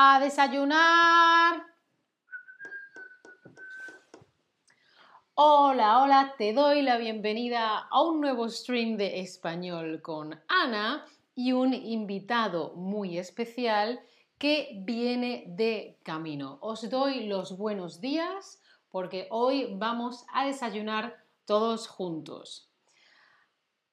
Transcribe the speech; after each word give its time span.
A 0.00 0.20
desayunar. 0.20 1.66
Hola, 5.34 6.02
hola, 6.02 6.34
te 6.38 6.52
doy 6.52 6.82
la 6.82 6.98
bienvenida 6.98 7.78
a 7.78 8.02
un 8.02 8.20
nuevo 8.20 8.48
stream 8.48 8.96
de 8.96 9.18
español 9.18 10.00
con 10.00 10.40
Ana 10.46 11.04
y 11.34 11.50
un 11.50 11.74
invitado 11.74 12.74
muy 12.76 13.18
especial 13.18 13.98
que 14.38 14.68
viene 14.84 15.46
de 15.48 15.98
camino. 16.04 16.58
Os 16.60 16.88
doy 16.88 17.26
los 17.26 17.58
buenos 17.58 18.00
días 18.00 18.62
porque 18.92 19.26
hoy 19.30 19.74
vamos 19.78 20.24
a 20.32 20.46
desayunar 20.46 21.16
todos 21.44 21.88
juntos. 21.88 22.67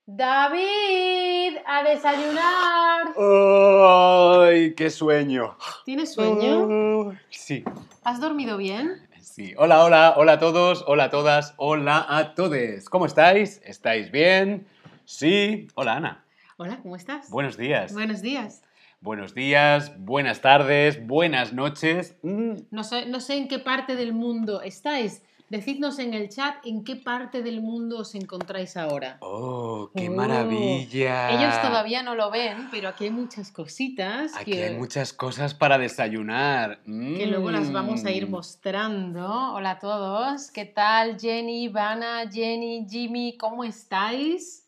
David, 0.07 1.57
a 1.65 1.83
desayunar. 1.83 3.07
¡Ay, 3.17 4.75
qué 4.75 4.91
sueño! 4.91 5.57
¿Tienes 5.83 6.13
sueño? 6.13 7.17
Sí, 7.31 7.63
¿Has 8.03 8.21
dormido 8.21 8.57
bien? 8.57 9.07
sí. 9.19 9.55
Hola, 9.57 9.83
hola, 9.83 10.13
hola 10.15 10.33
a 10.33 10.39
todos, 10.39 10.83
hola 10.87 11.05
a 11.05 11.09
todas, 11.09 11.55
hola 11.57 12.05
a 12.07 12.35
todes. 12.35 12.87
¿Cómo 12.87 13.07
estáis? 13.07 13.59
¿Estáis 13.65 14.11
bien? 14.11 14.67
Sí. 15.05 15.67
Hola, 15.73 15.95
Ana. 15.95 16.23
Hola, 16.57 16.77
¿cómo 16.83 16.95
estás? 16.95 17.31
Buenos 17.31 17.57
días. 17.57 17.91
Buenos 17.91 18.21
días. 18.21 18.61
Buenos 19.01 19.33
días, 19.33 19.91
buenas 19.97 20.39
tardes, 20.41 21.05
buenas 21.07 21.51
noches. 21.51 22.15
Mm, 22.21 22.53
No 22.69 22.83
sé, 22.83 23.07
no 23.07 23.19
sé 23.19 23.37
en 23.37 23.47
qué 23.47 23.57
parte 23.57 23.95
del 23.95 24.13
mundo 24.13 24.61
estáis. 24.61 25.23
Decidnos 25.59 25.99
en 25.99 26.13
el 26.13 26.27
chat 26.27 26.55
en 26.65 26.83
qué 26.83 26.97
parte 26.97 27.41
del 27.41 27.61
mundo 27.61 27.99
os 27.99 28.13
encontráis 28.13 28.75
ahora. 28.75 29.19
¡Oh, 29.21 29.89
qué 29.95 30.09
Oh, 30.09 30.11
maravilla! 30.11 31.29
Ellos 31.31 31.61
todavía 31.61 32.03
no 32.03 32.13
lo 32.13 32.29
ven, 32.29 32.67
pero 32.71 32.89
aquí 32.89 33.05
hay 33.05 33.11
muchas 33.11 33.51
cositas 33.53 34.35
Aquí 34.35 34.51
que, 34.51 34.65
hay 34.65 34.75
muchas 34.75 35.13
cosas 35.13 35.53
para 35.53 35.77
desayunar. 35.77 36.81
que 36.83 37.25
luego 37.27 37.51
las 37.51 37.71
vamos 37.71 38.03
a 38.03 38.11
ir 38.11 38.27
Mm. 38.27 38.31
mostrando. 38.31 39.53
Hola 39.53 39.71
a 39.71 39.79
todos. 39.79 40.51
¿Qué 40.51 40.65
tal, 40.65 41.17
Jenny, 41.17 41.69
Vanna, 41.69 42.29
Jenny, 42.29 42.85
Jimmy? 42.89 43.37
¿Cómo 43.37 43.63
estáis? 43.63 44.67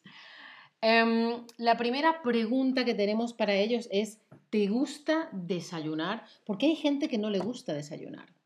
Em, 0.80 1.34
la 1.58 1.76
primera 1.76 2.22
pregunta 2.22 2.86
que 2.86 2.94
tenemos 2.94 3.34
para 3.34 3.54
ellos 3.56 3.90
es, 3.92 4.20
¿te 4.50 4.68
gusta 4.68 5.28
desayunar? 5.34 6.24
Porque 6.46 6.68
hay 6.68 6.76
gente 6.78 7.10
que 7.10 7.18
no 7.18 7.30
le 7.30 7.40
gusta 7.40 7.74
desayunar. 7.74 8.37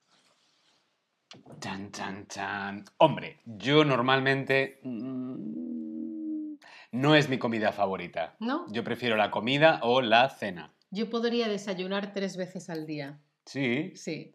Chan, 1.59 1.91
chan, 1.91 2.27
chan. 2.27 2.85
Hombre, 2.97 3.39
yo 3.45 3.85
normalmente 3.85 4.79
mm, 4.83 6.55
no 6.91 7.15
es 7.15 7.29
mi 7.29 7.37
comida 7.37 7.71
favorita. 7.71 8.35
¿No? 8.39 8.65
Yo 8.69 8.83
prefiero 8.83 9.15
la 9.15 9.31
comida 9.31 9.79
o 9.83 10.01
la 10.01 10.29
cena. 10.29 10.73
Yo 10.89 11.09
podría 11.09 11.47
desayunar 11.47 12.13
tres 12.13 12.35
veces 12.35 12.69
al 12.69 12.85
día. 12.85 13.19
Sí. 13.45 13.93
Sí. 13.95 14.33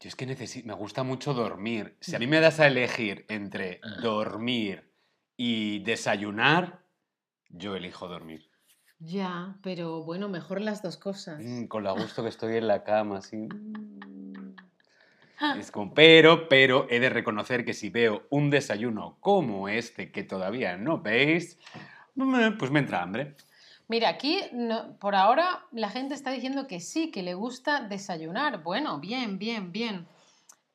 Yo 0.00 0.08
es 0.08 0.16
que 0.16 0.24
necesito, 0.24 0.66
me 0.66 0.74
gusta 0.74 1.02
mucho 1.02 1.34
dormir. 1.34 1.96
Si 2.00 2.16
a 2.16 2.18
mí 2.18 2.26
me 2.26 2.40
das 2.40 2.58
a 2.58 2.66
elegir 2.66 3.26
entre 3.28 3.80
dormir 4.00 4.90
y 5.36 5.80
desayunar, 5.80 6.84
yo 7.50 7.76
elijo 7.76 8.08
dormir. 8.08 8.50
Ya, 8.98 9.58
pero 9.62 10.02
bueno, 10.02 10.30
mejor 10.30 10.62
las 10.62 10.82
dos 10.82 10.96
cosas. 10.96 11.40
Mm, 11.42 11.66
con 11.66 11.82
lo 11.82 11.94
gusto 11.94 12.22
que 12.22 12.30
estoy 12.30 12.56
en 12.56 12.66
la 12.66 12.82
cama, 12.82 13.18
así. 13.18 13.46
Es 15.58 15.70
como, 15.70 15.94
pero, 15.94 16.48
pero 16.48 16.86
he 16.90 17.00
de 17.00 17.08
reconocer 17.08 17.64
que 17.64 17.72
si 17.74 17.90
veo 17.90 18.26
un 18.30 18.50
desayuno 18.50 19.16
como 19.20 19.68
este 19.68 20.12
que 20.12 20.22
todavía 20.22 20.76
no 20.76 21.00
veis, 21.00 21.58
pues 22.58 22.70
me 22.70 22.80
entra 22.80 23.02
hambre. 23.02 23.36
Mira, 23.88 24.08
aquí 24.10 24.38
no- 24.52 24.96
por 24.98 25.14
ahora 25.16 25.66
la 25.72 25.90
gente 25.90 26.14
está 26.14 26.30
diciendo 26.30 26.66
que 26.66 26.78
sí, 26.80 27.10
que 27.10 27.22
le 27.22 27.34
gusta 27.34 27.80
desayunar. 27.88 28.62
Bueno, 28.62 29.00
bien, 29.00 29.38
bien, 29.38 29.72
bien. 29.72 30.06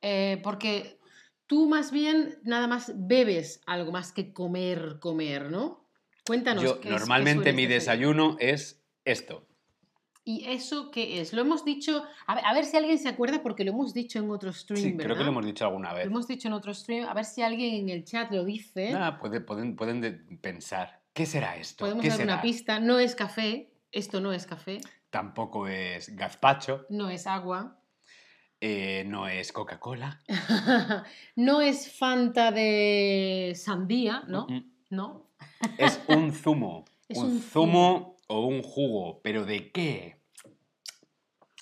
Eh, 0.02 0.38
porque 0.42 0.98
tú 1.46 1.66
más 1.68 1.90
bien 1.92 2.38
nada 2.42 2.66
más 2.66 2.92
bebes 2.94 3.62
algo 3.66 3.90
más 3.92 4.12
que 4.12 4.32
comer, 4.34 4.98
comer, 5.00 5.50
¿no? 5.50 5.86
Cuéntanos. 6.26 6.62
Yo 6.64 6.72
qué 6.74 6.80
es- 6.80 6.84
qué 6.84 6.90
normalmente 6.90 7.52
mi 7.54 7.66
desayuno 7.66 8.36
es 8.40 8.82
esto. 9.04 9.46
¿Y 10.28 10.44
eso 10.50 10.90
qué 10.90 11.20
es? 11.20 11.32
Lo 11.32 11.40
hemos 11.42 11.64
dicho, 11.64 12.02
a 12.26 12.34
ver, 12.34 12.44
a 12.44 12.52
ver 12.52 12.64
si 12.64 12.76
alguien 12.76 12.98
se 12.98 13.08
acuerda 13.08 13.44
porque 13.44 13.62
lo 13.64 13.70
hemos 13.70 13.94
dicho 13.94 14.18
en 14.18 14.28
otro 14.28 14.52
stream, 14.52 14.82
Sí, 14.82 14.90
¿verdad? 14.90 15.04
creo 15.04 15.16
que 15.18 15.22
lo 15.22 15.30
hemos 15.30 15.46
dicho 15.46 15.64
alguna 15.64 15.90
Lo 15.90 15.96
vez. 15.98 16.06
hemos 16.06 16.26
dicho 16.26 16.48
en 16.48 16.54
otro 16.54 16.74
stream, 16.74 17.08
a 17.08 17.14
ver 17.14 17.24
si 17.24 17.42
alguien 17.42 17.76
en 17.76 17.88
el 17.90 18.04
chat 18.04 18.32
lo 18.32 18.44
dice. 18.44 18.90
Nada, 18.90 19.20
puede- 19.20 19.40
pueden, 19.40 19.76
pueden 19.76 20.00
de- 20.00 20.10
pensar, 20.40 21.00
¿qué 21.12 21.26
será 21.26 21.56
esto? 21.56 21.84
Podemos 21.84 22.02
¿Qué 22.02 22.08
dar 22.10 22.22
una 22.22 22.42
pista, 22.42 22.80
no 22.80 22.98
es 22.98 23.14
café, 23.14 23.70
esto 23.92 24.20
no 24.20 24.32
es 24.32 24.46
café, 24.46 24.80
Tampoco 25.10 25.68
es 25.68 26.14
gazpacho, 26.16 26.86
no 26.90 27.08
es 27.08 27.28
agua, 27.28 27.78
eh, 28.60 29.04
no 29.06 29.28
es 29.28 29.52
Coca-Cola. 29.52 30.20
no 31.36 31.60
es 31.60 31.92
Fanta 31.96 32.50
de 32.50 33.52
sandía, 33.54 34.24
¿no? 34.26 34.48
No. 34.90 35.28
Es 35.78 36.00
un 36.08 36.32
zumo. 36.32 36.84
Es 37.08 37.18
un, 37.18 37.26
un 37.30 37.40
zumo 37.40 38.15
o 38.28 38.46
un 38.46 38.62
jugo. 38.62 39.20
¿Pero 39.22 39.44
de 39.44 39.70
qué? 39.70 40.20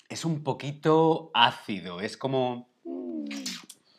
Es 0.09 0.25
un 0.25 0.43
poquito 0.43 1.31
ácido. 1.33 1.99
Es 2.01 2.17
como. 2.17 2.69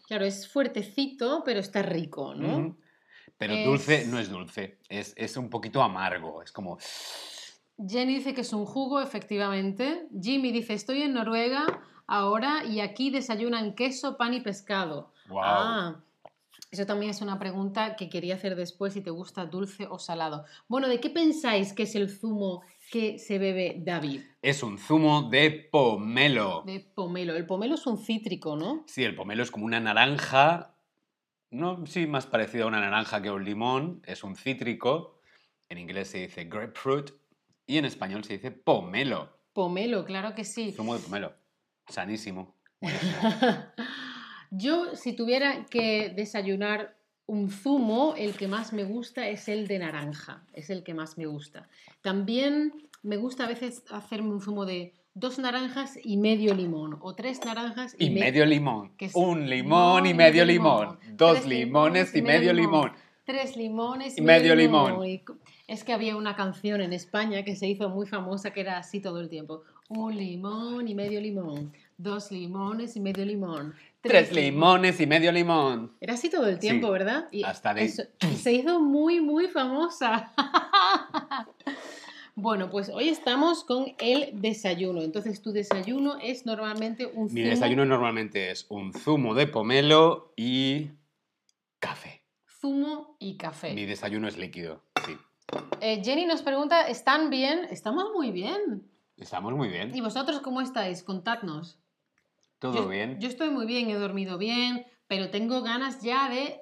Claro, 0.07 0.25
es 0.25 0.49
fuertecito, 0.49 1.43
pero 1.45 1.61
está 1.61 1.83
rico, 1.83 2.35
¿no? 2.35 2.61
mm, 2.61 2.77
Pero 3.37 3.57
dulce 3.65 4.07
no 4.07 4.19
es 4.19 4.31
dulce. 4.31 4.79
Es, 4.89 5.15
es 5.17 5.37
un 5.37 5.51
poquito 5.51 5.83
amargo. 5.83 6.43
Es 6.43 6.53
como. 6.53 6.79
Jenny 7.77 8.15
dice 8.17 8.33
que 8.35 8.41
es 8.41 8.53
un 8.53 8.65
jugo, 8.65 9.01
efectivamente. 9.01 10.07
Jimmy 10.19 10.53
dice, 10.53 10.73
estoy 10.73 11.03
en 11.03 11.13
Noruega 11.13 11.67
ahora 12.07 12.65
y 12.65 12.81
aquí 12.81 13.11
desayunan 13.11 13.75
queso, 13.75 14.17
pan 14.17 14.33
y 14.33 14.41
pescado. 14.41 15.13
¡Wow! 15.29 15.41
Ah, 15.43 16.05
eso 16.71 16.85
también 16.85 17.11
es 17.11 17.23
una 17.23 17.39
pregunta 17.39 17.97
que 17.97 18.09
quería 18.09 18.35
hacer 18.35 18.57
después, 18.57 18.93
si 18.93 19.01
te 19.01 19.11
gusta 19.11 19.47
dulce 19.47 19.87
o 19.89 19.99
salado. 19.99 20.45
Bueno, 20.69 20.89
¿de 20.89 21.01
qué 21.01 21.11
pensáis 21.11 21.73
que 21.73 21.85
es 21.85 21.95
el 21.95 22.11
zumo 22.11 22.63
que 22.91 23.19
se 23.19 23.39
bebe 23.39 23.77
David? 23.79 24.23
Es 24.43 24.63
un 24.63 24.77
zumo 24.77 25.31
de 25.31 25.69
pomelo. 25.71 26.63
De 26.67 26.81
pomelo. 26.81 27.37
El 27.37 27.47
pomelo 27.47 27.77
es 27.77 27.87
un 27.87 27.99
cítrico, 27.99 28.57
¿no? 28.57 28.85
Sí, 28.87 29.05
el 29.05 29.15
pomelo 29.15 29.43
es 29.43 29.51
como 29.51 29.65
una 29.65 29.81
naranja. 29.81 30.75
No, 31.51 31.87
sí, 31.87 32.07
más 32.07 32.27
parecido 32.27 32.65
a 32.65 32.69
una 32.69 32.81
naranja 32.81 33.23
que 33.23 33.29
a 33.29 33.33
un 33.33 33.45
limón. 33.45 34.03
Es 34.05 34.25
un 34.25 34.35
cítrico. 34.35 35.21
En 35.69 35.79
inglés 35.79 36.09
se 36.09 36.19
dice 36.19 36.45
grapefruit. 36.45 37.13
Y 37.67 37.79
en 37.79 37.85
español 37.85 38.25
se 38.25 38.35
dice 38.35 38.51
pomelo. 38.51 39.39
Pomelo, 39.53 40.05
claro 40.05 40.35
que 40.35 40.45
sí. 40.45 40.73
Zumo 40.73 40.95
de 40.95 41.01
pomelo. 41.01 41.33
Sanísimo. 41.89 42.57
Yo, 44.51 44.95
si 44.97 45.13
tuviera 45.15 45.67
que 45.71 46.13
desayunar 46.15 46.95
un 47.27 47.51
zumo, 47.51 48.15
el 48.17 48.35
que 48.35 48.47
más 48.49 48.73
me 48.73 48.85
gusta 48.85 49.29
es 49.29 49.49
el 49.49 49.67
de 49.67 49.79
naranja. 49.81 50.45
Es 50.53 50.71
el 50.71 50.83
que 50.85 50.95
más 50.95 51.19
me 51.19 51.27
gusta. 51.27 51.69
También 52.03 52.73
me 53.03 53.17
gusta 53.17 53.45
a 53.45 53.49
veces 53.49 53.83
hacerme 53.91 54.31
un 54.31 54.41
zumo 54.41 54.65
de 54.65 54.95
dos 55.15 55.39
naranjas 55.39 55.99
y 56.03 56.17
medio 56.19 56.55
limón. 56.55 56.99
O 57.01 57.15
tres 57.15 57.45
naranjas 57.45 57.97
y, 57.99 58.07
Y 58.07 58.11
me- 58.11 58.21
medio 58.21 58.47
limón. 58.47 58.93
que 58.97 59.07
es 59.07 59.15
Un 59.15 59.49
limón 59.51 60.07
y 60.07 60.15
medio 60.15 60.45
limón. 60.45 60.99
Dos 61.17 61.33
Tres 61.41 61.47
limones 61.47 62.15
y 62.15 62.23
medio 62.23 62.53
limón. 62.53 62.93
Tres 63.25 63.57
limones 63.57 64.17
Y 64.17 64.21
medio 64.21 64.55
limón. 64.55 65.01
Es 65.67 65.83
que 65.83 65.93
había 65.93 66.15
una 66.17 66.37
canción 66.37 66.81
en 66.81 66.93
España 66.93 67.43
que 67.43 67.57
se 67.57 67.67
hizo 67.67 67.89
muy 67.89 68.07
famosa 68.07 68.53
que 68.53 68.61
era 68.61 68.79
así 68.79 69.01
todo 69.01 69.19
el 69.21 69.29
tiempo. 69.29 69.63
Un 69.89 70.17
limón 70.17 70.87
y 70.87 70.95
medio 70.95 71.21
limón. 71.21 71.73
Dos 71.99 72.31
limones 72.31 72.95
y 72.95 73.01
medio 73.01 73.25
limón. 73.25 73.75
Tres 74.09 74.33
limones 74.33 75.01
y 75.01 75.07
medio 75.07 75.33
limón. 75.33 75.93
Era 76.01 76.15
así 76.15 76.29
todo 76.31 76.47
el 76.47 76.59
tiempo, 76.59 76.87
Sí, 76.89 76.93
¿verdad? 76.93 77.29
Y 77.31 77.43
hasta 77.45 77.75
de- 77.75 77.85
eso- 77.85 78.03
y 78.31 78.37
se 78.37 78.53
hizo 78.53 78.81
muy, 78.81 79.21
muy 79.21 79.49
famosa. 79.49 80.33
bueno, 82.35 82.71
pues 82.71 82.89
hoy 82.91 83.09
estamos 83.09 83.65
con 83.65 83.95
el 83.99 84.41
desayuno. 84.41 85.03
Entonces, 85.03 85.41
tu 85.41 85.53
desayuno 85.53 86.19
es 86.23 86.45
normalmente 86.47 87.07
un 87.07 87.33
Mi 87.33 87.41
zumo- 87.43 87.49
desayuno 87.51 87.85
normalmente 87.85 88.51
es 88.51 88.67
un 88.69 88.93
zumo 88.93 89.35
de 89.35 89.47
pomelo 89.47 90.33
y 90.37 90.91
café. 91.81 92.23
zumo 92.61 93.17
y 93.19 93.37
café. 93.37 93.73
Mi 93.75 93.87
desayuno 93.87 94.29
es 94.29 94.37
líquido. 94.37 94.83
Sí. 95.07 95.17
Eh, 95.81 96.03
Jenny 96.05 96.27
nos 96.27 96.43
pregunta, 96.43 96.89
¿están 96.89 97.31
bien? 97.31 97.67
Estamos 97.71 98.07
muy 98.15 98.33
bien. 98.33 98.83
Estamos 99.17 99.53
muy 99.55 99.69
bien. 99.69 99.95
¿Y 99.95 100.01
vosotros 100.01 100.41
cómo 100.41 100.61
estáis? 100.61 101.03
Contadnos. 101.03 101.79
Todo 102.59 102.75
yo, 102.75 102.89
bien. 102.89 103.21
Yo 103.21 103.29
estoy 103.29 103.51
muy 103.51 103.67
bien, 103.67 103.91
he 103.91 103.95
dormido 103.95 104.39
bien, 104.39 104.87
pero 105.07 105.31
tengo 105.31 105.63
ganas 105.63 106.03
ya 106.03 106.29
de, 106.29 106.61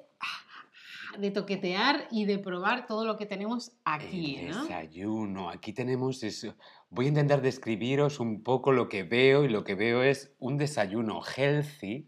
de 1.18 1.30
toquetear 1.30 2.08
y 2.10 2.24
de 2.24 2.38
probar 2.38 2.86
todo 2.86 3.04
lo 3.04 3.16
que 3.16 3.26
tenemos 3.26 3.72
aquí. 3.84 4.36
El 4.36 4.50
¿no? 4.50 4.62
desayuno. 4.62 5.50
Aquí 5.50 5.72
tenemos 5.72 6.22
eso. 6.22 6.54
Voy 6.90 7.06
a 7.06 7.08
intentar 7.08 7.42
describiros 7.42 8.20
un 8.20 8.42
poco 8.42 8.72
lo 8.72 8.88
que 8.88 9.02
veo 9.02 9.44
y 9.44 9.48
lo 9.48 9.64
que 9.64 9.74
veo 9.74 10.02
es 10.02 10.34
un 10.38 10.58
desayuno 10.58 11.20
healthy. 11.22 12.06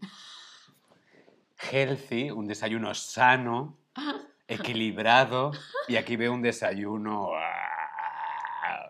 Healthy, 1.71 2.31
un 2.31 2.45
desayuno 2.45 2.93
sano, 2.93 3.79
equilibrado. 4.47 5.51
Y 5.87 5.95
aquí 5.95 6.15
veo 6.15 6.33
un 6.33 6.41
desayuno 6.41 7.31
ah, 7.35 7.66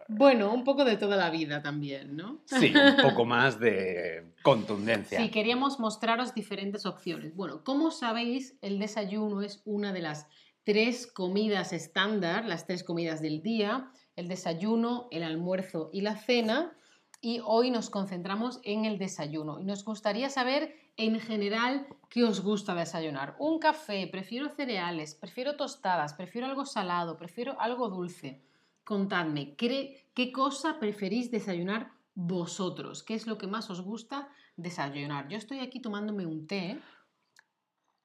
Bueno, 0.09 0.54
un 0.54 0.63
poco 0.63 0.86
de 0.86 0.98
toda 0.98 1.18
la 1.18 1.30
vida 1.30 1.62
también, 1.62 2.15
¿no? 2.15 2.42
Sí, 2.45 2.74
un 2.74 2.95
poco 3.01 3.25
más 3.25 3.59
de 3.59 4.33
contundencia. 4.42 5.19
Sí, 5.19 5.30
queríamos 5.30 5.80
mostraros 5.80 6.33
diferentes 6.33 6.86
opciones. 6.86 7.36
Bueno, 7.36 7.63
como 7.63 7.92
sabéis, 7.92 8.57
el 8.62 8.80
desayuno 8.80 9.42
es 9.42 9.62
una 9.65 9.92
de 9.92 10.01
las 10.01 10.27
tres 10.63 11.07
comidas 11.07 11.74
estándar, 11.74 12.45
las 12.45 12.65
tres 12.65 12.83
comidas 12.83 13.21
del 13.21 13.42
día, 13.42 13.92
el 14.15 14.27
desayuno, 14.27 15.07
el 15.12 15.24
almuerzo 15.24 15.89
y 15.92 16.01
la 16.01 16.15
cena. 16.15 16.74
Y 17.19 17.42
hoy 17.44 17.71
nos 17.71 17.89
concentramos 17.89 18.60
en 18.63 18.86
el 18.86 18.98
desayuno. 18.98 19.60
Y 19.60 19.65
nos 19.65 19.83
gustaría 19.83 20.30
saber 20.30 20.75
en 20.98 21.19
general 21.19 21.88
qué 22.10 22.24
os 22.24 22.42
gusta 22.42 22.75
desayunar. 22.75 23.36
Un 23.39 23.60
café, 23.60 24.07
prefiero 24.07 24.50
cereales, 24.50 25.15
prefiero 25.15 25.56
tostadas, 25.56 26.13
prefiero 26.13 26.48
algo 26.48 26.65
salado, 26.65 27.18
prefiero 27.18 27.60
algo 27.60 27.89
dulce. 27.89 28.42
Contadme, 28.88 29.54
¿qué, 29.57 30.06
qué 30.13 30.31
cosa 30.31 30.80
preferís 30.80 31.30
desayunar 31.30 31.92
vosotros? 32.16 33.04
¿Qué 33.04 33.16
es 33.16 33.28
lo 33.28 33.38
que 33.38 33.45
más 33.45 33.69
os 33.69 33.81
gusta 33.81 34.30
desayunar? 34.56 35.28
Yo 35.28 35.38
estoy 35.38 35.60
aquí 35.60 35.81
tomándome 35.81 36.25
un 36.25 36.48
té. 36.48 36.80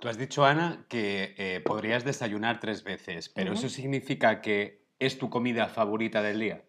Tú 0.01 0.09
has 0.09 0.19
dicho, 0.19 0.45
Ana, 0.45 0.85
que 0.89 1.37
eh, 1.39 1.61
podrías 1.61 2.05
desayunar 2.05 2.59
tres 2.59 2.83
veces, 2.83 3.29
pero 3.29 3.53
¿eso 3.53 3.69
significa 3.69 4.41
que 4.41 4.85
es 4.99 5.19
tu 5.19 5.31
comida 5.31 5.69
favorita 5.69 6.21
del 6.21 6.41
día? 6.41 6.65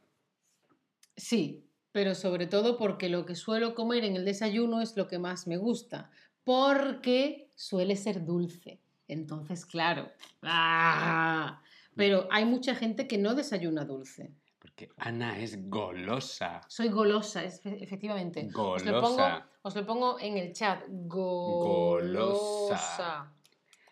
Sí, 1.17 1.65
pero 1.91 2.13
sobre 2.13 2.45
todo 2.45 2.77
porque 2.77 3.09
lo 3.09 3.25
que 3.25 3.33
suelo 3.33 3.73
comer 3.73 4.03
en 4.03 4.15
el 4.15 4.25
desayuno 4.25 4.81
es 4.81 4.95
lo 4.95 5.07
que 5.07 5.17
más 5.17 5.47
me 5.47 5.57
gusta, 5.57 6.11
porque 6.43 7.49
suele 7.55 7.95
ser 7.95 8.23
dulce. 8.23 8.79
Entonces, 9.07 9.65
claro, 9.65 10.11
¡ah! 10.43 11.63
Pero 11.95 12.27
hay 12.31 12.45
mucha 12.45 12.75
gente 12.75 13.07
que 13.07 13.17
no 13.17 13.35
desayuna 13.35 13.85
dulce. 13.85 14.33
Porque 14.59 14.89
Ana 14.97 15.39
es 15.39 15.69
golosa. 15.69 16.61
Soy 16.67 16.89
golosa, 16.89 17.43
efectivamente. 17.43 18.47
Golosa. 18.51 19.47
Os 19.61 19.75
lo, 19.75 19.85
pongo, 19.85 20.19
en 20.19 20.37
el 20.37 20.53
chat. 20.53 20.85
Golosa. 20.89 22.49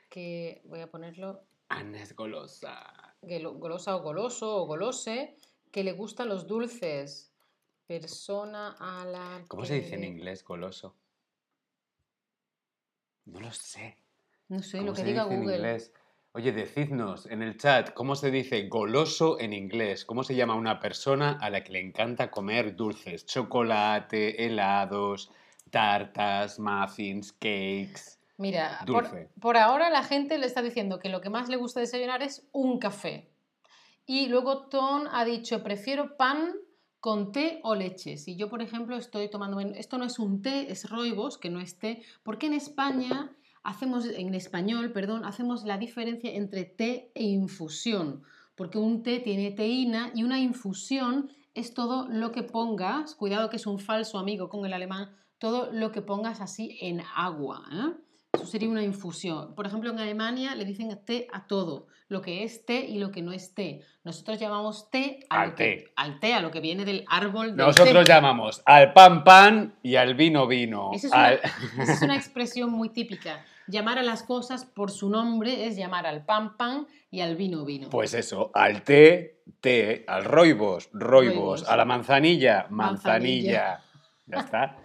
Que 0.10 0.62
voy 0.66 0.80
a 0.80 0.90
ponerlo. 0.90 1.44
Ana 1.70 2.02
es 2.02 2.16
golosa. 2.16 3.16
Golosa 3.22 3.96
o 3.98 4.02
goloso 4.02 4.64
o 4.64 4.66
golose. 4.66 5.36
Que 5.72 5.84
le 5.84 5.92
gustan 5.92 6.30
los 6.30 6.48
dulces. 6.48 7.34
Persona 7.86 8.76
a 8.80 9.06
la. 9.06 9.44
¿Cómo 9.50 9.66
se 9.66 9.82
dice 9.82 9.96
en 9.96 10.06
inglés 10.06 10.44
goloso? 10.44 10.96
No 13.26 13.40
lo 13.40 13.52
sé. 13.52 13.98
No 14.48 14.64
sé, 14.64 14.82
lo 14.82 14.94
que 14.94 15.04
diga 15.04 15.24
Google. 15.24 15.80
Oye, 16.34 16.54
decidnos 16.54 17.26
en 17.26 17.42
el 17.42 17.58
chat 17.58 17.94
cómo 17.94 18.16
se 18.16 18.32
dice 18.32 18.70
goloso 18.70 19.38
en 19.38 19.52
inglés. 19.52 20.06
¿Cómo 20.06 20.24
se 20.24 20.34
llama 20.34 20.56
una 20.56 20.80
persona 20.80 21.38
a 21.42 21.50
la 21.50 21.62
que 21.62 21.74
le 21.74 21.82
encanta 21.82 22.32
comer 22.32 22.74
dulces? 22.78 23.26
Chocolate, 23.26 24.46
helados, 24.46 25.30
tartas, 25.70 26.58
muffins, 26.58 27.34
cakes. 27.34 28.18
Mira, 28.38 28.80
por, 29.42 29.58
ahora 29.58 29.90
la 29.90 30.04
gente 30.04 30.38
le 30.38 30.46
está 30.46 30.62
diciendo 30.62 31.00
que 31.00 31.10
lo 31.10 31.20
que 31.20 31.30
más 31.30 31.50
le 31.50 31.58
gusta 31.58 31.82
desayunar 31.82 32.24
es 32.24 32.48
un 32.54 32.80
café. 32.80 33.30
Y 34.06 34.30
luego 34.30 34.70
Ton 34.70 35.10
ha 35.12 35.26
dicho, 35.26 35.62
prefiero 35.62 36.16
pan 36.16 36.54
con 37.02 37.34
té 37.34 37.60
o 37.64 37.76
leche. 37.76 38.16
Si 38.16 38.38
yo, 38.38 38.50
por 38.50 38.62
ejemplo, 38.62 38.96
estoy 38.96 39.30
tomando... 39.30 39.60
Esto 39.60 39.98
no 39.98 40.06
es 40.06 40.18
un 40.18 40.42
té, 40.42 40.72
es 40.72 40.90
roibos, 40.90 41.38
que 41.38 41.50
no 41.50 41.60
es 41.60 41.78
té, 41.78 42.04
porque 42.24 42.46
en 42.46 42.54
España 42.54 43.36
hacemos, 43.64 44.06
en 44.06 44.34
español, 44.34 44.92
perdón, 44.92 45.26
hacemos 45.26 45.64
la 45.64 45.78
diferencia 45.78 46.32
entre 46.34 46.66
té 46.66 47.12
e 47.16 47.24
infusión, 47.24 48.24
porque 48.56 48.78
un 48.78 49.04
té 49.04 49.20
tiene 49.20 49.52
teína 49.52 50.12
y 50.16 50.24
una 50.24 50.40
infusión 50.40 51.30
es 51.54 51.74
todo 51.74 52.08
lo 52.08 52.32
que 52.32 52.44
pongas, 52.44 53.16
cuidado 53.16 53.50
que 53.50 53.58
es 53.58 53.68
un 53.68 53.80
falso 53.80 54.18
amigo 54.18 54.50
con 54.50 54.66
el 54.66 54.74
alemán, 54.74 55.12
todo 55.38 55.72
lo 55.72 55.92
que 55.92 56.02
pongas 56.02 56.42
así 56.42 56.78
en 56.82 57.02
agua. 57.16 57.64
¿eh? 57.72 57.94
Eso 58.34 58.46
sería 58.46 58.70
una 58.70 58.82
infusión. 58.82 59.56
Por 59.56 59.68
ejemplo, 59.68 59.90
en 59.92 60.00
Alemania 60.00 60.56
le 60.56 60.64
dicen 60.64 60.98
té 61.04 61.28
a 61.34 61.48
todo, 61.48 61.88
lo 62.08 62.22
que 62.22 62.46
es 62.46 62.66
té 62.66 62.80
y 62.80 62.98
lo 62.98 63.12
que 63.12 63.22
no 63.22 63.34
es 63.34 63.54
té. 63.54 63.82
Nosotros 64.06 64.40
llamamos 64.40 64.90
té 64.90 65.20
al 65.30 65.54
té. 65.54 65.92
al 65.98 66.18
té, 66.22 66.34
a 66.34 66.40
lo 66.40 66.50
que 66.50 66.62
viene 66.62 66.86
del 66.86 67.04
árbol 67.10 67.58
del 67.58 67.58
Nosotros 67.58 68.08
llamamos 68.08 68.64
al 68.66 68.94
pan 68.94 69.26
pan 69.26 69.76
y 69.84 69.98
al 69.98 70.16
vino 70.16 70.48
vino. 70.48 70.92
esa 70.94 71.34
es 71.34 72.02
una 72.02 72.16
expresión 72.16 72.72
muy 72.72 72.88
típica. 72.90 73.44
Llamar 73.68 74.00
a 74.00 74.04
las 74.04 74.24
cosas 74.24 74.64
por 74.64 74.92
su 74.92 75.10
nombre 75.10 75.68
es 75.68 75.76
llamar 75.76 76.08
al 76.08 76.24
pan 76.24 76.56
pan 76.56 76.88
y 77.10 77.20
al 77.20 77.36
vino 77.36 77.66
vino. 77.66 77.90
Pues 77.90 78.14
eso, 78.14 78.50
al 78.54 78.84
té, 78.84 79.42
té, 79.60 80.06
al 80.08 80.24
roibos, 80.24 80.90
roibos, 80.94 81.68
a 81.68 81.76
la 81.76 81.84
manzanilla, 81.84 82.68
manzanilla. 82.70 83.84
Ya 84.26 84.40
está. 84.40 84.78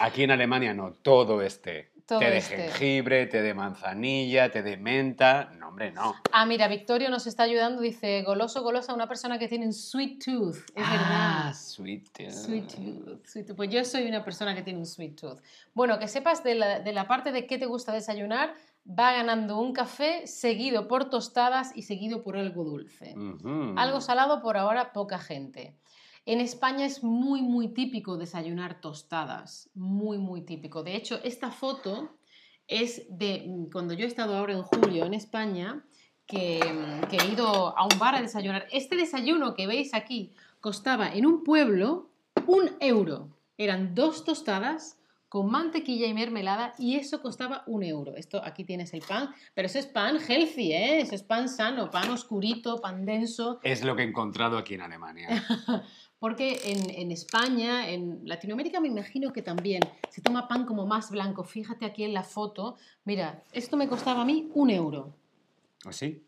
Aquí 0.00 0.24
en 0.24 0.32
Alemania 0.32 0.74
no, 0.74 0.92
todo 0.92 1.40
es 1.40 1.62
té 1.62 1.93
té 2.06 2.18
de 2.18 2.36
este. 2.36 2.56
jengibre, 2.56 3.26
té 3.26 3.42
de 3.42 3.54
manzanilla, 3.54 4.50
té 4.50 4.62
de 4.62 4.76
menta. 4.76 5.50
No, 5.58 5.68
hombre, 5.68 5.90
no. 5.92 6.14
Ah, 6.32 6.46
mira, 6.46 6.68
Victorio 6.68 7.10
nos 7.10 7.26
está 7.26 7.44
ayudando. 7.44 7.80
Dice, 7.80 8.22
goloso, 8.22 8.62
golosa, 8.62 8.94
una 8.94 9.08
persona 9.08 9.38
que 9.38 9.48
tiene 9.48 9.66
un 9.66 9.72
sweet 9.72 10.24
tooth. 10.24 10.56
Es 10.74 10.84
ah, 10.84 10.90
verdad. 10.90 11.54
Sweet 11.54 12.10
tooth. 12.12 12.30
Sweet 12.30 12.74
tooth. 12.74 13.56
Pues 13.56 13.70
yo 13.70 13.84
soy 13.84 14.06
una 14.06 14.24
persona 14.24 14.54
que 14.54 14.62
tiene 14.62 14.78
un 14.78 14.86
sweet 14.86 15.20
tooth. 15.20 15.40
Bueno, 15.72 15.98
que 15.98 16.08
sepas 16.08 16.44
de 16.44 16.54
la, 16.54 16.80
de 16.80 16.92
la 16.92 17.08
parte 17.08 17.32
de 17.32 17.46
qué 17.46 17.58
te 17.58 17.66
gusta 17.66 17.92
desayunar, 17.92 18.54
va 18.86 19.12
ganando 19.12 19.58
un 19.58 19.72
café 19.72 20.26
seguido 20.26 20.88
por 20.88 21.08
tostadas 21.08 21.72
y 21.74 21.82
seguido 21.82 22.22
por 22.22 22.36
algo 22.36 22.64
dulce. 22.64 23.14
Algo 23.76 24.00
salado 24.00 24.42
por 24.42 24.56
ahora 24.56 24.92
poca 24.92 25.18
gente. 25.18 25.74
En 26.26 26.40
España 26.40 26.86
es 26.86 27.02
muy, 27.02 27.42
muy 27.42 27.68
típico 27.68 28.16
desayunar 28.16 28.80
tostadas, 28.80 29.68
muy, 29.74 30.16
muy 30.18 30.42
típico. 30.42 30.82
De 30.82 30.96
hecho, 30.96 31.20
esta 31.22 31.50
foto 31.50 32.16
es 32.66 33.06
de 33.10 33.44
mm, 33.46 33.70
cuando 33.70 33.92
yo 33.92 34.04
he 34.04 34.08
estado 34.08 34.36
ahora 34.36 34.54
en 34.54 34.62
julio 34.62 35.04
en 35.04 35.12
España, 35.12 35.84
que, 36.26 36.60
mm, 36.60 37.08
que 37.08 37.16
he 37.18 37.32
ido 37.32 37.76
a 37.76 37.84
un 37.84 37.98
bar 37.98 38.14
a 38.14 38.22
desayunar. 38.22 38.66
Este 38.72 38.96
desayuno 38.96 39.54
que 39.54 39.66
veis 39.66 39.92
aquí 39.92 40.32
costaba 40.60 41.12
en 41.12 41.26
un 41.26 41.44
pueblo 41.44 42.08
un 42.46 42.70
euro. 42.80 43.28
Eran 43.58 43.94
dos 43.94 44.24
tostadas 44.24 44.98
con 45.34 45.50
mantequilla 45.50 46.06
y 46.06 46.14
mermelada 46.14 46.74
y 46.78 46.94
eso 46.94 47.20
costaba 47.20 47.64
un 47.66 47.82
euro. 47.82 48.14
Esto 48.14 48.40
aquí 48.44 48.62
tienes 48.62 48.94
el 48.94 49.00
pan, 49.00 49.34
pero 49.52 49.66
eso 49.66 49.80
es 49.80 49.86
pan 49.86 50.16
healthy, 50.16 50.70
¿eh? 50.70 51.00
Eso 51.00 51.16
es 51.16 51.24
pan 51.24 51.48
sano, 51.48 51.90
pan 51.90 52.08
oscurito, 52.10 52.80
pan 52.80 53.04
denso. 53.04 53.58
Es 53.64 53.82
lo 53.82 53.96
que 53.96 54.02
he 54.02 54.06
encontrado 54.06 54.56
aquí 54.56 54.74
en 54.74 54.82
Alemania. 54.82 55.28
Porque 56.20 56.60
en, 56.66 57.10
España, 57.10 57.90
en 57.90 58.20
Latinoamérica 58.22 58.78
me 58.78 58.86
imagino 58.86 59.32
que 59.32 59.42
también 59.42 59.82
se 60.08 60.22
toma 60.22 60.46
pan 60.46 60.66
como 60.66 60.86
más 60.86 61.10
blanco. 61.10 61.42
Fíjate 61.42 61.84
aquí 61.84 62.04
en 62.04 62.14
la 62.14 62.22
foto. 62.22 62.76
Mira, 63.04 63.42
esto 63.50 63.76
me 63.76 63.88
costaba 63.88 64.22
a 64.22 64.24
mí 64.24 64.52
un 64.54 64.70
euro. 64.70 65.16
¿Así? 65.84 66.24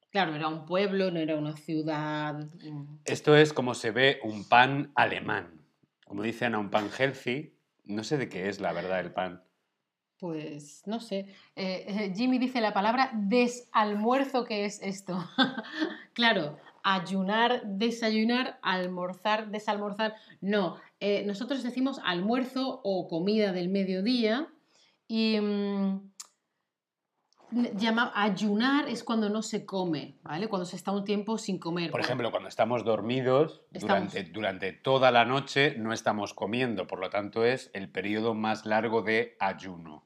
¿Ah, 0.00 0.06
claro, 0.12 0.36
era 0.36 0.46
un 0.46 0.64
pueblo, 0.64 1.10
no 1.10 1.18
era 1.18 1.34
una 1.34 1.56
ciudad. 1.56 2.48
Esto 3.04 3.34
es 3.34 3.52
como 3.52 3.74
se 3.74 3.90
ve 3.90 4.20
un 4.22 4.44
pan 4.44 4.92
alemán. 4.94 5.60
Como 6.06 6.22
dicen 6.22 6.54
a 6.54 6.60
un 6.60 6.70
pan 6.70 6.88
healthy. 6.96 7.57
No 7.88 8.04
sé 8.04 8.18
de 8.18 8.28
qué 8.28 8.48
es 8.48 8.60
la 8.60 8.72
verdad 8.72 9.00
el 9.00 9.12
pan. 9.12 9.42
Pues 10.20 10.82
no 10.86 11.00
sé. 11.00 11.26
Eh, 11.56 12.12
Jimmy 12.16 12.38
dice 12.38 12.60
la 12.60 12.74
palabra 12.74 13.10
desalmuerzo, 13.14 14.44
¿qué 14.44 14.64
es 14.64 14.80
esto? 14.82 15.18
claro, 16.12 16.58
ayunar, 16.82 17.62
desayunar, 17.64 18.58
almorzar, 18.62 19.50
desalmorzar. 19.50 20.14
No, 20.40 20.76
eh, 21.00 21.24
nosotros 21.24 21.62
decimos 21.62 22.00
almuerzo 22.04 22.80
o 22.84 23.08
comida 23.08 23.52
del 23.52 23.70
mediodía 23.70 24.48
y 25.06 25.40
mm, 25.40 26.10
llama, 27.50 28.12
ayunar 28.14 28.88
es 28.88 29.04
cuando 29.04 29.28
no 29.28 29.42
se 29.42 29.64
come, 29.64 30.14
¿vale? 30.22 30.48
Cuando 30.48 30.66
se 30.66 30.76
está 30.76 30.92
un 30.92 31.04
tiempo 31.04 31.38
sin 31.38 31.58
comer. 31.58 31.90
Por 31.90 32.00
ejemplo, 32.00 32.30
cuando 32.30 32.48
estamos 32.48 32.84
dormidos 32.84 33.62
Durante, 33.70 34.24
durante 34.24 34.72
toda 34.72 35.10
la 35.10 35.24
noche 35.24 35.74
no 35.78 35.92
estamos 35.92 36.34
comiendo, 36.34 36.86
por 36.86 37.00
lo 37.00 37.10
tanto 37.10 37.44
es 37.44 37.70
el 37.72 37.88
periodo 37.88 38.34
más 38.34 38.66
largo 38.66 39.02
de 39.02 39.36
ayuno. 39.38 40.04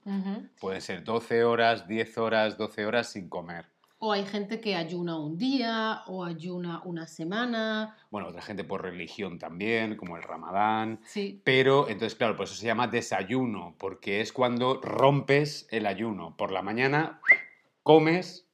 Puede 0.60 0.80
ser 0.80 1.04
12 1.04 1.44
horas, 1.44 1.86
10 1.88 2.18
horas, 2.18 2.58
12 2.58 2.86
horas 2.86 3.08
sin 3.08 3.28
comer. 3.28 3.66
O 4.04 4.10
hay 4.10 4.26
gente 4.26 4.60
que 4.60 4.74
ayuna 4.74 5.16
un 5.16 5.38
día 5.38 6.02
o 6.08 6.24
ayuna 6.24 6.82
una 6.84 7.06
semana. 7.06 7.96
Bueno, 8.10 8.26
otra 8.26 8.42
gente 8.42 8.64
por 8.64 8.82
religión 8.82 9.38
también, 9.38 9.94
como 9.94 10.16
el 10.16 10.24
ramadán. 10.24 10.98
Sí. 11.04 11.40
Pero 11.44 11.88
entonces, 11.88 12.16
claro, 12.16 12.34
por 12.34 12.46
eso 12.46 12.56
se 12.56 12.66
llama 12.66 12.88
desayuno, 12.88 13.76
porque 13.78 14.20
es 14.20 14.32
cuando 14.32 14.80
rompes 14.82 15.68
el 15.70 15.86
ayuno. 15.86 16.36
Por 16.36 16.50
la 16.50 16.62
mañana 16.62 17.20
comes, 17.82 18.48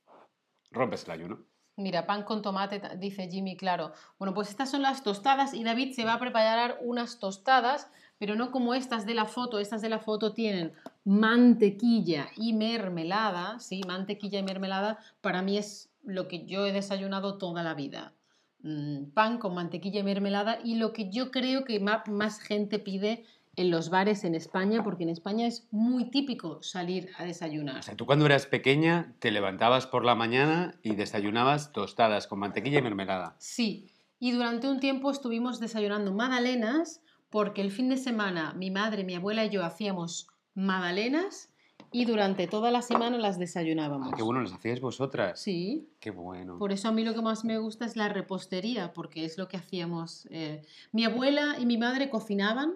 rompes 0.70 1.04
el 1.04 1.10
ayuno. 1.10 1.44
Mira, 1.76 2.06
pan 2.06 2.24
con 2.24 2.42
tomate, 2.42 2.82
dice 2.98 3.28
Jimmy, 3.28 3.56
claro. 3.56 3.92
Bueno, 4.18 4.34
pues 4.34 4.50
estas 4.50 4.70
son 4.70 4.82
las 4.82 5.04
tostadas 5.04 5.54
y 5.54 5.62
David 5.62 5.92
se 5.94 6.04
va 6.04 6.14
a 6.14 6.18
preparar 6.18 6.78
unas 6.82 7.20
tostadas 7.20 7.88
pero 8.18 8.34
no 8.34 8.50
como 8.50 8.74
estas 8.74 9.06
de 9.06 9.14
la 9.14 9.24
foto. 9.24 9.58
Estas 9.58 9.80
de 9.80 9.88
la 9.88 10.00
foto 10.00 10.34
tienen 10.34 10.72
mantequilla 11.04 12.28
y 12.36 12.52
mermelada, 12.52 13.58
¿sí? 13.60 13.80
Mantequilla 13.86 14.40
y 14.40 14.42
mermelada 14.42 14.98
para 15.20 15.42
mí 15.42 15.56
es 15.56 15.90
lo 16.04 16.28
que 16.28 16.44
yo 16.44 16.66
he 16.66 16.72
desayunado 16.72 17.38
toda 17.38 17.62
la 17.62 17.74
vida. 17.74 18.14
mm, 18.60 19.12
pan 19.14 19.38
con 19.38 19.54
mantequilla 19.54 20.00
y 20.00 20.02
mermelada 20.02 20.58
y 20.64 20.74
lo 20.76 20.92
que 20.92 21.10
yo 21.10 21.30
creo 21.30 21.64
que 21.64 21.78
más 21.78 22.40
gente 22.40 22.80
pide 22.80 23.24
en 23.58 23.70
los 23.70 23.90
bares 23.90 24.24
en 24.24 24.34
España, 24.34 24.82
porque 24.82 25.02
en 25.02 25.08
España 25.10 25.46
es 25.46 25.66
muy 25.70 26.10
típico 26.10 26.62
salir 26.62 27.10
a 27.18 27.24
desayunar. 27.24 27.78
O 27.78 27.82
sea, 27.82 27.96
tú 27.96 28.06
cuando 28.06 28.24
eras 28.26 28.46
pequeña 28.46 29.14
te 29.18 29.30
levantabas 29.30 29.86
por 29.86 30.04
la 30.04 30.14
mañana 30.14 30.74
y 30.82 30.94
desayunabas 30.94 31.72
tostadas 31.72 32.26
con 32.26 32.38
mantequilla 32.38 32.78
y 32.78 32.82
mermelada. 32.82 33.36
Sí, 33.38 33.90
y 34.20 34.30
durante 34.32 34.68
un 34.68 34.80
tiempo 34.80 35.10
estuvimos 35.10 35.60
desayunando 35.60 36.12
magdalenas 36.12 37.00
porque 37.30 37.60
el 37.60 37.70
fin 37.70 37.88
de 37.88 37.96
semana 37.98 38.52
mi 38.54 38.70
madre, 38.70 39.04
mi 39.04 39.14
abuela 39.14 39.44
y 39.44 39.50
yo 39.50 39.64
hacíamos 39.64 40.28
magdalenas 40.54 41.50
y 41.90 42.04
durante 42.04 42.46
toda 42.46 42.70
la 42.70 42.82
semana 42.82 43.16
las 43.18 43.38
desayunábamos. 43.38 44.10
Ah, 44.12 44.16
qué 44.16 44.22
bueno, 44.22 44.42
las 44.42 44.52
hacíais 44.52 44.80
vosotras. 44.80 45.40
Sí, 45.40 45.88
Qué 46.00 46.10
bueno. 46.10 46.58
por 46.58 46.70
eso 46.72 46.88
a 46.88 46.92
mí 46.92 47.02
lo 47.04 47.14
que 47.14 47.22
más 47.22 47.44
me 47.44 47.58
gusta 47.58 47.86
es 47.86 47.96
la 47.96 48.08
repostería, 48.08 48.92
porque 48.92 49.24
es 49.24 49.38
lo 49.38 49.48
que 49.48 49.56
hacíamos. 49.56 50.26
eh, 50.30 50.62
Mi 50.92 51.04
abuela 51.04 51.56
y 51.58 51.64
mi 51.66 51.78
madre 51.78 52.10
cocinaban 52.10 52.74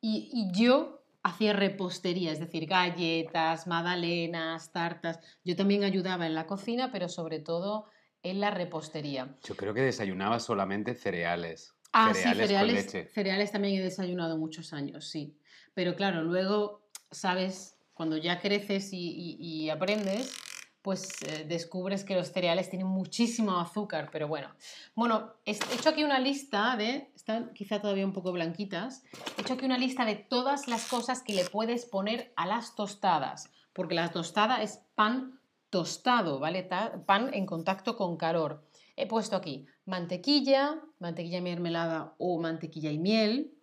y, 0.00 0.30
y 0.32 0.50
yo 0.52 1.02
hacía 1.22 1.52
repostería, 1.52 2.32
es 2.32 2.40
decir, 2.40 2.66
galletas, 2.66 3.66
magdalenas, 3.66 4.72
tartas. 4.72 5.20
Yo 5.44 5.54
también 5.56 5.84
ayudaba 5.84 6.26
en 6.26 6.34
la 6.34 6.46
cocina, 6.46 6.90
pero 6.92 7.08
sobre 7.08 7.40
todo 7.40 7.86
en 8.22 8.40
la 8.40 8.50
repostería. 8.50 9.36
Yo 9.44 9.56
creo 9.56 9.74
que 9.74 9.82
desayunabas 9.82 10.44
solamente 10.44 10.94
cereales. 10.94 11.74
Ah, 11.92 12.14
cereales, 12.14 12.22
sí, 12.22 12.38
con 12.38 12.46
cereales, 12.46 12.84
leche. 12.94 13.08
cereales 13.10 13.52
también 13.52 13.80
he 13.80 13.82
desayunado 13.84 14.38
muchos 14.38 14.72
años, 14.72 15.08
sí. 15.08 15.36
Pero 15.74 15.94
claro, 15.96 16.22
luego, 16.22 16.88
sabes, 17.10 17.76
cuando 17.94 18.16
ya 18.16 18.40
creces 18.40 18.92
y, 18.92 18.98
y- 18.98 19.36
y 19.64 19.70
aprendes, 19.70 20.32
pues 20.82 21.10
eh, 21.22 21.44
descubres 21.46 22.04
que 22.04 22.14
los 22.14 22.32
cereales 22.32 22.70
tienen 22.70 22.88
muchísimo 22.88 23.58
azúcar, 23.58 24.08
pero 24.10 24.28
bueno. 24.28 24.48
Bueno, 24.94 25.34
he 25.44 25.52
he 25.52 25.74
hecho 25.74 25.90
aquí 25.90 26.04
una 26.04 26.18
lista 26.18 26.76
de, 26.76 27.10
están 27.14 27.52
quizá 27.52 27.80
todavía 27.80 28.06
un 28.06 28.12
poco 28.12 28.32
blanquitas, 28.32 29.04
he 29.36 29.42
hecho 29.42 29.54
aquí 29.54 29.66
una 29.66 29.78
lista 29.78 30.04
de 30.04 30.16
todas 30.16 30.68
las 30.68 30.86
cosas 30.86 31.22
que 31.22 31.34
le 31.34 31.44
puedes 31.44 31.84
poner 31.84 32.32
a 32.36 32.46
las 32.46 32.74
tostadas, 32.74 33.50
porque 33.72 33.94
la 33.94 34.10
tostada 34.10 34.62
es 34.62 34.82
pan 34.94 35.40
tostado, 35.68 36.40
¿vale? 36.40 36.68
Pan 37.06 37.30
en 37.32 37.46
contacto 37.46 37.96
con 37.96 38.16
calor. 38.16 38.64
He 38.96 39.06
puesto 39.06 39.36
aquí 39.36 39.66
mantequilla, 39.86 40.80
mantequilla 40.98 41.38
y 41.38 41.42
mermelada 41.42 42.14
o 42.18 42.38
mantequilla 42.40 42.90
y 42.90 42.98
miel, 42.98 43.54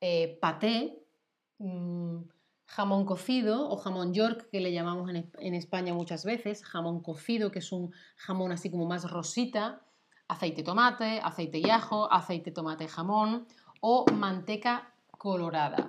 eh, 0.00 0.38
paté, 0.40 0.98
mm, 1.58 2.18
jamón 2.66 3.04
cocido 3.06 3.68
o 3.70 3.76
jamón 3.76 4.12
york 4.12 4.48
que 4.50 4.60
le 4.60 4.72
llamamos 4.72 5.08
en, 5.10 5.16
Es- 5.16 5.30
en 5.38 5.54
España 5.54 5.94
muchas 5.94 6.24
veces, 6.24 6.64
jamón 6.64 7.00
cocido 7.00 7.50
que 7.50 7.60
es 7.60 7.72
un 7.72 7.92
jamón 8.16 8.52
así 8.52 8.70
como 8.70 8.86
más 8.86 9.10
rosita, 9.10 9.82
aceite 10.28 10.62
tomate, 10.62 11.20
aceite 11.22 11.58
y 11.58 11.70
ajo, 11.70 12.12
aceite 12.12 12.50
tomate 12.50 12.88
jamón 12.88 13.46
o 13.80 14.04
manteca 14.12 14.92
colorada. 15.16 15.88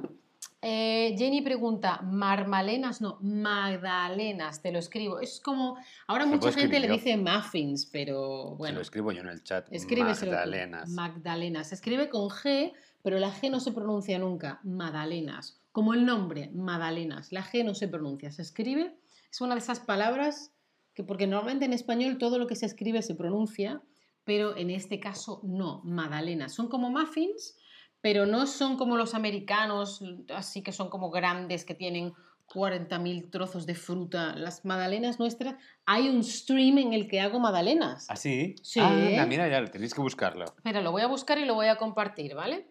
Eh, 0.62 1.16
Jenny 1.18 1.42
pregunta, 1.42 2.02
marmalenas, 2.02 3.00
no, 3.02 3.18
magdalenas, 3.22 4.62
te 4.62 4.72
lo 4.72 4.80
escribo. 4.80 5.20
Es 5.20 5.40
como, 5.40 5.78
ahora 6.08 6.26
mucha 6.26 6.52
gente 6.52 6.80
le 6.80 6.88
yo. 6.88 6.94
dice 6.94 7.16
muffins, 7.18 7.86
pero 7.86 8.50
Se 8.52 8.56
bueno. 8.58 8.76
lo 8.76 8.82
escribo 8.82 9.12
yo 9.12 9.22
en 9.22 9.30
el 9.30 9.44
chat. 9.44 9.68
Escríbeselo. 9.72 10.32
Magdalenas. 10.32 10.90
Magdalenas. 10.90 11.68
Se 11.70 11.76
escribe 11.76 12.10
con 12.10 12.30
G, 12.30 12.74
pero 13.04 13.20
la 13.20 13.32
G 13.32 13.50
no 13.52 13.60
se 13.60 13.72
pronuncia 13.72 14.18
nunca. 14.20 14.60
Magdalenas. 14.64 15.60
Como 15.78 15.94
el 15.94 16.08
nombre, 16.08 16.50
Magdalenas. 16.56 17.32
La 17.32 17.44
G 17.44 17.64
no 17.64 17.76
se 17.76 17.88
pronuncia. 17.88 18.32
Se 18.32 18.42
escribe. 18.42 18.98
Es 19.32 19.42
una 19.42 19.54
de 19.54 19.60
esas 19.60 19.80
palabras 19.80 20.52
que, 20.96 21.04
porque 21.04 21.28
normalmente 21.28 21.66
en 21.66 21.74
español 21.74 22.18
todo 22.18 22.40
lo 22.40 22.48
que 22.48 22.56
se 22.56 22.66
escribe 22.66 23.04
se 23.04 23.14
pronuncia, 23.14 23.84
pero 24.24 24.58
en 24.58 24.72
este 24.72 25.00
caso 25.00 25.40
no. 25.44 25.84
Magdalenas. 25.84 26.52
Son 26.52 26.68
como 26.68 26.90
muffins, 26.90 27.60
pero 28.02 28.26
no 28.26 28.48
son 28.48 28.76
como 28.76 28.98
los 28.98 29.14
americanos, 29.14 30.02
así 30.34 30.64
que 30.64 30.72
son 30.72 30.90
como 30.90 31.12
grandes, 31.12 31.64
que 31.64 31.76
tienen 31.76 32.12
40.000 32.52 33.30
trozos 33.30 33.68
de 33.68 33.76
fruta. 33.76 34.36
Las 34.36 34.66
magdalenas 34.66 35.20
nuestras, 35.20 35.58
hay 35.86 36.10
un 36.10 36.24
stream 36.24 36.80
en 36.80 36.94
el 36.94 37.08
que 37.08 37.20
hago 37.20 37.40
magdalenas. 37.40 38.08
¿Ah, 38.10 38.16
sí? 38.16 38.56
Sí. 38.64 38.80
Ah, 38.82 39.28
mira, 39.28 39.48
ya, 39.48 39.64
tenéis 39.66 39.94
que 39.94 40.02
buscarlo. 40.02 40.46
Espera, 40.46 40.82
lo 40.82 40.92
voy 40.92 41.04
a 41.04 41.08
buscar 41.08 41.38
y 41.38 41.46
lo 41.46 41.54
voy 41.54 41.68
a 41.68 41.78
compartir, 41.78 42.34
¿vale? 42.34 42.66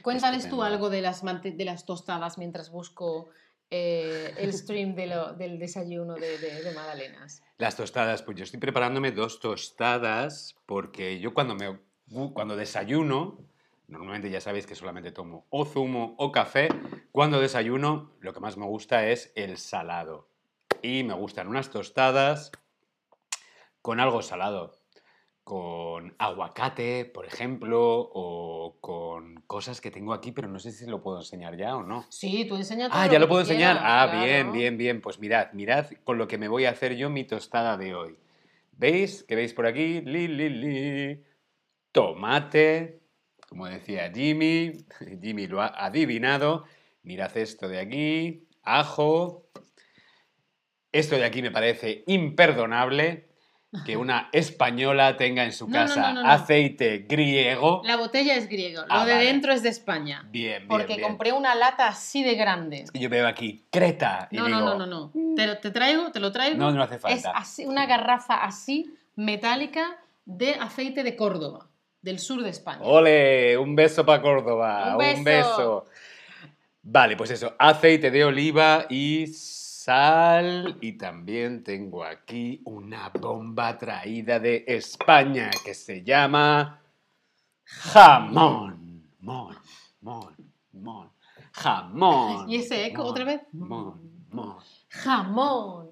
Cuéntales 0.00 0.40
tú 0.42 0.46
Estupendo. 0.46 0.64
algo 0.64 0.90
de 0.90 1.02
las, 1.02 1.22
de 1.22 1.64
las 1.64 1.84
tostadas 1.84 2.38
mientras 2.38 2.70
busco 2.70 3.28
eh, 3.70 4.32
el 4.38 4.52
stream 4.52 4.94
de 4.94 5.06
lo- 5.06 5.32
del 5.34 5.58
desayuno 5.58 6.14
de, 6.14 6.38
de, 6.38 6.62
de 6.62 6.72
magdalenas. 6.74 7.42
Las 7.58 7.76
tostadas, 7.76 8.22
pues 8.22 8.36
yo 8.38 8.44
estoy 8.44 8.58
preparándome 8.60 9.12
dos 9.12 9.40
tostadas 9.40 10.56
porque 10.66 11.20
yo 11.20 11.34
cuando 11.34 11.54
me 11.54 11.78
cuando 12.34 12.56
desayuno, 12.56 13.38
normalmente 13.88 14.28
ya 14.28 14.40
sabéis 14.40 14.66
que 14.66 14.74
solamente 14.74 15.12
tomo 15.12 15.46
o 15.48 15.64
zumo 15.64 16.14
o 16.18 16.30
café, 16.32 16.68
cuando 17.10 17.40
desayuno 17.40 18.12
lo 18.20 18.34
que 18.34 18.40
más 18.40 18.56
me 18.58 18.66
gusta 18.66 19.06
es 19.06 19.32
el 19.34 19.56
salado. 19.56 20.28
Y 20.82 21.04
me 21.04 21.14
gustan 21.14 21.48
unas 21.48 21.70
tostadas 21.70 22.50
con 23.80 23.98
algo 24.00 24.20
salado, 24.22 24.81
con 25.44 26.14
aguacate, 26.18 27.04
por 27.04 27.26
ejemplo, 27.26 27.80
o 28.12 28.76
con 28.80 29.34
cosas 29.46 29.80
que 29.80 29.90
tengo 29.90 30.12
aquí, 30.14 30.30
pero 30.32 30.46
no 30.48 30.58
sé 30.60 30.70
si 30.70 30.86
lo 30.86 31.02
puedo 31.02 31.18
enseñar 31.18 31.56
ya 31.56 31.76
o 31.76 31.82
no. 31.82 32.06
Sí, 32.10 32.44
tú 32.48 32.54
enseña 32.56 32.88
todo 32.88 32.98
Ah, 33.00 33.06
lo 33.06 33.12
ya 33.12 33.18
lo 33.18 33.28
puedo 33.28 33.40
enseñar. 33.40 33.76
quieras, 33.76 33.92
Ah, 33.92 34.08
claro. 34.10 34.24
bien, 34.24 34.52
bien, 34.52 34.78
bien. 34.78 35.00
Pues 35.00 35.18
mirad, 35.18 35.52
mirad 35.52 35.86
con 36.04 36.16
lo 36.18 36.28
que 36.28 36.38
me 36.38 36.48
voy 36.48 36.64
a 36.64 36.70
hacer 36.70 36.94
yo 36.96 37.10
mi 37.10 37.24
tostada 37.24 37.76
de 37.76 37.94
hoy. 37.94 38.16
¿Veis? 38.72 39.24
¿Qué 39.26 39.34
veis 39.34 39.52
por 39.52 39.66
aquí? 39.66 40.00
Li, 40.00 40.28
li, 40.28 40.48
li. 40.48 41.22
Tomate, 41.90 43.00
como 43.48 43.66
decía 43.66 44.10
Jimmy. 44.14 44.72
Jimmy 45.22 45.46
lo 45.48 45.60
ha 45.60 45.66
adivinado. 45.84 46.64
Mirad 47.02 47.36
esto 47.36 47.68
de 47.68 47.80
aquí. 47.80 48.46
Ajo. 48.62 49.48
Esto 50.92 51.16
de 51.16 51.24
aquí 51.24 51.42
me 51.42 51.50
parece 51.50 52.04
imperdonable. 52.06 53.28
Que 53.86 53.96
una 53.96 54.28
española 54.32 55.16
tenga 55.16 55.44
en 55.44 55.52
su 55.52 55.66
No, 55.68 55.72
casa 55.72 56.08
no, 56.12 56.14
no, 56.14 56.22
no. 56.24 56.30
aceite 56.30 57.06
griego. 57.08 57.80
La 57.84 57.96
botella 57.96 58.34
es 58.34 58.48
griego, 58.48 58.82
lo 58.82 58.86
Ah, 58.90 59.06
de 59.06 59.12
vale. 59.14 59.24
dentro 59.24 59.52
es 59.52 59.62
de 59.62 59.70
España. 59.70 60.22
Bien, 60.30 60.58
bien, 60.58 60.68
Porque 60.68 60.96
bien. 60.96 61.00
compré 61.08 61.32
una 61.32 61.54
lata 61.54 61.88
así 61.88 62.22
de 62.22 62.34
grande. 62.34 62.84
Y 62.92 62.98
yo 63.00 63.08
veo 63.08 63.26
aquí 63.26 63.64
Creta. 63.70 64.28
Y 64.30 64.36
No, 64.36 64.44
digo, 64.46 64.58
no, 64.60 64.74
no, 64.78 64.86
no, 64.86 65.10
no. 65.14 65.34
Te, 65.36 65.56
te 65.56 65.70
traigo, 65.70 66.12
te 66.12 66.20
lo 66.20 66.30
traigo. 66.32 66.58
No, 66.58 66.70
no 66.70 66.82
hace 66.82 66.96
Es 66.96 67.00
falta. 67.00 67.30
así, 67.30 67.64
una 67.64 67.86
garrafa 67.86 68.44
así, 68.44 68.94
metálica, 69.16 69.96
de 70.26 70.54
aceite 70.54 71.02
de 71.02 71.16
Córdoba, 71.16 71.66
del 72.02 72.18
sur 72.18 72.42
de 72.42 72.50
España. 72.50 72.82
¡Ole! 72.82 73.56
Un 73.56 73.74
beso 73.74 74.04
para 74.04 74.20
Córdoba. 74.20 74.96
Un 74.98 75.04
Un 75.16 75.24
beso. 75.24 75.24
beso. 75.24 75.84
Vale, 76.82 77.16
pues 77.16 77.30
eso. 77.30 77.54
Aceite 77.58 78.10
de 78.10 78.24
oliva 78.24 78.86
y 78.90 79.26
sal. 79.84 80.76
Y 80.80 80.92
también 80.92 81.62
tengo 81.64 82.04
aquí 82.04 82.60
una 82.64 83.08
bomba 83.10 83.76
traída 83.78 84.38
de 84.38 84.64
España 84.66 85.50
que 85.64 85.74
se 85.74 86.02
llama 86.02 86.80
jamón. 87.64 89.02
Mon, 89.20 89.56
mon, 90.00 90.34
mon. 90.72 91.10
Jamón. 91.52 92.48
¿Y 92.50 92.56
ese 92.56 92.86
eco 92.86 93.02
mon, 93.02 93.10
otra 93.10 93.24
vez? 93.24 93.40
Mon, 93.52 94.00
mon. 94.30 94.56
Jamón. 94.88 95.90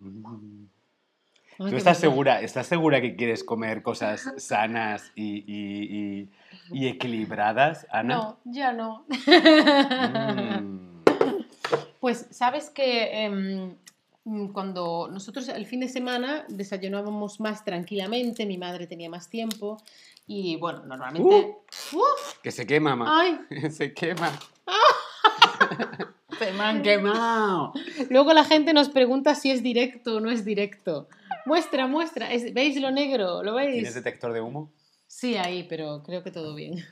Mm. 0.00 0.64
¿Tú 1.58 1.76
estás 1.76 1.98
segura, 1.98 2.40
estás 2.40 2.66
segura 2.66 3.00
que 3.02 3.14
quieres 3.16 3.44
comer 3.44 3.82
cosas 3.82 4.32
sanas 4.38 5.12
y, 5.14 5.44
y- 5.46 6.22
y- 6.22 6.30
y 6.72 6.88
equilibradas, 6.88 7.86
Ana? 7.90 8.14
No, 8.16 8.38
ya 8.44 8.72
no. 8.72 9.04
Mm. 9.08 10.89
Pues 12.00 12.26
sabes 12.30 12.70
que 12.70 13.24
em, 13.24 13.76
mm, 14.24 14.48
cuando 14.52 15.08
nosotros 15.12 15.48
el 15.48 15.66
fin 15.66 15.80
de 15.80 15.88
semana 15.88 16.44
desayunábamos 16.48 17.40
más 17.40 17.64
tranquilamente, 17.64 18.46
mi 18.46 18.58
madre 18.58 18.86
tenía 18.86 19.08
más 19.10 19.28
tiempo 19.28 19.76
y 20.26 20.56
bueno, 20.56 20.84
normalmente... 20.86 21.58
¡Uf! 21.92 22.38
Que 22.42 22.50
se 22.50 22.66
quema, 22.66 22.96
ma. 22.96 23.20
¡Ay! 23.20 23.38
Se 23.70 23.92
quema. 23.92 24.30
se 26.38 26.52
me 26.52 26.60
han 26.62 26.82
quemado. 26.82 27.72
Luego 28.08 28.32
la 28.32 28.44
gente 28.44 28.72
nos 28.72 28.88
pregunta 28.88 29.34
si 29.34 29.50
es 29.50 29.62
directo 29.62 30.16
o 30.16 30.20
no 30.20 30.30
es 30.30 30.44
directo. 30.44 31.08
Muestra, 31.44 31.86
muestra. 31.86 32.32
Es- 32.32 32.54
¿Veis 32.54 32.80
lo 32.80 32.90
negro? 32.90 33.42
¿Lo 33.42 33.54
veis? 33.54 33.72
¿Tienes 33.74 33.94
detector 33.94 34.32
de 34.32 34.40
humo? 34.40 34.70
Sí, 35.06 35.36
ahí, 35.36 35.64
pero 35.68 36.02
creo 36.02 36.22
que 36.22 36.30
todo 36.30 36.54
bien. 36.54 36.82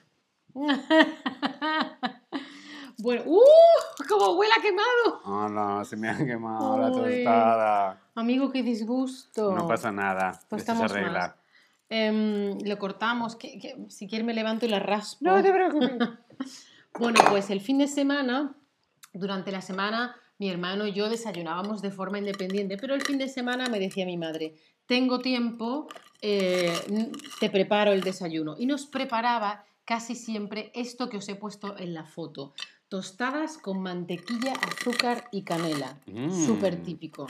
bueno, 2.98 3.22
¡uh! 3.26 3.40
¡Como 4.08 4.32
huele 4.36 4.52
a 4.58 4.62
quemado! 4.62 5.20
Oh, 5.24 5.48
no, 5.48 5.84
se 5.84 5.96
me 5.96 6.08
ha 6.08 6.16
quemado 6.18 6.78
la 6.78 6.90
tostada. 6.92 8.00
Amigo, 8.14 8.50
qué 8.50 8.62
disgusto. 8.62 9.52
No 9.54 9.66
pasa 9.66 9.90
nada. 9.92 10.32
Pues 10.48 10.62
Esto 10.62 10.74
se 10.74 10.84
estamos 10.84 10.92
arregla. 10.92 11.18
más. 11.20 11.34
Em, 11.90 12.58
lo 12.66 12.78
cortamos. 12.78 13.36
¿Qué- 13.36 13.58
qué? 13.58 13.76
Si 13.88 14.06
quieres 14.08 14.26
me 14.26 14.34
levanto 14.34 14.66
y 14.66 14.68
la 14.68 14.78
raspo. 14.80 15.18
No 15.24 15.42
te 15.42 15.52
preocupes. 15.52 15.90
Bueno, 16.98 17.20
pues 17.30 17.50
el 17.50 17.60
fin 17.60 17.78
de 17.78 17.86
semana, 17.86 18.56
durante 19.12 19.52
la 19.52 19.60
semana, 19.62 20.16
mi 20.38 20.48
hermano 20.50 20.84
y 20.86 20.92
yo 20.92 21.08
desayunábamos 21.08 21.80
de 21.80 21.92
forma 21.92 22.18
independiente, 22.18 22.76
pero 22.76 22.94
el 22.94 23.02
fin 23.02 23.18
de 23.18 23.28
semana 23.28 23.66
me 23.68 23.78
decía 23.78 24.04
mi 24.04 24.16
madre, 24.16 24.54
tengo 24.86 25.20
tiempo, 25.20 25.86
eh, 26.22 26.72
te 27.38 27.50
preparo 27.50 27.92
el 27.92 28.00
desayuno. 28.00 28.56
Y 28.58 28.66
nos 28.66 28.86
preparaba 28.86 29.64
casi 29.84 30.16
siempre 30.16 30.72
esto 30.74 31.08
que 31.08 31.18
os 31.18 31.28
he 31.28 31.36
puesto 31.36 31.76
en 31.78 31.94
la 31.94 32.04
foto. 32.04 32.52
Tostadas 32.88 33.58
con 33.58 33.80
mantequilla, 33.82 34.54
azúcar 34.54 35.28
y 35.30 35.42
canela. 35.42 36.00
Mm. 36.06 36.46
Súper 36.46 36.82
típico. 36.82 37.26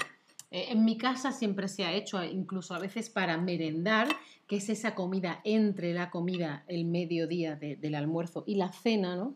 Eh, 0.51 0.67
en 0.71 0.85
mi 0.85 0.97
casa 0.97 1.33
siempre 1.33 1.67
se 1.69 1.85
ha 1.85 1.93
hecho, 1.93 2.23
incluso 2.23 2.75
a 2.75 2.79
veces 2.79 3.11
para 3.11 3.37
merendar, 3.39 4.09
que 4.47 4.57
es 4.57 4.69
esa 4.69 4.95
comida 4.95 5.41
entre 5.45 5.93
la 5.93 6.11
comida, 6.11 6.65
el 6.69 6.85
mediodía 6.85 7.57
de- 7.57 7.77
del 7.77 7.97
almuerzo 7.97 8.45
y 8.47 8.55
la 8.55 8.73
cena, 8.73 9.17
¿no? 9.17 9.35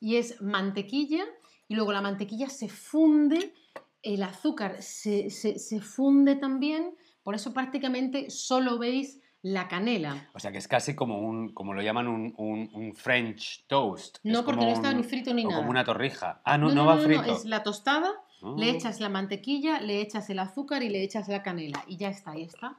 Y 0.00 0.16
es 0.16 0.42
mantequilla 0.42 1.24
y 1.68 1.74
luego 1.74 1.92
la 1.92 2.02
mantequilla 2.02 2.48
se 2.50 2.68
funde, 2.68 3.54
el 4.02 4.22
azúcar 4.24 4.82
se, 4.82 5.30
se- 5.30 5.58
se 5.60 5.80
funde 5.80 6.34
también, 6.34 6.94
por 7.22 7.36
eso 7.36 7.54
prácticamente 7.54 8.30
solo 8.30 8.78
veis 8.78 9.20
la 9.42 9.66
canela. 9.68 10.28
O 10.34 10.38
sea 10.38 10.52
que 10.52 10.58
es 10.58 10.68
casi 10.68 10.94
como 10.94 11.18
un, 11.20 11.52
como 11.52 11.74
lo 11.74 11.82
llaman 11.82 12.06
un, 12.08 12.32
un- 12.36 12.70
un 12.72 12.94
French 12.94 13.64
toast. 13.66 14.18
No, 14.22 14.38
Es 14.40 14.44
porque 14.44 14.58
como 14.60 14.70
no 14.70 14.76
está 14.76 14.90
un- 14.90 14.98
ni 14.98 15.02
frito 15.02 15.34
ni 15.34 15.44
o 15.44 15.48
nada. 15.48 15.58
como 15.60 15.70
una 15.70 15.84
torrija. 15.84 16.40
Ah, 16.44 16.56
no, 16.58 16.70
no, 16.72 16.86
va 16.86 16.96
frito. 16.98 17.22
es 17.36 17.44
la 17.44 17.62
tostada, 17.62 18.10
le 18.56 18.70
Ah. 18.70 18.74
echas 18.74 19.00
la 19.00 19.08
mantequilla, 19.08 19.80
le 19.80 20.00
echas 20.00 20.30
el 20.30 20.38
azúcar 20.38 20.82
y 20.82 20.88
le 20.88 21.02
echas 21.02 21.28
la 21.28 21.42
canela 21.42 21.84
y 21.86 21.96
ya 21.96 22.08
está, 22.08 22.32
ahí 22.32 22.42
está. 22.42 22.76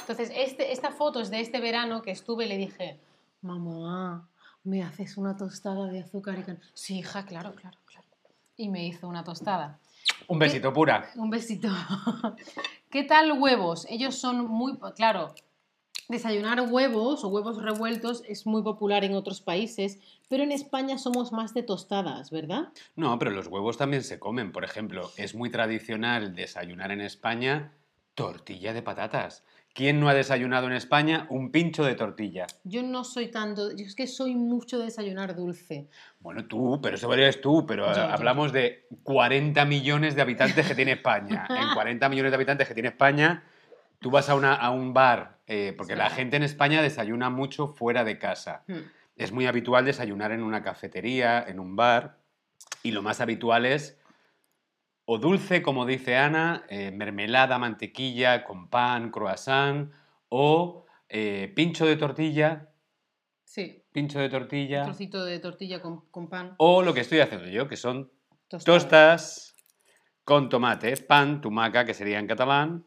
Entonces, 0.00 0.30
este, 0.34 0.72
esta 0.72 0.90
foto 0.92 1.20
es 1.20 1.30
de 1.30 1.40
este 1.40 1.60
verano 1.60 2.02
que 2.02 2.10
estuve 2.10 2.46
y 2.46 2.48
le 2.48 2.56
dije, 2.58 2.98
mamá, 3.42 4.28
¿me 4.64 4.82
haces 4.82 5.16
una 5.16 5.36
tostada 5.36 5.86
de 5.88 6.00
azúcar 6.00 6.38
y 6.38 6.42
canela? 6.42 6.64
Sí, 6.74 6.98
hija, 6.98 7.24
claro, 7.26 7.54
claro, 7.54 7.76
claro. 7.86 8.06
Y 8.56 8.68
me 8.68 8.86
hizo 8.86 9.08
una 9.08 9.22
tostada. 9.24 9.78
Un 10.28 10.38
besito 10.38 10.72
pura. 10.72 11.10
Un 11.16 11.28
besito. 11.30 11.68
¿Qué 12.90 13.02
tal 13.04 13.32
huevos? 13.32 13.86
Ellos 13.90 14.14
son 14.16 14.46
muy, 14.46 14.78
claro, 14.94 15.34
desayunar 16.08 16.60
huevos 16.70 17.24
o 17.24 17.28
huevos 17.28 17.62
revueltos 17.62 18.22
es 18.28 18.46
muy 18.46 18.62
popular 18.62 19.04
en 19.04 19.14
otros 19.14 19.40
países, 19.40 19.98
pero 20.28 20.42
en 20.42 20.52
España 20.52 20.98
somos 20.98 21.32
más 21.32 21.54
de 21.54 21.62
tostadas, 21.62 22.30
¿verdad? 22.30 22.68
No, 22.94 23.18
pero 23.18 23.30
los 23.30 23.46
huevos 23.48 23.76
también 23.76 24.02
se 24.02 24.18
comen. 24.18 24.52
Por 24.52 24.64
ejemplo, 24.64 25.10
es 25.16 25.34
muy 25.34 25.50
tradicional 25.50 26.34
desayunar 26.34 26.92
en 26.92 27.00
España 27.00 27.72
tortilla 28.14 28.72
de 28.72 28.82
patatas. 28.82 29.44
¿Quién 29.74 30.00
no 30.00 30.08
ha 30.08 30.14
desayunado 30.14 30.66
en 30.68 30.72
España 30.72 31.26
un 31.28 31.50
pincho 31.50 31.84
de 31.84 31.94
tortilla? 31.94 32.46
Yo 32.64 32.82
no 32.82 33.04
soy 33.04 33.30
tanto, 33.30 33.76
yo 33.76 33.84
es 33.84 33.94
que 33.94 34.06
soy 34.06 34.34
mucho 34.34 34.78
de 34.78 34.86
desayunar 34.86 35.36
dulce. 35.36 35.86
Bueno, 36.20 36.46
tú, 36.46 36.80
pero 36.82 36.96
eso 36.96 37.12
eres 37.12 37.42
tú, 37.42 37.66
pero 37.66 37.84
Yo, 37.84 37.92
eh, 37.92 37.94
yo. 37.96 38.02
hablamos 38.04 38.52
de 38.54 38.86
40 39.02 39.66
millones 39.66 40.14
de 40.14 40.22
habitantes 40.22 40.66
que 40.66 40.74
tiene 40.74 40.92
España. 40.92 41.46
En 41.50 41.74
40 41.74 42.08
millones 42.08 42.32
de 42.32 42.36
habitantes 42.36 42.66
que 42.66 42.72
tiene 42.72 42.88
España, 42.88 43.44
tú 44.06 44.12
vas 44.12 44.28
a, 44.28 44.36
una- 44.36 44.54
a 44.54 44.70
un 44.70 44.94
bar, 44.94 45.40
eh, 45.48 45.74
porque 45.76 45.94
Sí. 45.94 45.98
la 45.98 46.10
gente 46.10 46.36
en 46.36 46.44
España 46.44 46.80
desayuna 46.80 47.28
mucho 47.28 47.66
fuera 47.66 48.04
de 48.04 48.20
casa. 48.20 48.62
Hmm. 48.68 48.82
Es 49.16 49.32
muy 49.32 49.46
habitual 49.48 49.84
desayunar 49.84 50.30
en 50.30 50.44
una 50.44 50.62
cafetería, 50.62 51.44
en 51.44 51.58
un 51.58 51.74
bar, 51.74 52.20
y 52.84 52.92
lo 52.92 53.02
más 53.02 53.20
habitual 53.20 53.66
es 53.66 53.98
o 55.06 55.18
dulce, 55.18 55.60
como 55.60 55.86
dice 55.86 56.16
Ana, 56.16 56.64
eh, 56.68 56.92
mermelada, 56.92 57.58
mantequilla, 57.58 58.44
con 58.44 58.68
pan, 58.70 59.10
croissant, 59.10 59.90
o 60.28 60.86
eh, 61.08 61.52
pincho 61.56 61.84
de 61.84 61.96
tortilla, 61.96 62.68
Sí, 63.42 63.82
pincho 63.90 64.20
de 64.20 64.26
un 64.26 64.30
tortilla, 64.30 64.84
trocito 64.84 65.24
de 65.24 65.40
tortilla 65.40 65.82
con, 65.82 66.02
con 66.12 66.28
pan. 66.28 66.54
o 66.58 66.80
lo 66.84 66.94
que 66.94 67.00
estoy 67.00 67.18
haciendo 67.18 67.48
yo, 67.48 67.66
que 67.66 67.76
son 67.76 68.12
tostas 68.64 69.56
con 70.22 70.48
tomate, 70.48 70.96
pan, 70.96 71.40
tumaca, 71.40 71.84
que 71.84 71.92
sería 71.94 72.20
en 72.20 72.28
catalán, 72.28 72.84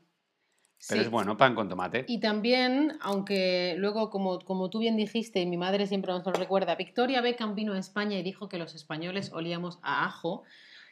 pero 0.88 1.02
Sí. 1.02 1.06
es 1.06 1.12
bueno, 1.12 1.36
pan 1.38 1.56
con 1.56 1.68
tomate. 1.68 2.06
Y 2.08 2.20
también, 2.20 2.98
aunque 3.02 3.76
luego, 3.78 4.10
como, 4.10 4.40
como 4.40 4.70
tú 4.70 4.80
bien 4.80 4.96
dijiste, 4.96 5.42
y 5.42 5.46
mi 5.46 5.58
madre 5.58 5.88
siempre 5.88 6.14
nos 6.14 6.26
lo 6.26 6.32
recuerda, 6.32 6.76
Victoria 6.76 7.22
Beckham 7.22 7.56
vino 7.56 7.74
a 7.74 7.80
España 7.80 8.18
y 8.18 8.24
dijo 8.24 8.48
que 8.48 8.58
los 8.58 8.76
españoles 8.76 9.32
olíamos 9.34 9.80
a 9.82 10.06
ajo, 10.06 10.44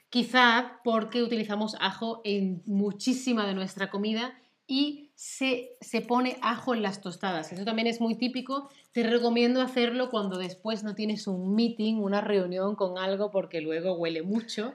quizá 0.09 0.79
porque 0.83 1.23
utilizamos 1.23 1.75
ajo 1.79 2.21
en 2.23 2.61
muchísima 2.65 3.47
de 3.47 3.53
nuestra 3.53 3.89
comida 3.89 4.37
y 4.69 5.11
se, 5.15 5.77
se 5.79 6.01
pone 6.01 6.37
ajo 6.41 6.73
en 6.73 6.81
las 6.81 6.99
tostadas. 7.01 7.53
Eso 7.53 7.63
también 7.63 7.87
es 7.87 8.01
muy 8.01 8.15
típico. 8.15 8.69
Te 8.91 9.03
recomiendo 9.03 9.61
hacerlo 9.61 10.09
cuando 10.09 10.37
después 10.37 10.83
no 10.83 10.93
tienes 10.95 11.27
un 11.27 11.55
meeting, 11.55 11.95
una 11.95 12.19
reunión 12.19 12.75
con 12.75 12.97
algo, 12.97 13.31
porque 13.31 13.61
luego 13.61 13.93
huele 13.93 14.21
mucho. 14.23 14.73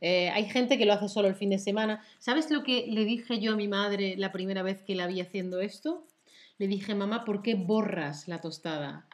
Eh, 0.00 0.30
hay 0.30 0.48
gente 0.48 0.78
que 0.78 0.86
lo 0.86 0.92
hace 0.92 1.08
solo 1.08 1.28
el 1.28 1.34
fin 1.34 1.50
de 1.50 1.58
semana. 1.58 2.02
¿Sabes 2.18 2.50
lo 2.50 2.62
que 2.62 2.86
le 2.88 3.04
dije 3.04 3.40
yo 3.40 3.52
a 3.52 3.56
mi 3.56 3.68
madre 3.68 4.16
la 4.16 4.32
primera 4.32 4.62
vez 4.62 4.82
que 4.82 4.94
la 4.94 5.06
vi 5.06 5.20
haciendo 5.20 5.60
esto? 5.60 6.06
Le 6.58 6.66
dije, 6.66 6.94
mamá, 6.94 7.24
¿por 7.24 7.42
qué 7.42 7.54
borras 7.54 8.28
la 8.28 8.40
tostada? 8.40 9.06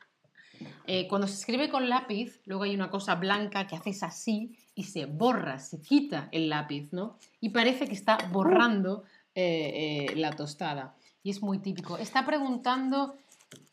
Eh, 0.86 1.08
cuando 1.08 1.26
se 1.26 1.34
escribe 1.34 1.68
con 1.68 1.88
lápiz, 1.88 2.40
luego 2.46 2.64
hay 2.64 2.74
una 2.74 2.90
cosa 2.90 3.16
blanca 3.16 3.66
que 3.66 3.76
haces 3.76 4.02
así 4.02 4.56
y 4.74 4.84
se 4.84 5.06
borra, 5.06 5.58
se 5.58 5.80
quita 5.80 6.28
el 6.32 6.48
lápiz, 6.48 6.92
¿no? 6.92 7.18
Y 7.40 7.50
parece 7.50 7.86
que 7.86 7.94
está 7.94 8.18
borrando 8.30 9.04
eh, 9.34 10.12
la 10.16 10.32
tostada. 10.32 10.94
Y 11.22 11.30
es 11.30 11.42
muy 11.42 11.58
típico. 11.58 11.96
Está 11.96 12.24
preguntando, 12.24 13.14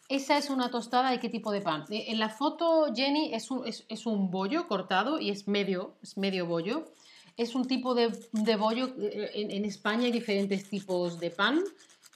¿esa 0.09 0.37
es 0.37 0.49
una 0.49 0.69
tostada 0.69 1.13
y 1.13 1.19
qué 1.19 1.29
tipo 1.29 1.51
de 1.51 1.61
pan? 1.61 1.85
En 1.89 2.19
la 2.19 2.29
foto, 2.29 2.93
Jenny, 2.93 3.33
es 3.33 3.51
un, 3.51 3.65
es 3.65 4.05
un 4.05 4.31
bollo 4.31 4.67
cortado 4.67 5.19
y 5.19 5.29
es 5.29 5.47
medio, 5.47 5.95
es 6.01 6.17
medio 6.17 6.45
bollo. 6.45 6.91
Es 7.37 7.55
un 7.55 7.67
tipo 7.67 7.95
de, 7.95 8.11
de 8.31 8.55
bollo. 8.55 8.89
eh, 8.99 9.31
En, 9.35 9.51
en 9.51 9.65
España 9.65 10.05
hay 10.05 10.11
diferentes 10.11 10.69
tipos 10.69 11.19
de 11.19 11.31
pan, 11.31 11.59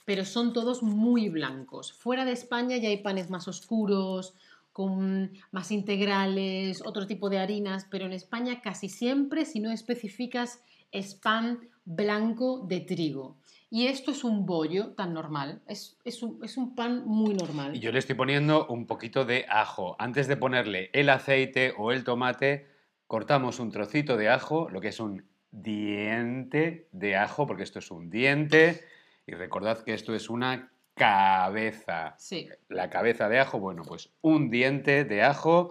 pero 0.04 0.24
son 0.24 0.52
todos 0.52 0.82
muy 0.82 1.28
blancos. 1.28 1.92
Fuera 1.92 2.24
de 2.24 2.32
España 2.32 2.76
ya 2.76 2.88
hay 2.88 2.98
panes 2.98 3.28
más 3.30 3.48
oscuros, 3.48 4.34
con 4.72 5.32
más 5.52 5.70
integrales, 5.72 6.82
otro 6.84 7.06
tipo 7.06 7.30
de 7.30 7.38
harinas, 7.38 7.86
pero 7.90 8.04
en 8.04 8.12
España 8.12 8.60
casi 8.60 8.88
siempre, 8.88 9.46
si 9.46 9.58
no 9.58 9.72
especificas, 9.72 10.60
es 10.92 11.14
pan 11.14 11.60
blanco 11.86 12.60
de 12.68 12.80
trigo. 12.80 13.36
Y 13.70 13.86
esto 13.86 14.12
es 14.12 14.22
un 14.22 14.46
bollo 14.46 14.88
tan 14.94 15.12
normal, 15.12 15.60
es, 15.66 15.96
es, 16.04 16.22
un, 16.22 16.38
es 16.44 16.56
un 16.56 16.74
pan 16.76 17.04
muy 17.06 17.34
normal. 17.34 17.74
Y 17.74 17.80
yo 17.80 17.90
le 17.90 17.98
estoy 17.98 18.14
poniendo 18.14 18.66
un 18.68 18.86
poquito 18.86 19.24
de 19.24 19.44
ajo. 19.48 19.96
Antes 19.98 20.28
de 20.28 20.36
ponerle 20.36 20.90
el 20.92 21.08
aceite 21.08 21.72
o 21.76 21.90
el 21.90 22.04
tomate, 22.04 22.66
cortamos 23.06 23.58
un 23.60 23.70
trocito 23.70 24.16
de 24.16 24.28
ajo, 24.28 24.68
lo 24.70 24.80
que 24.80 24.88
es 24.88 25.00
un 25.00 25.24
diente 25.50 26.88
de 26.92 27.16
ajo, 27.16 27.46
porque 27.46 27.62
esto 27.62 27.78
es 27.78 27.90
un 27.90 28.10
diente. 28.10 28.84
Y 29.26 29.32
recordad 29.32 29.82
que 29.82 29.94
esto 29.94 30.14
es 30.14 30.28
una 30.30 30.70
cabeza. 30.94 32.14
Sí. 32.18 32.48
La 32.68 32.90
cabeza 32.90 33.28
de 33.28 33.38
ajo, 33.40 33.58
bueno, 33.58 33.82
pues 33.86 34.10
un 34.22 34.50
diente 34.50 35.04
de 35.04 35.22
ajo 35.22 35.70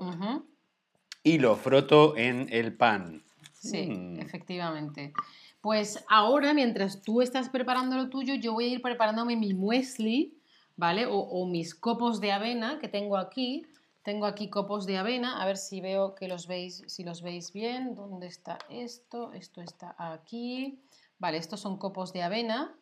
y 1.23 1.39
lo 1.39 1.55
froto 1.55 2.15
en 2.17 2.47
el 2.51 2.75
pan. 2.75 3.23
Sí, 3.53 3.87
Mm. 3.87 4.19
efectivamente. 4.19 5.13
Pues 5.61 6.05
ahora, 6.09 6.53
mientras 6.53 7.01
tú 7.01 7.21
estás 7.23 7.49
preparando 7.49 7.95
lo 7.95 8.09
tuyo, 8.09 8.35
yo 8.35 8.53
voy 8.53 8.65
a 8.65 8.67
ir 8.73 8.81
preparándome 8.83 9.35
mi 9.35 9.55
muesli, 9.55 10.37
¿vale? 10.77 11.07
O, 11.07 11.15
o 11.17 11.47
mis 11.47 11.73
copos 11.73 12.21
de 12.21 12.31
avena 12.31 12.77
que 12.79 12.87
tengo 12.87 13.17
aquí. 13.17 13.65
Tengo 14.05 14.27
aquí 14.27 14.51
copos 14.51 14.85
de 14.85 14.99
avena, 14.99 15.41
a 15.41 15.47
ver 15.47 15.57
si 15.57 15.81
veo 15.81 16.13
que 16.13 16.27
los 16.27 16.45
veis, 16.45 16.83
si 16.85 17.03
los 17.03 17.23
veis 17.23 17.51
bien. 17.51 17.95
¿Dónde 17.95 18.27
está 18.27 18.59
esto? 18.69 19.33
Esto 19.33 19.61
está 19.61 19.95
aquí. 19.97 20.79
Vale, 21.17 21.37
estos 21.37 21.59
son 21.59 21.79
copos 21.79 22.13
de 22.13 22.21
avena. 22.21 22.77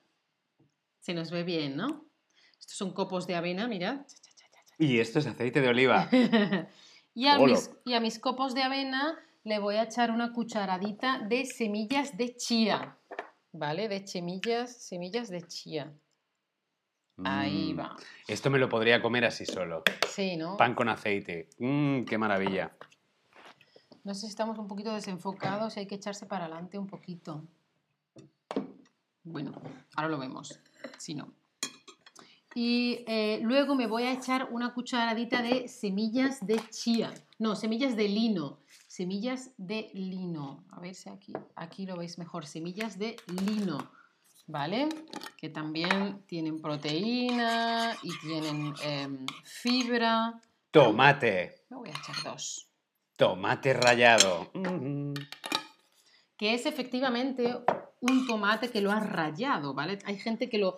Se 1.00 1.14
nos 1.14 1.32
ve 1.32 1.44
bien, 1.44 1.78
¿no? 1.78 2.04
Estos 2.60 2.76
son 2.76 2.92
copos 2.94 3.26
de 3.26 3.36
avena, 3.36 3.70
mirad. 3.70 4.02
Y 4.78 5.00
esto 5.00 5.20
es 5.20 5.28
aceite 5.28 5.62
de 5.62 5.70
oliva. 5.70 6.10
y, 7.16 7.28
a 7.28 7.40
mis, 7.40 7.72
y 7.86 7.94
a 7.94 8.02
mis 8.02 8.20
copos 8.20 8.54
de 8.54 8.64
avena 8.64 9.18
le 9.46 9.60
voy 9.60 9.76
a 9.76 9.84
echar 9.84 10.12
una 10.12 10.34
cucharadita 10.34 11.20
de 11.20 11.46
semillas 11.46 12.18
de 12.18 12.36
chía. 12.36 12.98
¿Vale? 13.54 13.88
De 13.88 14.06
semillas, 14.06 14.76
semillas 14.76 15.30
de 15.30 15.42
chía. 15.44 15.94
Ahí 17.24 17.74
Mm. 17.74 17.80
va. 17.80 17.96
Esto 18.28 18.50
me 18.50 18.58
lo 18.60 18.70
podría 18.70 19.02
comer 19.02 19.26
así 19.26 19.46
solo. 19.46 19.84
Sí, 20.10 20.36
¿no? 20.36 20.58
Pan 20.58 20.74
con 20.76 20.90
aceite. 20.90 21.50
Mmm, 21.60 22.04
qué 22.06 22.18
maravilla. 22.18 22.76
No 24.04 24.14
sé 24.14 24.22
si 24.22 24.28
estamos 24.28 24.58
un 24.58 24.68
poquito 24.68 24.94
desenfocados 24.94 25.78
y 25.78 25.82
hay 25.82 25.88
que 25.88 25.96
echarse 25.96 26.26
para 26.26 26.46
adelante 26.46 26.78
un 26.78 26.88
poquito. 26.88 27.44
Bueno, 29.24 29.54
ahora 29.96 30.10
lo 30.10 30.18
vemos. 30.18 30.60
Si 30.98 31.14
no. 31.16 31.32
Y 32.56 33.04
eh, 33.08 33.40
luego 33.42 33.74
me 33.76 33.88
voy 33.88 34.04
a 34.04 34.12
echar 34.12 34.50
una 34.52 34.74
cucharadita 34.74 35.42
de 35.42 35.68
semillas 35.68 36.46
de 36.46 36.60
chía. 36.70 37.14
No, 37.40 37.56
semillas 37.56 37.96
de 37.96 38.08
lino. 38.10 38.60
Semillas 38.88 39.52
de 39.58 39.90
lino. 39.94 40.64
A 40.70 40.80
ver 40.80 40.94
si 40.94 41.10
aquí, 41.10 41.34
aquí 41.56 41.86
lo 41.86 41.96
veis 41.98 42.18
mejor. 42.20 42.46
Semillas 42.46 43.00
de 43.00 43.16
lino. 43.46 43.90
¿Vale? 44.46 44.90
Que 45.38 45.50
también 45.50 46.24
tienen 46.28 46.62
proteína 46.62 47.96
y 48.04 48.18
tienen 48.20 48.74
em, 48.84 49.26
fibra. 49.44 50.40
Tomate. 50.72 51.66
Me 51.70 51.78
voy 51.78 51.90
a 51.90 51.92
echar 51.92 52.16
dos. 52.24 52.68
Tomate 53.16 53.74
rallado. 53.74 54.52
Mm. 54.54 55.14
que 56.38 56.54
es 56.54 56.66
efectivamente 56.66 57.56
un 58.02 58.28
tomate 58.28 58.70
que 58.70 58.82
lo 58.82 58.92
has 58.92 59.08
rallado, 59.08 59.74
¿vale? 59.74 60.00
Hay 60.06 60.18
gente 60.18 60.50
que 60.50 60.58
lo 60.58 60.78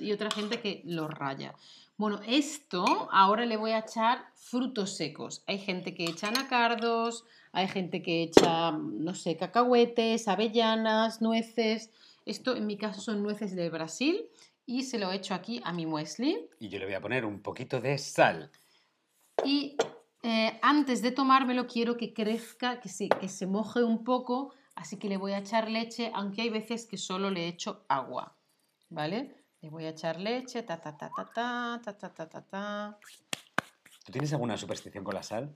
y 0.00 0.12
otra 0.12 0.30
gente 0.30 0.60
que 0.60 0.82
los 0.84 1.10
raya. 1.10 1.54
Bueno, 1.96 2.20
esto 2.26 3.08
ahora 3.12 3.46
le 3.46 3.56
voy 3.56 3.70
a 3.70 3.78
echar 3.78 4.24
frutos 4.34 4.96
secos. 4.96 5.44
Hay 5.46 5.58
gente 5.58 5.94
que 5.94 6.04
echa 6.04 6.28
anacardos, 6.28 7.24
hay 7.52 7.68
gente 7.68 8.02
que 8.02 8.22
echa, 8.24 8.72
no 8.72 9.14
sé, 9.14 9.36
cacahuetes, 9.36 10.26
avellanas, 10.26 11.22
nueces. 11.22 11.90
Esto 12.24 12.56
en 12.56 12.66
mi 12.66 12.76
caso 12.78 13.00
son 13.00 13.22
nueces 13.22 13.54
del 13.54 13.70
Brasil 13.70 14.28
y 14.66 14.82
se 14.82 14.98
lo 14.98 15.12
echo 15.12 15.34
aquí 15.34 15.60
a 15.64 15.72
mi 15.72 15.86
muesli. 15.86 16.48
Y 16.58 16.68
yo 16.68 16.78
le 16.78 16.86
voy 16.86 16.94
a 16.94 17.00
poner 17.00 17.24
un 17.24 17.42
poquito 17.42 17.80
de 17.80 17.98
sal. 17.98 18.50
Y 19.44 19.76
eh, 20.22 20.58
antes 20.62 21.02
de 21.02 21.10
tomármelo 21.10 21.66
quiero 21.66 21.96
que 21.96 22.14
crezca, 22.14 22.80
que 22.80 22.88
se, 22.88 23.08
que 23.08 23.28
se 23.28 23.46
moje 23.46 23.84
un 23.84 24.04
poco, 24.04 24.54
así 24.74 24.98
que 24.98 25.08
le 25.08 25.18
voy 25.18 25.32
a 25.32 25.38
echar 25.38 25.70
leche, 25.70 26.10
aunque 26.14 26.42
hay 26.42 26.50
veces 26.50 26.86
que 26.86 26.96
solo 26.96 27.30
le 27.30 27.46
echo 27.46 27.84
agua, 27.88 28.36
¿vale? 28.88 29.44
Le 29.60 29.68
voy 29.68 29.84
a 29.84 29.90
echar 29.90 30.18
leche, 30.18 30.62
ta 30.62 30.80
ta 30.80 30.96
ta 30.96 31.10
ta 31.14 31.30
ta, 31.30 31.80
ta 31.84 31.98
ta 31.98 32.14
ta 32.14 32.28
ta 32.28 32.40
ta. 32.42 32.98
¿Tú 34.04 34.12
tienes 34.12 34.32
alguna 34.32 34.56
superstición 34.56 35.04
con 35.04 35.14
la 35.14 35.22
sal? 35.22 35.54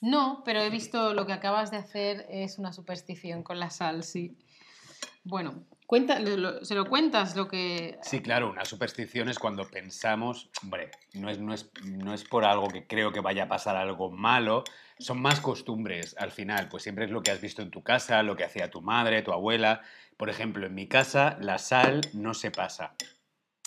No, 0.00 0.42
pero 0.44 0.60
he 0.60 0.70
visto 0.70 1.14
lo 1.14 1.26
que 1.26 1.32
acabas 1.32 1.70
de 1.70 1.78
hacer 1.78 2.26
es 2.30 2.58
una 2.58 2.72
superstición 2.72 3.42
con 3.42 3.58
la 3.58 3.70
sal, 3.70 4.04
sí. 4.04 4.38
Bueno, 5.24 5.66
cuenta, 5.88 6.20
lo- 6.20 6.36
lo- 6.36 6.64
¿se 6.66 6.74
lo 6.74 6.84
cuentas 6.84 7.34
lo 7.34 7.48
que... 7.48 7.98
Sí, 8.02 8.20
claro, 8.20 8.50
una 8.50 8.66
superstición 8.66 9.30
es 9.30 9.38
cuando 9.38 9.66
pensamos, 9.66 10.50
hombre, 10.62 10.90
no 11.14 11.30
es, 11.30 11.38
no, 11.38 11.54
es, 11.54 11.70
no 11.82 12.12
es 12.12 12.24
por 12.24 12.44
algo 12.44 12.68
que 12.68 12.86
creo 12.86 13.10
que 13.10 13.20
vaya 13.20 13.44
a 13.44 13.48
pasar 13.48 13.74
algo 13.74 14.10
malo, 14.10 14.64
son 14.98 15.20
más 15.22 15.40
costumbres 15.40 16.14
al 16.18 16.30
final, 16.30 16.68
pues 16.68 16.82
siempre 16.82 17.06
es 17.06 17.10
lo 17.10 17.22
que 17.22 17.30
has 17.30 17.40
visto 17.40 17.62
en 17.62 17.70
tu 17.70 17.82
casa, 17.82 18.22
lo 18.22 18.36
que 18.36 18.44
hacía 18.44 18.70
tu 18.70 18.82
madre, 18.82 19.22
tu 19.22 19.32
abuela. 19.32 19.80
Por 20.18 20.28
ejemplo, 20.28 20.66
en 20.66 20.74
mi 20.74 20.86
casa 20.88 21.38
la 21.40 21.56
sal 21.56 22.02
no 22.12 22.34
se 22.34 22.50
pasa. 22.50 22.94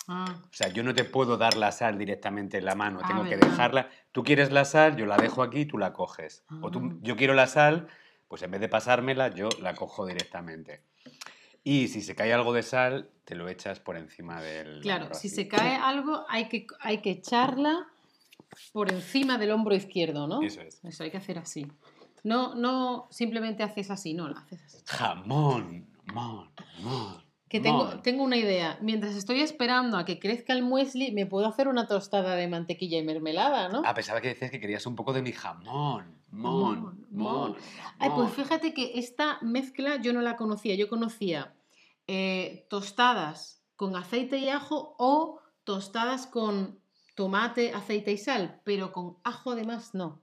Ah, 0.06 0.36
O 0.44 0.52
sea, 0.54 0.68
yo 0.68 0.84
no 0.84 0.94
te 0.94 1.02
puedo 1.04 1.36
dar 1.38 1.56
la 1.56 1.72
sal 1.72 1.98
directamente 1.98 2.58
en 2.58 2.66
la 2.66 2.76
mano, 2.76 3.00
Ah, 3.02 3.08
tengo 3.08 3.24
que 3.24 3.36
dejarla. 3.36 3.88
Tú 4.12 4.22
quieres 4.22 4.52
la 4.52 4.64
sal, 4.64 4.96
yo 4.96 5.06
la 5.06 5.16
dejo 5.16 5.42
aquí, 5.42 5.66
tú 5.66 5.76
la 5.76 5.92
coges. 5.92 6.44
O 6.60 6.70
tú, 6.70 6.80
Ah. 6.84 6.96
yo 7.02 7.16
quiero 7.16 7.34
la 7.34 7.48
sal, 7.48 7.88
pues 8.28 8.42
en 8.42 8.52
vez 8.52 8.60
de 8.60 8.68
pasármela, 8.68 9.28
yo 9.34 9.48
la 9.60 9.74
cojo 9.74 10.06
directamente. 10.06 10.82
Y 11.64 11.88
si 11.88 12.02
se 12.02 12.14
cae 12.14 12.32
algo 12.32 12.52
de 12.52 12.62
sal, 12.62 13.08
te 13.24 13.34
lo 13.34 13.48
echas 13.48 13.78
por 13.78 13.96
encima 13.96 14.40
del. 14.42 14.80
claro, 14.80 15.06
si 15.14 15.28
así. 15.28 15.28
se 15.28 15.48
cae 15.48 15.76
algo 15.76 16.24
hay 16.28 16.48
que, 16.48 16.66
hay 16.80 16.98
que 16.98 17.10
echarla 17.10 17.86
por 18.72 18.92
encima 18.92 19.38
del 19.38 19.52
hombro 19.52 19.74
izquierdo, 19.74 20.26
¿no? 20.26 20.42
Eso 20.42 20.60
es. 20.60 20.80
Eso 20.84 21.04
hay 21.04 21.10
que 21.10 21.18
hacer 21.18 21.38
así. 21.38 21.66
No, 22.24 22.54
no 22.54 23.08
simplemente 23.10 23.62
haces 23.62 23.90
así, 23.90 24.14
no, 24.14 24.28
lo 24.28 24.36
haces 24.36 24.62
así. 24.64 24.78
Jamón, 24.86 25.86
mon, 26.12 26.50
mon. 26.80 27.21
Que 27.52 27.60
tengo, 27.60 27.84
mon. 27.84 28.00
tengo 28.00 28.24
una 28.24 28.38
idea. 28.38 28.78
Mientras 28.80 29.14
estoy 29.14 29.42
esperando 29.42 29.98
a 29.98 30.06
que 30.06 30.18
crezca 30.18 30.54
el 30.54 30.62
muesli, 30.62 31.12
me 31.12 31.26
puedo 31.26 31.46
hacer 31.46 31.68
una 31.68 31.86
tostada 31.86 32.34
de 32.34 32.48
mantequilla 32.48 32.96
y 32.96 33.02
mermelada, 33.02 33.68
¿no? 33.68 33.82
Ah, 33.84 33.92
pensaba 33.92 34.22
que 34.22 34.28
decías 34.28 34.50
que 34.50 34.58
querías 34.58 34.86
un 34.86 34.96
poco 34.96 35.12
de 35.12 35.20
mi 35.20 35.32
jamón. 35.32 36.16
Mon, 36.30 36.80
Mon, 36.80 37.06
mon. 37.10 37.50
mon. 37.50 37.56
Ay, 37.98 38.08
pues 38.16 38.32
fíjate 38.32 38.72
que 38.72 38.92
esta 38.94 39.36
mezcla 39.42 39.96
yo 39.96 40.14
no 40.14 40.22
la 40.22 40.36
conocía. 40.36 40.76
Yo 40.76 40.88
conocía 40.88 41.52
eh, 42.06 42.64
tostadas 42.70 43.62
con 43.76 43.96
aceite 43.96 44.38
y 44.38 44.48
ajo 44.48 44.96
o 44.98 45.38
tostadas 45.64 46.26
con 46.26 46.80
tomate, 47.16 47.74
aceite 47.74 48.12
y 48.12 48.16
sal, 48.16 48.62
pero 48.64 48.92
con 48.92 49.18
ajo 49.24 49.50
además 49.50 49.92
no. 49.92 50.22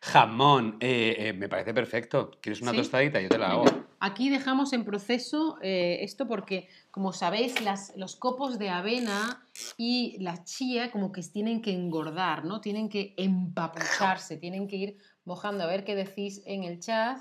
Jamón, 0.00 0.78
eh, 0.80 1.16
eh, 1.18 1.32
me 1.34 1.50
parece 1.50 1.74
perfecto. 1.74 2.30
¿Quieres 2.40 2.62
una 2.62 2.70
¿Sí? 2.70 2.78
tostadita? 2.78 3.20
Yo 3.20 3.28
te 3.28 3.36
la 3.36 3.50
hago. 3.50 3.64
Aquí 4.06 4.28
dejamos 4.28 4.74
en 4.74 4.84
proceso 4.84 5.56
eh, 5.62 6.00
esto 6.02 6.26
porque, 6.28 6.68
como 6.90 7.14
sabéis, 7.14 7.62
las- 7.62 7.94
los 7.96 8.16
copos 8.16 8.58
de 8.58 8.68
avena 8.68 9.42
y 9.78 10.18
la 10.20 10.44
chía 10.44 10.90
como 10.90 11.10
que 11.10 11.22
tienen 11.22 11.62
que 11.62 11.72
engordar, 11.72 12.44
¿no? 12.44 12.60
Tienen 12.60 12.90
que 12.90 13.14
empapucharse, 13.16 14.36
tienen 14.36 14.68
que 14.68 14.76
ir 14.76 14.98
mojando. 15.24 15.64
A 15.64 15.66
ver 15.68 15.84
qué 15.84 15.94
decís 15.94 16.42
en 16.44 16.64
el 16.64 16.80
chat. 16.80 17.16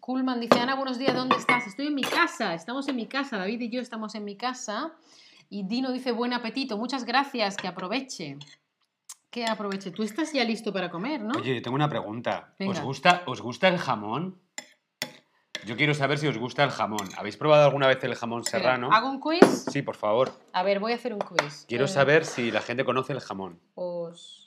Kuhlman 0.00 0.40
dice, 0.40 0.58
Ana, 0.60 0.74
buenos 0.74 0.98
días, 0.98 1.14
¿dónde 1.14 1.36
estás? 1.36 1.66
Estoy 1.66 1.86
en 1.86 1.94
mi 1.94 2.02
casa, 2.02 2.52
estamos 2.52 2.86
en 2.88 2.96
mi 2.96 3.06
casa, 3.06 3.38
David 3.38 3.62
y 3.62 3.70
yo 3.70 3.80
estamos 3.80 4.14
en 4.14 4.24
mi 4.24 4.36
casa. 4.36 4.92
Y 5.48 5.62
Dino 5.64 5.90
dice, 5.90 6.12
buen 6.12 6.34
apetito, 6.34 6.76
muchas 6.76 7.04
gracias, 7.04 7.56
que 7.56 7.66
aproveche. 7.66 8.36
Que 9.30 9.46
aproveche. 9.46 9.90
Tú 9.90 10.02
estás 10.02 10.32
ya 10.34 10.44
listo 10.44 10.70
para 10.70 10.90
comer, 10.90 11.22
¿no? 11.22 11.32
Oye, 11.38 11.54
yo 11.54 11.62
tengo 11.62 11.76
una 11.76 11.88
pregunta. 11.88 12.50
¿Os 12.52 12.58
Venga. 12.58 12.82
gusta, 12.82 13.22
¿Os 13.26 13.40
gusta 13.40 13.68
el 13.68 13.78
jamón? 13.78 14.38
Yo 15.66 15.76
quiero 15.76 15.94
saber 15.94 16.18
si 16.18 16.26
os 16.26 16.38
gusta 16.38 16.64
el 16.64 16.70
jamón. 16.70 17.08
¿Habéis 17.16 17.36
probado 17.36 17.64
alguna 17.64 17.86
vez 17.86 18.02
el 18.04 18.14
jamón 18.14 18.40
Espera, 18.42 18.62
serrano? 18.62 18.88
¿Hago 18.92 19.10
un 19.10 19.20
quiz? 19.20 19.64
Sí, 19.70 19.82
por 19.82 19.96
favor. 19.96 20.32
A 20.52 20.62
ver, 20.62 20.80
voy 20.80 20.92
a 20.92 20.94
hacer 20.96 21.12
un 21.12 21.20
quiz. 21.20 21.66
Quiero 21.68 21.84
Eh, 21.84 21.88
saber 21.88 22.24
si 22.24 22.50
la 22.50 22.60
gente 22.62 22.84
conoce 22.84 23.12
el 23.12 23.20
jamón. 23.20 23.60
os- 23.74 24.38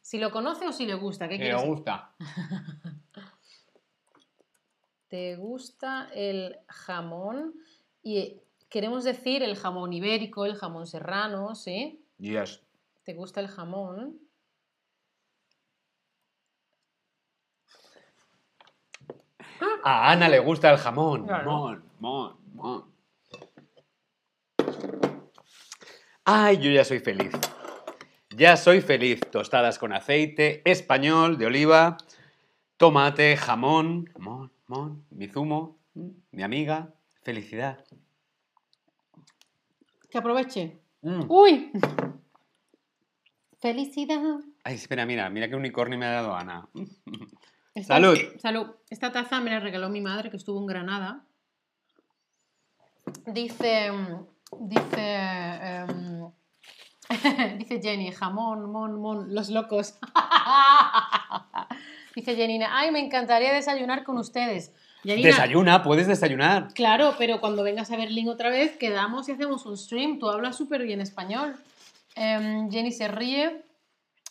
Si 0.00 0.18
lo 0.18 0.30
conoce 0.30 0.66
o 0.66 0.72
si 0.72 0.84
le 0.84 0.94
gusta. 0.94 1.28
¿Qué 1.28 1.36
Que 1.38 1.44
quieres? 1.44 1.62
os 1.62 1.66
gusta. 1.68 2.10
¿Te 5.08 5.36
gusta 5.36 6.08
el 6.14 6.58
jamón? 6.68 7.54
Y 8.02 8.40
queremos 8.68 9.04
decir 9.04 9.42
el 9.42 9.56
jamón 9.56 9.92
ibérico, 9.92 10.44
el 10.44 10.54
jamón 10.56 10.86
serrano, 10.86 11.54
¿sí? 11.54 12.04
Yes. 12.18 12.60
¿Te 13.04 13.14
gusta 13.14 13.40
el 13.40 13.48
jamón? 13.48 14.18
A 19.84 20.10
Ana 20.10 20.28
le 20.28 20.38
gusta 20.38 20.70
el 20.70 20.78
jamón. 20.78 21.26
Mon, 21.44 21.82
mon, 21.98 22.36
mon. 22.54 22.92
Ay, 26.24 26.58
yo 26.58 26.70
ya 26.70 26.84
soy 26.84 27.00
feliz. 27.00 27.32
Ya 28.30 28.56
soy 28.56 28.80
feliz. 28.80 29.20
Tostadas 29.30 29.78
con 29.78 29.92
aceite, 29.92 30.62
español, 30.64 31.36
de 31.36 31.46
oliva, 31.46 31.96
tomate, 32.76 33.36
jamón, 33.36 34.08
mon, 34.18 34.52
mon, 34.66 35.04
mi 35.10 35.28
zumo, 35.28 35.78
mi 36.30 36.42
amiga. 36.42 36.94
Felicidad. 37.22 37.84
Que 40.10 40.18
aproveche. 40.18 40.78
Mm. 41.02 41.24
¡Uy! 41.28 41.70
Felicidad. 43.60 44.40
Ay, 44.64 44.74
espera, 44.74 45.06
mira, 45.06 45.30
mira 45.30 45.48
qué 45.48 45.56
unicornio 45.56 45.98
me 45.98 46.06
ha 46.06 46.10
dado 46.12 46.34
Ana. 46.34 46.68
Esta- 47.74 47.94
Salud. 47.94 48.18
Salud. 48.38 48.66
Esta 48.90 49.12
taza 49.12 49.40
me 49.40 49.50
la 49.50 49.60
regaló 49.60 49.88
mi 49.88 50.00
madre 50.00 50.30
que 50.30 50.36
estuvo 50.36 50.58
en 50.60 50.66
Granada. 50.66 51.24
Dice, 53.26 53.90
dice, 54.60 55.16
em, 55.16 56.30
dice 57.58 57.80
Jenny, 57.82 58.12
jamón, 58.12 58.70
mon, 58.70 59.00
mon, 59.00 59.34
los 59.34 59.50
locos. 59.50 59.98
dice 62.16 62.36
Jenina, 62.36 62.78
ay, 62.78 62.90
me 62.90 63.00
encantaría 63.00 63.52
desayunar 63.52 64.04
con 64.04 64.18
ustedes. 64.18 64.72
Desayuna, 65.04 65.82
puedes 65.82 66.06
desayunar. 66.06 66.72
Claro, 66.74 67.14
pero 67.18 67.40
cuando 67.40 67.64
vengas 67.64 67.90
a 67.90 67.96
Berlín 67.96 68.28
otra 68.28 68.50
vez, 68.50 68.76
quedamos 68.76 69.28
y 69.28 69.32
hacemos 69.32 69.66
un 69.66 69.76
stream. 69.76 70.20
Tú 70.20 70.28
hablas 70.28 70.56
súper 70.56 70.82
bien 70.84 71.00
español. 71.00 71.56
Em, 72.14 72.70
Jenny 72.70 72.92
se 72.92 73.08
ríe. 73.08 73.64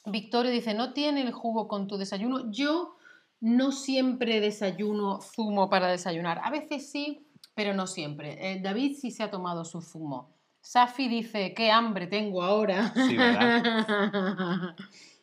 Victoria 0.05 0.49
dice, 0.51 0.73
no 0.73 0.93
tiene 0.93 1.21
el 1.21 1.31
jugo 1.33 1.67
con 1.67 1.87
tu 1.87 1.97
desayuno. 1.97 2.49
Yo 2.51 2.95
no 3.41 3.71
siempre 3.71 4.39
desayuno 4.39 5.19
zumo 5.21 5.69
para 5.69 5.87
desayunar. 5.87 6.39
A 6.43 6.51
veces 6.51 6.89
sí, 6.89 7.27
pero 7.55 7.73
no 7.73 7.87
siempre. 7.87 8.53
Eh, 8.53 8.61
David 8.61 8.95
sí 8.99 9.11
se 9.11 9.23
ha 9.23 9.31
tomado 9.31 9.65
su 9.65 9.81
zumo. 9.81 10.33
Safi 10.61 11.07
dice, 11.07 11.53
qué 11.55 11.71
hambre 11.71 12.07
tengo 12.07 12.43
ahora. 12.43 12.93
Sí, 12.93 13.17
¿verdad? 13.17 14.75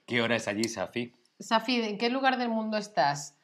¿Qué 0.07 0.21
hora 0.21 0.37
es 0.37 0.49
allí, 0.49 0.65
Safi? 0.65 1.15
Safi, 1.39 1.81
¿en 1.81 1.99
qué 1.99 2.11
lugar 2.11 2.39
del 2.39 2.49
mundo 2.49 2.77
estás? 2.77 3.37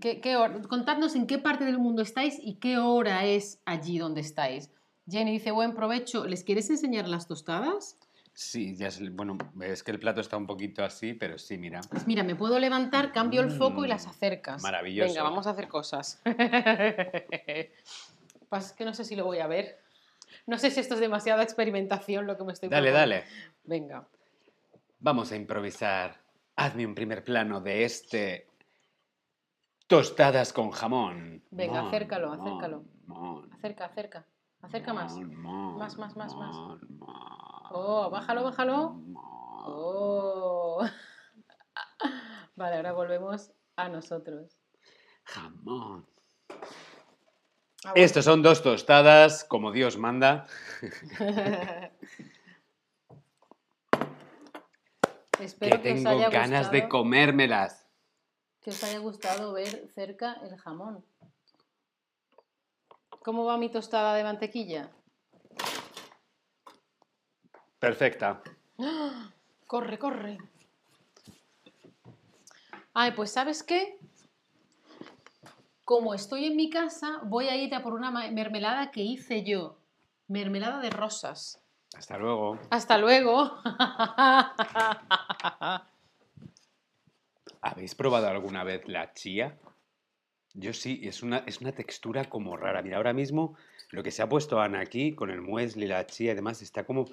¿Qué, 0.00 0.20
Contadnos 0.68 1.14
en 1.14 1.26
qué 1.26 1.38
parte 1.38 1.64
del 1.64 1.78
mundo 1.78 2.02
estáis 2.02 2.38
y 2.42 2.54
qué 2.56 2.78
hora 2.78 3.24
es 3.26 3.60
allí 3.64 3.98
donde 3.98 4.22
estáis. 4.22 4.70
Jenny 5.06 5.32
dice, 5.32 5.52
buen 5.52 5.74
provecho. 5.74 6.26
¿Les 6.26 6.42
quieres 6.42 6.68
enseñar 6.70 7.06
las 7.06 7.28
tostadas? 7.28 7.97
Sí, 8.40 8.76
ya 8.76 8.86
es, 8.86 9.00
bueno, 9.16 9.36
es 9.60 9.82
que 9.82 9.90
el 9.90 9.98
plato 9.98 10.20
está 10.20 10.36
un 10.36 10.46
poquito 10.46 10.84
así, 10.84 11.12
pero 11.12 11.38
sí, 11.38 11.58
mira. 11.58 11.80
Pues 11.90 12.06
mira, 12.06 12.22
me 12.22 12.36
puedo 12.36 12.56
levantar, 12.60 13.10
cambio 13.10 13.40
el 13.40 13.50
foco 13.50 13.84
y 13.84 13.88
las 13.88 14.06
Mm, 14.06 14.10
acercas. 14.10 14.62
maravilloso. 14.62 15.08
Venga, 15.08 15.24
vamos 15.24 15.48
a 15.48 15.50
hacer 15.50 15.66
cosas. 15.66 16.22
Pasa 18.48 18.76
que 18.76 18.84
no 18.84 18.94
sé 18.94 19.04
si 19.04 19.16
lo 19.16 19.24
voy 19.24 19.40
a 19.40 19.48
ver. 19.48 19.80
No 20.46 20.56
sé 20.56 20.70
si 20.70 20.78
esto 20.78 20.94
es 20.94 21.00
demasiada 21.00 21.42
experimentación 21.42 22.28
lo 22.28 22.36
que 22.38 22.44
me 22.44 22.52
estoy 22.52 22.68
Dale, 22.68 22.92
dale. 22.92 23.24
Venga. 23.64 24.06
Vamos 25.00 25.32
a 25.32 25.36
improvisar. 25.36 26.20
Hazme 26.54 26.86
un 26.86 26.94
primer 26.94 27.24
plano 27.24 27.60
de 27.60 27.82
este 27.84 28.46
tostadas 29.88 30.52
con 30.52 30.70
jamón. 30.70 31.42
Venga, 31.50 31.80
Mon, 31.82 31.86
acércalo, 31.88 32.28
mon, 32.36 32.40
acércalo. 32.40 32.84
mon, 33.06 33.52
Acerca, 33.52 33.86
acerca. 33.86 34.24
Acerca 34.62 34.92
más. 34.92 35.16
Más, 35.16 35.98
más, 35.98 36.16
más, 36.16 36.34
más. 36.34 36.56
Oh, 37.70 38.10
bájalo, 38.10 38.44
bájalo. 38.44 39.00
Oh. 39.14 40.84
Vale, 42.56 42.76
ahora 42.76 42.92
volvemos 42.92 43.52
a 43.76 43.88
nosotros. 43.88 44.58
Jamón. 45.24 46.06
Ah, 47.84 47.92
bueno. 47.92 48.04
Estos 48.04 48.24
son 48.24 48.42
dos 48.42 48.62
tostadas, 48.62 49.44
como 49.44 49.70
Dios 49.70 49.96
manda. 49.96 50.46
Espero 55.38 55.80
que 55.80 55.94
que, 55.94 56.00
os 56.00 56.06
haya 56.06 56.30
ganas 56.30 56.72
de 56.72 56.88
comérmelas. 56.88 57.86
que 58.60 58.70
os 58.70 58.82
haya 58.82 58.98
gustado 58.98 59.52
ver 59.52 59.88
cerca 59.94 60.32
el 60.42 60.56
jamón. 60.56 61.04
¿Cómo 63.28 63.44
va 63.44 63.58
mi 63.58 63.68
tostada 63.68 64.14
de 64.14 64.24
mantequilla? 64.24 64.88
Perfecta. 67.78 68.40
Corre, 69.66 69.98
corre. 69.98 70.38
Ay, 72.94 73.10
pues 73.10 73.30
¿sabes 73.30 73.62
qué? 73.62 73.98
Como 75.84 76.14
estoy 76.14 76.46
en 76.46 76.56
mi 76.56 76.70
casa, 76.70 77.20
voy 77.24 77.48
a 77.48 77.56
ir 77.56 77.74
a 77.74 77.82
por 77.82 77.92
una 77.92 78.10
mermelada 78.10 78.90
que 78.90 79.02
hice 79.02 79.44
yo. 79.44 79.76
Mermelada 80.28 80.80
de 80.80 80.88
rosas. 80.88 81.62
Hasta 81.94 82.16
luego. 82.16 82.58
Hasta 82.70 82.96
luego. 82.96 83.58
¿Habéis 87.60 87.94
probado 87.94 88.28
alguna 88.28 88.64
vez 88.64 88.88
la 88.88 89.12
chía? 89.12 89.58
Yo 90.54 90.72
sí, 90.72 91.00
es 91.04 91.22
una, 91.22 91.38
es 91.46 91.60
una 91.60 91.72
textura 91.72 92.24
como 92.28 92.56
rara. 92.56 92.82
Mira, 92.82 92.96
ahora 92.96 93.12
mismo 93.12 93.56
lo 93.90 94.02
que 94.02 94.10
se 94.10 94.22
ha 94.22 94.28
puesto 94.28 94.60
Ana 94.60 94.80
aquí 94.80 95.14
con 95.14 95.30
el 95.30 95.40
muesli, 95.40 95.86
la 95.86 96.06
chía 96.06 96.32
y 96.32 96.34
demás, 96.34 96.62
está 96.62 96.84
como... 96.84 97.06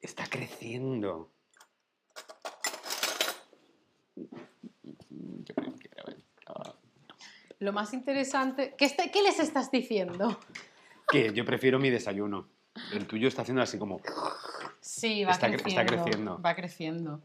Está 0.00 0.26
creciendo. 0.26 1.30
Lo 7.58 7.72
más 7.72 7.92
interesante... 7.94 8.74
¿Qué, 8.76 8.84
está- 8.84 9.10
qué 9.10 9.22
les 9.22 9.38
estás 9.38 9.70
diciendo? 9.70 10.38
Que 11.10 11.32
yo 11.32 11.44
prefiero 11.44 11.78
mi 11.78 11.90
desayuno. 11.90 12.48
El 12.92 13.06
tuyo 13.06 13.28
está 13.28 13.42
haciendo 13.42 13.62
así 13.62 13.78
como... 13.78 14.00
Sí, 14.80 15.24
va 15.24 15.32
Está 15.32 15.48
cre- 15.48 15.62
creciendo. 15.62 15.80
está 15.80 15.86
creciendo. 16.04 16.42
Va 16.42 16.54
creciendo. 16.54 17.22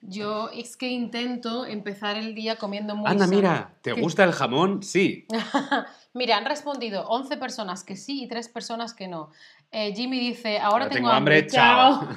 Yo 0.00 0.48
es 0.50 0.76
que 0.76 0.88
intento 0.88 1.66
empezar 1.66 2.16
el 2.16 2.34
día 2.34 2.56
comiendo 2.56 2.94
muy 2.94 3.10
Anda, 3.10 3.26
sano. 3.26 3.36
mira, 3.36 3.74
¿te 3.82 3.94
¿Qué? 3.94 4.00
gusta 4.00 4.24
el 4.24 4.32
jamón? 4.32 4.82
Sí. 4.82 5.26
Mira, 6.14 6.36
han 6.36 6.46
respondido 6.46 7.06
11 7.08 7.36
personas 7.36 7.84
que 7.84 7.96
sí 7.96 8.24
y 8.24 8.28
3 8.28 8.48
personas 8.48 8.94
que 8.94 9.08
no. 9.08 9.30
Eh, 9.70 9.92
Jimmy 9.94 10.18
dice, 10.18 10.58
ahora, 10.58 10.84
Ahora 10.84 10.88
tengo, 10.88 11.08
tengo 11.08 11.10
hambre, 11.10 11.46
chao. 11.46 12.08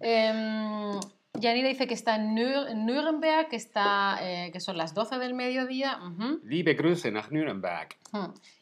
Yanira 1.40 1.68
dice 1.68 1.86
que 1.86 1.94
está 1.94 2.16
en, 2.16 2.34
Nuremberg, 2.34 3.48
que, 3.48 3.56
está, 3.56 4.18
eh, 4.22 4.50
que 4.52 4.60
son 4.60 4.76
las 4.76 4.94
12 4.94 5.18
del 5.18 5.34
mediodía. 5.34 5.98
ujú. 6.02 6.40
Liebe 6.44 6.74
Grüße 6.74 7.10
nach 7.12 7.30
Nuremberg. 7.30 7.88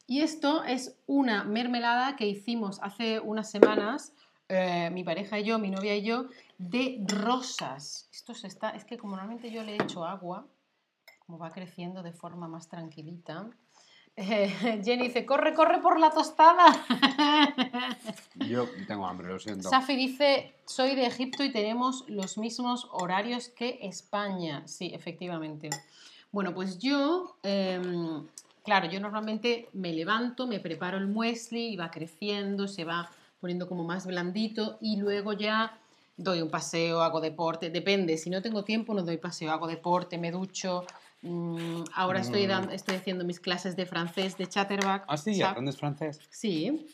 Y 0.05 0.21
esto 0.21 0.63
es 0.63 0.95
una 1.07 1.43
mermelada 1.43 2.15
que 2.15 2.27
hicimos 2.27 2.79
hace 2.81 3.19
unas 3.19 3.49
semanas, 3.49 4.13
eh, 4.49 4.89
mi 4.91 5.03
pareja 5.03 5.39
y 5.39 5.43
yo, 5.43 5.59
mi 5.59 5.69
novia 5.71 5.95
y 5.95 6.03
yo, 6.03 6.27
de 6.57 7.03
rosas. 7.05 8.09
Esto 8.11 8.33
se 8.33 8.47
está, 8.47 8.71
es 8.71 8.85
que 8.85 8.97
como 8.97 9.15
normalmente 9.15 9.51
yo 9.51 9.63
le 9.63 9.75
echo 9.75 10.05
agua, 10.05 10.47
como 11.25 11.37
va 11.37 11.51
creciendo 11.51 12.03
de 12.03 12.13
forma 12.13 12.47
más 12.47 12.67
tranquilita. 12.67 13.49
eh, 14.15 14.81
Jenny 14.83 15.07
dice, 15.07 15.25
corre, 15.25 15.53
corre 15.53 15.79
por 15.79 15.99
la 15.99 16.09
tostada. 16.09 16.65
Yo 18.47 18.67
tengo 18.87 19.05
hambre, 19.05 19.27
lo 19.27 19.39
siento. 19.39 19.69
Safi 19.69 19.95
dice, 19.95 20.55
soy 20.65 20.95
de 20.95 21.05
Egipto 21.05 21.43
y 21.43 21.51
tenemos 21.51 22.03
los 22.07 22.37
mismos 22.37 22.87
horarios 22.91 23.49
que 23.49 23.79
España. 23.83 24.67
Sí, 24.67 24.91
efectivamente. 24.93 25.69
Bueno, 26.31 26.53
pues 26.53 26.79
yo, 26.79 27.37
em, 27.43 28.27
claro, 28.63 28.87
yo 28.89 28.99
normalmente 28.99 29.69
me 29.73 29.93
levanto, 29.93 30.45
me 30.47 30.59
preparo 30.59 30.97
el 30.97 31.07
muesli 31.07 31.69
y 31.69 31.77
va 31.77 31.89
creciendo, 31.89 32.67
se 32.67 32.83
va 32.83 33.09
poniendo 33.39 33.67
como 33.67 33.83
más 33.83 34.05
blandito 34.05 34.77
y 34.81 34.97
luego 34.97 35.33
ya 35.33 35.79
doy 36.17 36.41
un 36.41 36.49
paseo, 36.49 37.01
hago 37.01 37.21
deporte, 37.21 37.69
depende, 37.69 38.17
si 38.17 38.29
no 38.29 38.41
tengo 38.41 38.63
tiempo 38.63 38.93
no 38.93 39.03
doy 39.03 39.17
paseo, 39.17 39.51
hago 39.51 39.67
deporte, 39.67 40.17
me 40.17 40.31
ducho. 40.31 40.83
mm, 41.23 41.83
ahora 41.95 42.19
estoy, 42.19 42.45
Mm. 42.45 42.49
dan- 42.49 42.71
estoy 42.71 42.95
haciendo 42.95 43.25
mis 43.25 43.39
clases 43.39 43.75
de 43.75 43.87
francés 43.87 44.37
de 44.37 44.45
Chatterback. 44.47 45.03
Ah, 45.07 45.17
sí, 45.17 45.41
aprendes 45.41 45.75
francés. 45.75 46.19
Sí. 46.29 46.85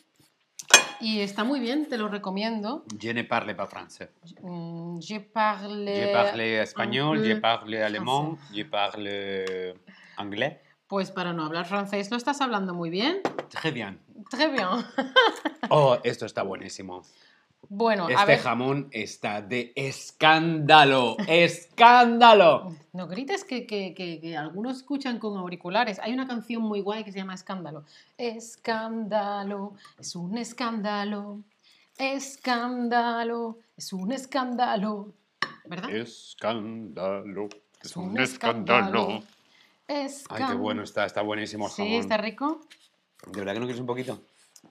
Y 1.00 1.20
está 1.20 1.44
muy 1.44 1.60
bien, 1.60 1.86
te 1.90 1.98
lo 1.98 2.08
recomiendo. 2.08 2.84
Je 2.98 3.12
ne 3.12 3.22
parle 3.24 3.54
pas 3.54 3.68
français. 3.68 4.08
Mm, 4.40 4.98
Je 5.00 5.20
parle. 5.20 5.94
Je 5.94 6.08
parle 6.08 6.62
español, 6.62 7.22
je 7.22 7.36
parle 7.36 7.84
alemán, 7.84 8.38
je 8.50 8.64
parle 8.64 9.74
anglais. 10.16 10.56
Pues 10.86 11.10
para 11.10 11.32
no 11.34 11.44
hablar 11.44 11.66
francés, 11.66 12.10
lo 12.10 12.16
estás 12.16 12.40
hablando 12.40 12.72
muy 12.72 12.88
bien. 12.88 13.20
Très 13.50 13.72
bien. 13.72 14.00
Très 14.30 14.50
bien. 14.50 14.66
Oh, 15.68 15.98
esto 16.04 16.24
está 16.24 16.42
buenísimo. 16.42 17.02
Bueno, 17.76 18.06
a 18.06 18.12
Este 18.12 18.24
ver. 18.26 18.38
jamón 18.38 18.88
está 18.92 19.42
de 19.42 19.72
escándalo. 19.74 21.16
¡Escándalo! 21.26 22.76
No 22.92 23.08
grites 23.08 23.42
que, 23.44 23.66
que- 23.66 23.94
que- 23.94 24.20
que 24.20 24.36
algunos 24.36 24.76
escuchan 24.76 25.18
con 25.18 25.36
auriculares. 25.36 25.98
Hay 25.98 26.12
una 26.12 26.26
canción 26.28 26.62
muy 26.62 26.80
guay 26.80 27.02
que 27.02 27.10
se 27.10 27.18
llama 27.18 27.34
Escándalo. 27.34 27.82
Escándalo, 28.16 29.72
es 29.98 30.14
un 30.14 30.38
escándalo. 30.38 31.40
Escándalo, 31.98 33.58
es 33.76 33.92
un 33.92 34.12
escándalo. 34.12 35.12
¿Verdad? 35.66 35.90
Escándalo. 35.90 37.48
Es 37.82 37.90
Es 37.90 37.96
un 37.96 38.10
un 38.10 38.20
escándalo. 38.20 39.08
Ay, 39.08 39.24
Escándalo. 40.06 40.52
qué 40.52 40.54
bueno 40.58 40.82
está, 40.82 41.04
está 41.06 41.22
buenísimo 41.22 41.66
el 41.66 41.72
Sí, 41.72 41.82
jamón. 41.82 42.00
está 42.00 42.16
rico. 42.16 42.60
¿De 43.26 43.38
verdad 43.40 43.54
que 43.54 43.60
no 43.60 43.66
quieres 43.66 43.80
un 43.80 43.86
poquito? 43.86 44.20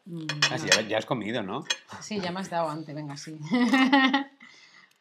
Mm, 0.06 0.28
Ah, 0.52 0.58
sí, 0.58 0.68
no. 0.68 0.74
ya, 0.82 0.88
ya 0.88 0.98
has 0.98 1.06
comido, 1.06 1.44
¿no? 1.44 1.64
Sí, 2.02 2.20
ya 2.20 2.32
me 2.32 2.40
has 2.42 2.50
dado 2.50 2.70
antes, 2.70 2.94
venga, 2.94 3.16
sí. 3.18 3.38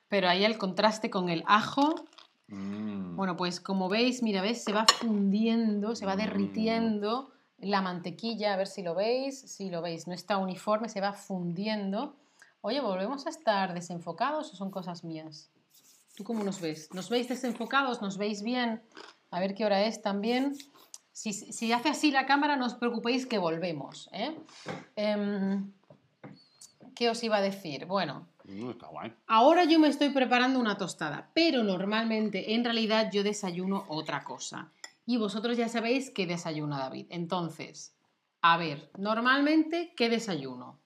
Pero 0.09 0.29
ahí 0.29 0.45
el 0.45 0.59
contraste 0.59 1.11
con 1.11 1.29
el 1.29 1.43
ajo. 1.47 2.07
Mm. 2.49 3.17
Bueno, 3.17 3.37
pues 3.37 3.61
como 3.61 3.89
veis, 3.89 4.23
mira, 4.23 4.43
ves, 4.43 4.63
se 4.65 4.73
va 4.73 4.87
fundiendo, 4.87 5.95
se 5.97 6.07
va 6.07 6.15
Mm. 6.15 6.19
derritiendo 6.19 7.33
la 7.59 7.81
mantequilla, 7.81 8.55
a 8.55 8.57
ver 8.57 8.67
si 8.67 8.83
lo 8.83 8.95
veis, 8.95 9.41
si 9.41 9.71
lo 9.71 9.83
veis, 9.83 10.07
no 10.07 10.15
está 10.15 10.37
uniforme, 10.37 10.89
se 10.89 11.01
va 11.01 11.13
fundiendo. 11.13 12.17
Oye, 12.61 12.81
¿volvemos 12.81 13.27
a 13.27 13.31
estar 13.31 13.73
desenfocados 13.75 14.53
o 14.53 14.57
son 14.57 14.71
cosas 14.71 15.05
mías? 15.05 15.51
¿Tú 16.17 16.25
cómo 16.25 16.45
nos 16.45 16.61
ves? 16.61 16.89
¿Nos 16.93 17.09
veis 17.09 17.29
desenfocados? 17.29 18.03
¿Nos 18.03 18.19
veis 18.19 18.43
bien? 18.43 18.83
A 19.31 19.41
ver 19.41 19.55
qué 19.55 19.65
hora 19.65 19.83
es 19.85 20.03
también. 20.03 20.55
Si, 21.13 21.33
si 21.33 21.73
hace 21.73 21.91
así 21.91 22.11
la 22.11 22.27
cámara, 22.27 22.57
no 22.57 22.67
os 22.67 22.75
preocupéis 22.75 23.27
que 23.27 23.39
volvemos. 23.39 24.09
¿eh? 24.13 24.35
Em, 24.97 25.71
¿Qué 26.95 27.11
os 27.11 27.23
iba 27.23 27.37
a 27.37 27.43
decir? 27.43 27.87
Bueno, 27.87 28.33
Mm, 28.45 28.71
está 28.71 28.89
guay. 28.89 29.13
Ahora 29.27 29.65
yo 29.65 29.79
me 29.79 29.89
estoy 29.89 30.11
preparando 30.11 30.59
una 30.59 30.77
tostada, 30.77 31.31
pero 31.35 31.63
normalmente, 31.63 32.55
en 32.55 32.65
realidad, 32.65 33.11
yo 33.13 33.23
desayuno 33.23 33.85
otra 33.89 34.25
cosa. 34.25 34.73
Y 35.07 35.17
vosotros 35.17 35.57
ya 35.57 35.69
sabéis 35.69 36.11
qué 36.11 36.27
desayuna 36.27 36.79
David. 36.79 37.07
Entonces, 37.11 37.97
a 38.41 38.57
ver, 38.57 38.91
normalmente, 38.99 39.93
¿qué 39.97 40.09
desayuno? 40.09 40.81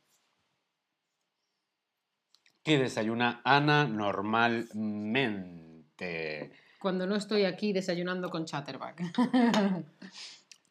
¿Qué 2.62 2.79
desayuna 2.79 3.41
Ana 3.45 3.87
normalmente? 3.87 6.51
Cuando 6.87 7.05
no 7.05 7.16
estoy 7.16 7.44
aquí 7.44 7.72
desayunando 7.72 8.31
con 8.31 8.44
Chatterback. 8.44 9.03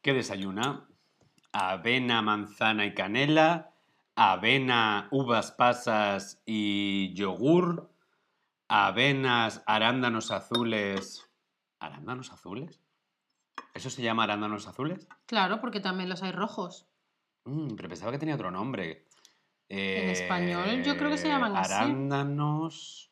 ¿Qué 0.02 0.14
desayuna? 0.14 0.88
Avena, 1.52 2.22
manzana 2.22 2.86
y 2.86 2.94
canela, 2.94 3.74
avena, 4.16 5.10
uvas 5.12 5.52
pasas 5.52 6.42
y 6.46 7.14
yogur, 7.16 7.92
avenas, 8.70 9.62
arándanos 9.68 10.32
azules. 10.32 11.30
¿Arándanos 11.80 12.32
azules? 12.32 12.80
¿Eso 13.74 13.90
se 13.90 14.02
llama 14.02 14.24
arándanos 14.24 14.70
azules? 14.70 15.10
claro, 15.26 15.60
porque 15.60 15.82
también 15.82 16.08
los 16.08 16.24
hay 16.24 16.32
rojos. 16.32 16.88
Mm, 17.44 17.76
pero 17.76 17.90
pensaba 17.90 18.14
que 18.14 18.20
tenía 18.20 18.36
otro 18.36 18.52
nombre. 18.52 19.06
En 19.68 20.12
español, 20.12 20.82
yo 20.82 20.96
creo 20.96 21.10
que 21.10 21.18
se 21.18 21.28
llaman 21.28 21.58
así. 21.58 21.74
Arándanos. 21.74 23.12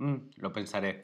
Mm, 0.00 0.30
lo 0.36 0.50
pensaré. 0.50 1.02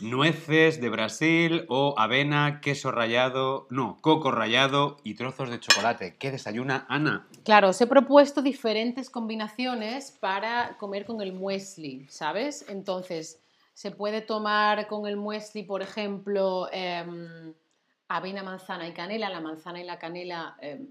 Nueces 0.00 0.80
de 0.80 0.88
Brasil 0.90 1.64
o 1.68 1.94
avena, 1.96 2.60
queso 2.60 2.90
rallado, 2.90 3.68
no, 3.70 3.98
coco 4.00 4.32
rallado 4.32 4.96
y 5.04 5.14
trozos 5.14 5.48
de 5.48 5.60
chocolate. 5.60 6.16
¿Qué 6.18 6.32
desayuna 6.32 6.86
Ana? 6.88 7.28
Claro, 7.44 7.68
os 7.68 7.80
he 7.80 7.86
propuesto 7.86 8.42
diferentes 8.42 9.10
combinaciones 9.10 10.10
para 10.10 10.76
comer 10.76 11.06
con 11.06 11.22
el 11.22 11.32
muesli, 11.34 12.04
¿sabes? 12.08 12.66
Entonces, 12.68 13.40
se 13.74 13.92
puede 13.92 14.22
tomar 14.22 14.88
con 14.88 15.06
el 15.06 15.16
muesli, 15.16 15.62
por 15.62 15.80
ejemplo, 15.80 16.68
em, 16.72 17.54
avena, 18.08 18.42
manzana 18.42 18.88
y 18.88 18.92
canela. 18.92 19.30
La 19.30 19.40
manzana 19.40 19.80
y 19.80 19.84
la 19.84 20.00
canela 20.00 20.56
em, 20.60 20.88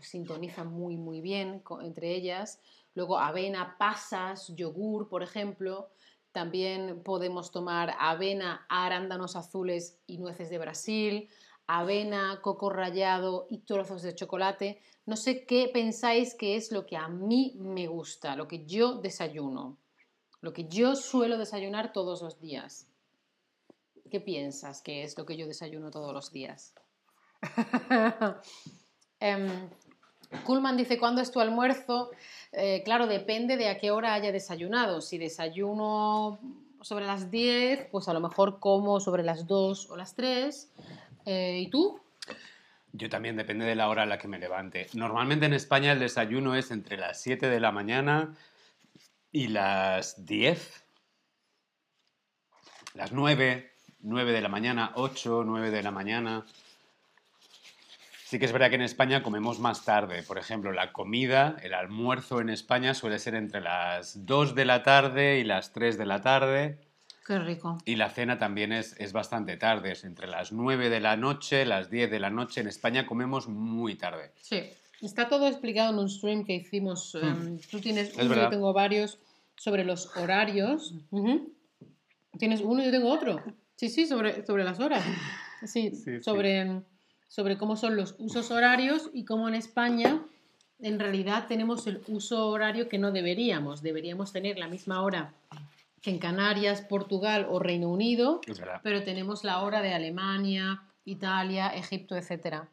sintonizan 0.00 0.68
muy, 0.68 0.96
muy 0.96 1.20
bien 1.20 1.62
entre 1.82 2.14
ellas. 2.14 2.62
Luego, 2.94 3.18
avena, 3.18 3.76
pasas, 3.78 4.54
yogur, 4.56 5.06
por 5.06 5.22
ejemplo. 5.22 5.90
También 6.36 7.02
podemos 7.02 7.50
tomar 7.50 7.94
avena, 7.98 8.66
arándanos 8.68 9.36
azules 9.36 9.98
y 10.06 10.18
nueces 10.18 10.50
de 10.50 10.58
Brasil. 10.58 11.30
avena, 11.66 12.40
coco 12.42 12.68
rallado 12.68 13.46
y 13.48 13.60
trozos 13.60 14.02
de 14.02 14.14
chocolate. 14.14 14.82
No 15.06 15.16
sé 15.16 15.46
qué 15.46 15.70
pensáis 15.72 16.34
que 16.34 16.56
es 16.56 16.72
lo 16.72 16.84
que 16.84 16.98
a 16.98 17.08
mí 17.08 17.54
me 17.56 17.86
gusta, 17.86 18.36
lo 18.36 18.46
que 18.46 18.66
yo 18.66 18.96
desayuno, 18.96 19.78
lo 20.42 20.52
que 20.52 20.68
yo 20.68 20.94
suelo 20.94 21.38
desayunar 21.38 21.94
todos 21.94 22.20
los 22.20 22.38
días. 22.38 22.86
¿Qué 24.10 24.20
piensas 24.20 24.82
que 24.82 25.04
es 25.04 25.16
lo 25.16 25.24
que 25.24 25.38
yo 25.38 25.46
desayuno 25.46 25.90
todos 25.90 26.12
los 26.12 26.32
días? 26.32 26.74
Em, 29.20 29.70
Kuhlman 30.44 30.76
dice, 30.76 30.98
¿cuándo 30.98 31.20
es 31.20 31.30
tu 31.30 31.40
almuerzo? 31.40 32.10
Eh, 32.52 32.82
claro, 32.84 33.06
depende 33.06 33.56
de 33.56 33.68
a 33.68 33.78
qué 33.78 33.90
hora 33.90 34.14
haya 34.14 34.32
desayunado. 34.32 35.00
Si 35.00 35.18
desayuno 35.18 36.38
sobre 36.80 37.06
las 37.06 37.30
10, 37.30 37.88
pues 37.90 38.08
a 38.08 38.12
lo 38.12 38.20
mejor 38.20 38.58
como 38.58 39.00
sobre 39.00 39.22
las 39.22 39.46
2 39.46 39.90
o 39.90 39.96
las 39.96 40.14
3. 40.14 40.72
Eh, 41.26 41.60
¿Y 41.62 41.70
tú? 41.70 42.00
Yo 42.92 43.10
también, 43.10 43.36
depende 43.36 43.66
de 43.66 43.74
la 43.74 43.88
hora 43.88 44.04
a 44.04 44.06
la 44.06 44.18
que 44.18 44.28
me 44.28 44.38
levante. 44.38 44.86
Normalmente 44.94 45.46
en 45.46 45.52
España 45.52 45.92
el 45.92 45.98
desayuno 45.98 46.54
es 46.54 46.70
entre 46.70 46.96
las 46.96 47.20
7 47.20 47.48
de 47.48 47.60
la 47.60 47.72
mañana 47.72 48.34
y 49.30 49.48
las 49.48 50.24
10. 50.24 50.84
Las 52.94 53.12
9, 53.12 53.70
9 54.00 54.32
de 54.32 54.40
la 54.40 54.48
mañana, 54.48 54.92
8, 54.94 55.42
9 55.44 55.70
de 55.70 55.82
la 55.82 55.90
mañana. 55.90 56.46
Sí 58.26 58.40
que 58.40 58.46
es 58.46 58.52
verdad 58.52 58.70
que 58.70 58.74
en 58.74 58.82
España 58.82 59.22
comemos 59.22 59.60
más 59.60 59.84
tarde. 59.84 60.24
Por 60.24 60.36
ejemplo, 60.36 60.72
la 60.72 60.92
comida, 60.92 61.56
el 61.62 61.74
almuerzo 61.74 62.40
en 62.40 62.48
España 62.48 62.92
suele 62.92 63.20
ser 63.20 63.36
entre 63.36 63.60
las 63.60 64.26
2 64.26 64.56
de 64.56 64.64
la 64.64 64.82
tarde 64.82 65.38
y 65.38 65.44
las 65.44 65.72
3 65.72 65.96
de 65.96 66.06
la 66.06 66.20
tarde. 66.22 66.80
Qué 67.24 67.38
rico. 67.38 67.78
Y 67.84 67.94
la 67.94 68.10
cena 68.10 68.36
también 68.36 68.72
es, 68.72 68.96
es 68.98 69.12
bastante 69.12 69.56
tarde, 69.56 69.92
es 69.92 70.02
entre 70.02 70.26
las 70.26 70.50
9 70.50 70.88
de 70.88 70.98
la 70.98 71.16
noche, 71.16 71.64
las 71.64 71.88
10 71.88 72.10
de 72.10 72.18
la 72.18 72.30
noche. 72.30 72.60
En 72.62 72.66
España 72.66 73.06
comemos 73.06 73.46
muy 73.46 73.94
tarde. 73.94 74.32
Sí, 74.40 74.60
está 75.00 75.28
todo 75.28 75.46
explicado 75.46 75.92
en 75.92 76.00
un 76.00 76.10
stream 76.10 76.44
que 76.44 76.54
hicimos. 76.54 77.14
Hmm. 77.14 77.28
em, 77.28 77.58
tú 77.70 77.78
tienes 77.78 78.08
Es 78.08 78.26
uno, 78.26 78.34
yo 78.34 78.48
tengo 78.48 78.72
varios 78.72 79.20
sobre 79.54 79.84
los 79.84 80.16
horarios. 80.16 80.96
Ujú. 81.12 81.52
Tienes 82.36 82.60
uno, 82.60 82.82
yo 82.82 82.90
tengo 82.90 83.08
otro. 83.08 83.40
Sí, 83.76 83.88
sí, 83.88 84.04
sobre, 84.04 84.44
sobre 84.44 84.64
las 84.64 84.80
horas. 84.80 85.04
Sí, 85.64 85.90
Sí, 86.04 86.18
sí. 86.18 86.20
Sobre, 87.28 87.58
cómo 87.58 87.76
son 87.76 87.96
los 87.96 88.14
usos 88.18 88.50
horarios 88.50 89.10
y 89.12 89.24
cómo 89.24 89.48
en 89.48 89.54
España 89.54 90.22
en 90.80 90.98
realidad 90.98 91.46
tenemos 91.46 91.86
el 91.86 92.02
uso 92.08 92.48
horario 92.48 92.88
que 92.88 92.98
no 92.98 93.12
deberíamos. 93.12 93.82
Deberíamos 93.82 94.32
tener 94.32 94.58
la 94.58 94.68
misma 94.68 95.02
hora 95.02 95.34
que 96.02 96.10
en 96.10 96.18
Canarias, 96.18 96.82
Portugal 96.82 97.46
o 97.50 97.58
Reino 97.58 97.88
Unido, 97.88 98.40
pero 98.82 99.02
tenemos 99.02 99.42
la 99.42 99.62
hora 99.62 99.80
de 99.80 99.94
Alemania, 99.94 100.82
Italia, 101.04 101.68
Egipto, 101.68 102.16
etc. 102.16 102.64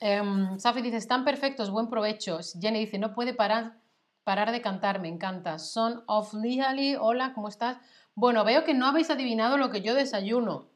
Em, 0.00 0.58
Safi 0.58 0.80
dice, 0.80 0.96
están 0.96 1.24
perfectos, 1.24 1.70
buen 1.70 1.88
provecho. 1.88 2.38
Jenny 2.60 2.80
dice, 2.80 2.98
no 2.98 3.14
puede 3.14 3.34
parar, 3.34 3.78
parar 4.24 4.50
de 4.50 4.62
cantar, 4.62 5.00
me 5.00 5.08
encanta. 5.08 5.58
Son 5.58 6.02
of 6.06 6.32
Lihali, 6.34 6.96
hola, 6.96 7.32
¿cómo 7.34 7.48
estás? 7.48 7.76
Bueno, 8.14 8.44
veo 8.44 8.64
que 8.64 8.74
no 8.74 8.86
habéis 8.86 9.10
adivinado 9.10 9.58
lo 9.58 9.70
que 9.70 9.82
yo 9.82 9.94
desayuno. 9.94 10.66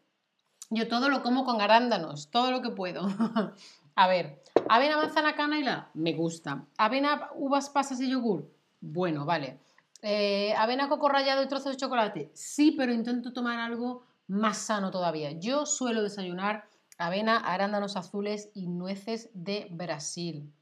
Yo 0.71 0.89
todo 0.89 1.09
lo 1.09 1.23
como 1.23 1.45
con 1.45 1.61
arándanos, 1.61 2.31
todo 2.31 2.51
lo 2.51 2.61
que 2.61 2.71
puedo. 2.71 3.09
a 3.95 4.07
ver, 4.07 4.43
avena, 4.69 4.97
manzana, 4.97 5.35
canela, 5.35 5.91
me 5.95 6.13
gusta. 6.13 6.65
Avena, 6.77 7.31
uvas 7.35 7.71
pasas 7.71 8.01
y 8.01 8.11
yogur, 8.11 8.51
bueno, 8.81 9.25
vale. 9.25 9.59
Eh, 10.03 10.55
avena, 10.57 10.89
coco 10.89 11.09
rallado 11.09 11.43
y 11.43 11.49
trozos 11.49 11.73
de 11.73 11.79
chocolate, 11.79 12.31
sí, 12.35 12.73
pero 12.77 12.93
intento 12.93 13.33
tomar 13.33 13.59
algo 13.59 14.05
más 14.29 14.59
sano 14.59 14.91
todavía. 14.91 15.33
Yo 15.33 15.67
suelo 15.67 16.03
desayunar 16.03 16.69
avena, 16.99 17.39
arándanos 17.39 17.97
azules 17.97 18.51
y 18.55 18.67
nueces 18.67 19.31
de 19.33 19.69
Brasil. 19.71 20.53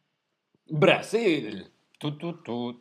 Brasil. 0.68 1.70
Tu, 1.98 2.18
tu, 2.18 2.42
tu, 2.42 2.76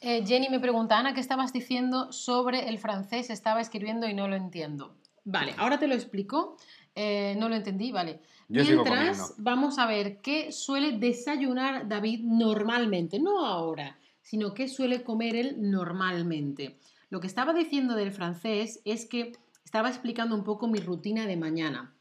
eh, 0.00 0.24
Jenny 0.26 0.48
me 0.48 0.58
pregunta, 0.58 0.98
Ana, 0.98 1.12
¿qué 1.12 1.20
estabas 1.20 1.52
diciendo 1.52 2.12
sobre 2.12 2.70
el 2.70 2.78
francés? 2.78 3.28
Estaba 3.28 3.60
escribiendo 3.60 4.08
y 4.08 4.14
no 4.14 4.26
lo 4.26 4.36
entiendo. 4.36 4.94
Vale, 5.24 5.54
ahora 5.58 5.78
te 5.78 5.86
lo 5.86 5.94
explico. 5.94 6.56
Eh, 6.94 7.34
no 7.38 7.48
lo 7.48 7.54
entendí, 7.54 7.92
vale. 7.92 8.20
Yo 8.48 8.64
Mientras, 8.64 9.34
vamos 9.38 9.78
a 9.78 9.86
ver 9.86 10.20
qué 10.20 10.50
suele 10.50 10.98
desayunar 10.98 11.86
David 11.88 12.20
normalmente, 12.24 13.20
no 13.20 13.46
ahora, 13.46 13.98
sino 14.22 14.54
qué 14.54 14.66
suele 14.68 15.04
comer 15.04 15.36
él 15.36 15.56
normalmente. 15.70 16.78
Lo 17.10 17.20
que 17.20 17.28
estaba 17.28 17.52
diciendo 17.52 17.94
del 17.94 18.10
francés 18.10 18.80
es 18.84 19.06
que 19.06 19.32
estaba 19.64 19.88
explicando 19.88 20.34
un 20.34 20.42
poco 20.42 20.66
mi 20.66 20.80
rutina 20.80 21.26
de 21.26 21.36
mañana. 21.36 21.94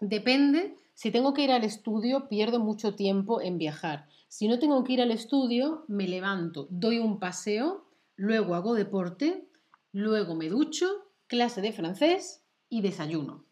Depende, 0.00 0.76
si 0.94 1.10
tengo 1.10 1.34
que 1.34 1.42
ir 1.42 1.50
al 1.50 1.64
estudio, 1.64 2.28
pierdo 2.28 2.60
mucho 2.60 2.94
tiempo 2.94 3.40
en 3.40 3.58
viajar. 3.58 4.06
Si 4.28 4.46
no 4.46 4.60
tengo 4.60 4.84
que 4.84 4.94
ir 4.94 5.02
al 5.02 5.10
estudio, 5.10 5.84
me 5.88 6.06
levanto, 6.06 6.68
doy 6.70 7.00
un 7.00 7.18
paseo, 7.18 7.88
luego 8.14 8.54
hago 8.54 8.74
deporte, 8.74 9.48
luego 9.92 10.36
me 10.36 10.48
ducho, 10.48 10.86
clase 11.26 11.60
de 11.60 11.72
francés 11.72 12.41
y 12.72 12.80
desayuno. 12.80 13.44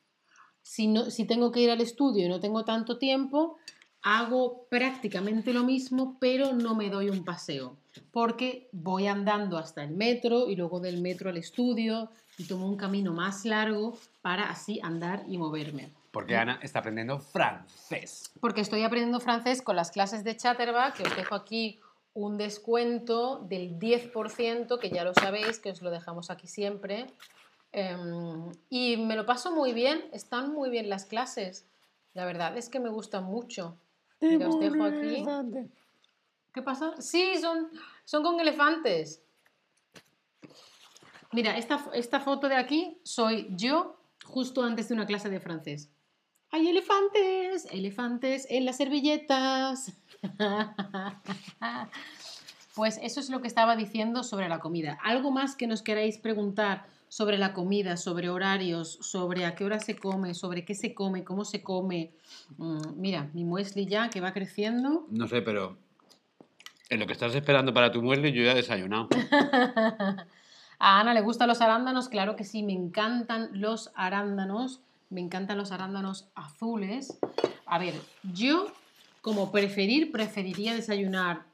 Si, 0.63 0.89
no, 0.89 1.11
si 1.11 1.27
tengo 1.27 1.53
que 1.53 1.61
ir 1.61 1.71
al 1.71 1.83
estudio 1.83 2.25
y 2.25 2.29
no 2.29 2.41
tengo 2.41 2.65
tanto 2.65 2.97
tiempo, 2.97 3.59
hago 4.03 4.67
prácticamente 4.71 5.53
lo 5.53 5.63
mismo, 5.63 6.17
pero 6.19 6.55
no 6.55 6.75
me 6.75 6.89
doy 6.89 7.11
un 7.11 7.23
paseo, 7.23 7.77
porque 8.13 8.71
voy 8.73 9.09
andando 9.09 9.59
hasta 9.59 9.85
el 9.85 9.91
metro 9.91 10.49
y 10.49 10.57
luego 10.57 10.81
del 10.81 11.03
metro 11.03 11.29
al 11.29 11.37
estudio 11.37 12.11
y 12.39 12.45
tomo 12.45 12.67
un 12.67 12.79
camino 12.79 13.13
más 13.13 13.45
largo 13.45 13.99
para 14.23 14.49
así 14.49 14.81
andar 14.83 15.25
y 15.29 15.37
moverme. 15.37 15.93
Porque 16.13 16.37
Ana 16.37 16.59
está 16.63 16.79
aprendiendo 16.79 17.19
francés. 17.19 18.33
Porque 18.41 18.63
estoy 18.63 18.85
aprendiendo 18.85 19.21
francés 19.21 19.61
con 19.61 19.77
las 19.77 19.91
clases 19.91 20.25
de 20.25 20.35
Chatterback, 20.35 20.97
que 20.97 21.03
os 21.03 21.15
dejo 21.15 21.35
aquí 21.35 21.79
un 22.15 22.39
descuento 22.39 23.39
del 23.41 23.79
10%, 23.79 24.79
que 24.79 24.91
ya 24.91 25.05
lo 25.05 25.13
sabéis, 25.13 25.59
que 25.59 25.71
os 25.71 25.83
lo 25.83 25.91
dejamos 25.91 26.31
aquí 26.31 26.47
siempre. 26.47 27.07
Em, 27.73 28.53
y 28.69 28.97
me 28.97 29.17
lo 29.17 29.27
paso 29.27 29.53
muy 29.53 29.73
bien, 29.73 30.09
están 30.13 30.53
muy 30.53 30.71
bien 30.71 30.89
las 30.89 31.05
clases. 31.05 31.67
La 32.15 32.25
verdad 32.25 32.57
es 32.57 32.69
que 32.69 32.81
me 32.81 32.89
gustan 32.89 33.25
mucho. 33.25 33.79
Mira, 34.21 34.49
os 34.49 34.59
dejo 34.59 34.83
aquí. 34.83 35.25
¿Qué 36.53 36.63
pasa? 36.63 37.01
Sí, 37.01 37.37
son, 37.41 37.71
son 38.05 38.23
con 38.23 38.41
elefantes. 38.41 39.23
Mira, 41.33 41.57
esta, 41.57 41.89
esta 41.95 42.19
foto 42.19 42.49
de 42.49 42.57
aquí 42.57 42.99
soy 43.05 43.47
yo 43.51 44.01
justo 44.25 44.65
antes 44.65 44.89
de 44.89 44.95
una 44.95 45.07
clase 45.07 45.31
de 45.31 45.39
francés. 45.39 45.91
¡Hay 46.51 46.69
elefantes! 46.69 47.69
¡Elefantes 47.71 48.47
en 48.51 48.65
las 48.65 48.77
servilletas! 48.77 49.93
Pues 52.77 53.01
eso 53.03 53.19
es 53.19 53.29
lo 53.31 53.43
que 53.43 53.49
estaba 53.49 53.75
diciendo 53.75 54.23
sobre 54.23 54.49
la 54.49 54.61
comida. 54.61 54.97
¿Algo 55.03 55.33
más 55.33 55.57
que 55.57 55.67
nos 55.67 55.83
queráis 55.83 56.19
preguntar 56.19 56.87
sobre 57.11 57.39
la 57.39 57.53
comida, 57.53 57.97
sobre 57.97 58.31
horarios, 58.31 58.99
sobre 59.03 59.45
a 59.45 59.57
qué 59.57 59.65
hora 59.65 59.81
se 59.81 59.97
come, 59.97 60.33
sobre 60.33 60.65
qué 60.65 60.77
se 60.77 60.95
come, 60.95 61.25
cómo 61.25 61.45
se 61.45 61.61
come? 61.61 62.13
Mm, 62.57 62.93
mira, 62.97 63.29
mi 63.35 63.45
muesli 63.45 63.87
ya 63.87 64.09
que 64.09 64.21
va 64.21 64.33
creciendo. 64.33 65.07
No 65.11 65.27
sé, 65.27 65.43
pero 65.43 65.77
en 66.89 67.01
lo 67.01 67.07
que 67.07 67.13
estás 67.13 67.35
esperando 67.35 67.75
para 67.75 67.91
tu 67.91 68.01
muesli 68.01 68.33
yo 68.33 68.45
ya 68.45 68.53
he 68.53 68.55
desayunado. 68.55 69.09
A 70.83 71.01
Ana 71.01 71.13
le 71.13 71.21
gustan 71.21 71.49
los 71.49 71.61
arándanos, 71.61 72.09
claro 72.09 72.37
que 72.37 72.45
sí, 72.45 72.63
me 72.63 72.73
encantan 72.73 73.51
los 73.53 73.91
arándanos, 73.97 74.81
me 75.11 75.21
encantan 75.21 75.59
los 75.59 75.73
arándanos 75.73 76.29
azules. 76.37 77.19
A 77.67 77.79
ver, 77.79 77.95
yo 78.23 78.69
como 79.21 79.51
preferir, 79.51 80.13
preferiría 80.13 80.75
desayunar 80.75 81.50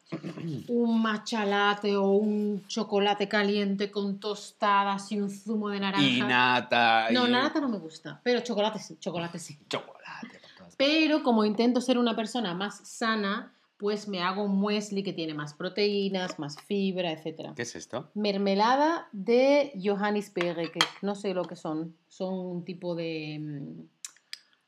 un 0.68 1.02
matcha 1.02 1.44
latte 1.44 1.96
o 1.96 2.10
un 2.10 2.64
chocolate 2.66 3.28
caliente 3.28 3.90
con 3.90 4.20
tostadas 4.20 5.10
y 5.12 5.20
un 5.20 5.30
zumo 5.30 5.68
de 5.70 5.80
naranja. 5.80 6.06
Y 6.06 6.20
nata. 6.20 7.10
no, 7.10 7.26
y 7.26 7.30
nata 7.30 7.60
no 7.60 7.68
me 7.68 7.78
gusta, 7.78 8.20
pero 8.22 8.40
chocolate 8.40 8.78
sí, 8.78 8.96
chocolate 9.00 9.38
sí. 9.38 9.58
Chocolate. 9.68 10.40
Pero 10.76 11.22
como 11.22 11.44
intento 11.44 11.80
ser 11.80 11.98
una 11.98 12.14
persona 12.14 12.54
más 12.54 12.86
sana, 12.86 13.52
pues 13.78 14.08
me 14.08 14.22
hago 14.22 14.44
un 14.44 14.56
muesli 14.56 15.02
que 15.02 15.12
tiene 15.12 15.34
más 15.34 15.54
proteínas, 15.54 16.38
más 16.38 16.60
fibra, 16.62 17.12
etcétera. 17.12 17.54
¿Qué 17.54 17.62
es 17.62 17.76
esto? 17.76 18.10
Mermelada 18.14 19.08
de 19.12 19.72
Johannisbeere, 19.82 20.70
que 20.70 20.80
no 21.02 21.14
sé 21.14 21.34
lo 21.34 21.44
que 21.44 21.56
son. 21.56 21.96
Son 22.08 22.34
un 22.34 22.64
tipo 22.64 22.94
de, 22.94 23.38
mm, 23.40 23.82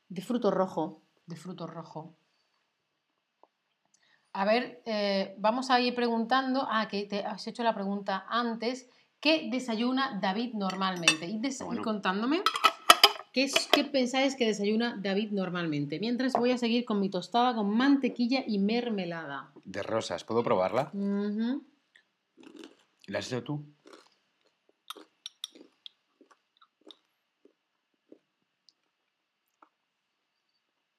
de 0.09 0.21
fruto 0.21 0.51
rojo. 0.51 1.01
De 1.25 1.35
fruto 1.35 1.67
rojo. 1.67 2.15
A 4.33 4.45
ver, 4.45 4.81
eh, 4.85 5.35
vamos 5.39 5.69
a 5.69 5.79
ir 5.79 5.95
preguntando. 5.95 6.67
Ah, 6.69 6.87
que 6.87 7.03
te 7.05 7.23
has 7.25 7.45
hecho 7.47 7.63
la 7.63 7.73
pregunta 7.73 8.25
antes. 8.29 8.89
¿Qué 9.19 9.49
desayuna 9.51 10.19
David 10.21 10.53
normalmente? 10.53 11.25
Y, 11.25 11.39
Bueno. 11.63 11.81
contándome. 11.81 12.41
¿Qué, 13.33 13.43
es, 13.43 13.67
¿Qué 13.71 13.83
pensáis 13.83 14.35
que 14.35 14.45
desayuna 14.45 14.97
David 15.01 15.31
normalmente? 15.31 15.99
Mientras 15.99 16.33
voy 16.33 16.51
a 16.51 16.57
seguir 16.57 16.85
con 16.85 16.99
mi 16.99 17.09
tostada 17.09 17.53
con 17.55 17.69
mantequilla 17.69 18.43
y 18.45 18.59
mermelada. 18.59 19.51
De 19.65 19.83
rosas. 19.83 20.23
¿Puedo 20.23 20.43
probarla? 20.43 20.89
Ujú. 20.93 21.63
¿La 23.07 23.19
has 23.19 23.27
hecho 23.27 23.43
tú? 23.43 23.65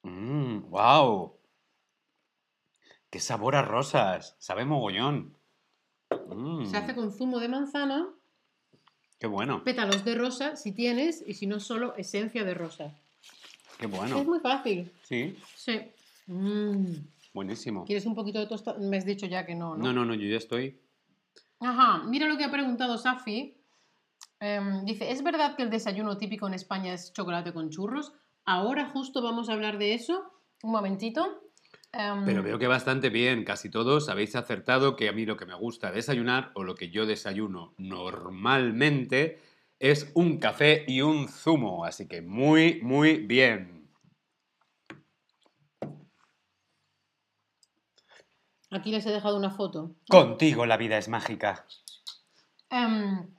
Mmm, 0.03 0.71
wow. 0.71 1.40
Qué 3.11 3.19
sabor 3.21 3.57
a 3.57 3.63
rosas. 3.63 4.37
Sabe 4.39 4.65
mogollón. 4.65 5.37
Mm, 6.29 6.65
Se 6.67 6.77
hace 6.77 6.95
con 6.95 7.13
zumo 7.13 7.39
de 7.41 7.49
manzana, 7.49 8.09
Qué 9.19 9.27
bueno, 9.27 9.63
pétalos 9.65 10.03
de 10.05 10.15
rosa 10.15 10.57
si 10.57 10.73
tienes 10.73 11.23
y 11.27 11.35
si 11.35 11.47
no 11.47 11.61
solo 11.61 11.95
esencia 11.97 12.43
de 12.45 12.55
rosa. 12.55 12.95
qué 13.79 13.85
Es 13.87 13.91
bueno. 13.93 14.25
muy 14.25 14.41
fácil. 14.41 14.91
Sí, 15.03 15.37
Sí. 15.57 15.79
Mm. 16.27 16.95
buenísimo. 17.35 17.85
¿Quieres 17.85 18.07
un 18.07 18.15
poquito 18.15 18.39
de 18.39 18.47
tostado? 18.47 18.79
Me 18.81 18.97
has 18.97 19.05
dicho 19.05 19.27
ya 19.27 19.45
que 19.45 19.55
no, 19.55 19.77
¿no? 19.77 19.85
No, 19.85 19.93
no, 19.93 20.05
no, 20.07 20.15
yo 20.15 20.27
ya 20.29 20.39
estoy. 20.39 20.81
Ajá, 21.61 22.03
mira 22.07 22.27
lo 22.29 22.39
que 22.39 22.45
ha 22.45 22.51
preguntado 22.51 22.97
Safi. 22.97 23.57
Em, 24.39 24.85
dice, 24.87 25.11
¿es 25.11 25.23
verdad 25.23 25.55
que 25.55 25.63
el 25.65 25.71
desayuno 25.71 26.17
típico 26.17 26.47
en 26.47 26.55
España 26.55 26.95
es 26.95 27.13
chocolate 27.13 27.53
con 27.53 27.69
churros? 27.69 28.13
Ahora 28.47 28.89
justo 28.89 29.21
vamos 29.21 29.51
a 29.51 29.53
hablar 29.53 29.77
de 29.77 29.93
eso. 29.95 30.33
Un 30.63 30.73
momentito. 30.73 31.43
Em, 31.93 32.25
Pero 32.25 32.43
veo 32.43 32.59
que 32.59 32.69
bastante 32.69 33.11
bien, 33.11 33.45
casi 33.45 33.69
todos 33.69 34.09
habéis 34.09 34.37
acertado 34.37 34.95
que 34.95 35.09
a 35.09 35.13
mí 35.13 35.27
lo 35.27 35.37
que 35.37 35.47
me 35.47 35.55
gusta 35.55 35.91
desayunar 35.91 36.53
o 36.55 36.63
lo 36.63 36.77
que 36.77 36.91
yo 36.91 37.05
desayuno 37.05 37.75
normalmente 37.79 39.41
es 39.81 40.13
un 40.15 40.39
café 40.39 40.85
y 40.87 41.01
un 41.01 41.29
zumo, 41.29 41.85
así 41.85 42.07
que 42.07 42.23
muy, 42.23 42.81
muy 42.83 43.17
bien. 43.27 43.89
Aquí 48.71 48.93
les 48.93 49.05
he 49.07 49.11
dejado 49.11 49.37
una 49.37 49.51
foto. 49.51 49.97
Contigo 50.09 50.65
la 50.67 50.77
vida 50.77 50.97
es 50.97 51.09
mágica. 51.09 51.67
Em, 52.71 53.35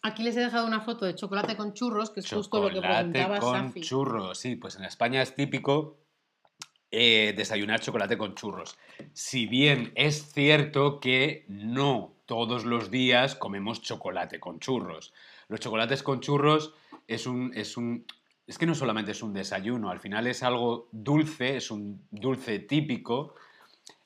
aquí 0.00 0.22
les 0.22 0.34
he 0.36 0.40
dejado 0.40 0.66
una 0.66 0.80
foto 0.80 1.04
de 1.04 1.14
chocolate 1.14 1.58
con 1.58 1.74
churros, 1.74 2.08
que 2.08 2.20
es 2.20 2.32
justo 2.32 2.62
lo 2.62 2.68
que 2.70 2.76
Chocolate 2.76 3.10
preguntaba 3.10 3.38
con 3.38 3.66
Safi. 3.68 3.80
churros, 3.82 4.38
sí, 4.38 4.56
pues 4.56 4.76
en 4.76 4.84
España 4.84 5.20
es 5.20 5.34
típico 5.34 5.99
eh, 6.90 7.34
desayunar 7.36 7.80
chocolate 7.80 8.18
con 8.18 8.34
churros. 8.34 8.76
Si 9.12 9.46
bien 9.46 9.92
es 9.94 10.32
cierto 10.32 10.98
que 10.98 11.44
no 11.48 12.14
todos 12.26 12.64
los 12.64 12.90
días 12.90 13.34
comemos 13.34 13.82
chocolate 13.82 14.40
con 14.40 14.60
churros. 14.60 15.12
Los 15.48 15.60
chocolates 15.60 16.02
con 16.02 16.20
churros 16.20 16.74
es 17.06 17.26
un, 17.26 17.52
es 17.54 17.76
un... 17.76 18.06
Es 18.46 18.58
que 18.58 18.66
no 18.66 18.74
solamente 18.74 19.12
es 19.12 19.22
un 19.22 19.32
desayuno, 19.32 19.90
al 19.90 20.00
final 20.00 20.26
es 20.26 20.42
algo 20.42 20.88
dulce, 20.90 21.56
es 21.56 21.70
un 21.70 22.02
dulce 22.10 22.58
típico 22.58 23.34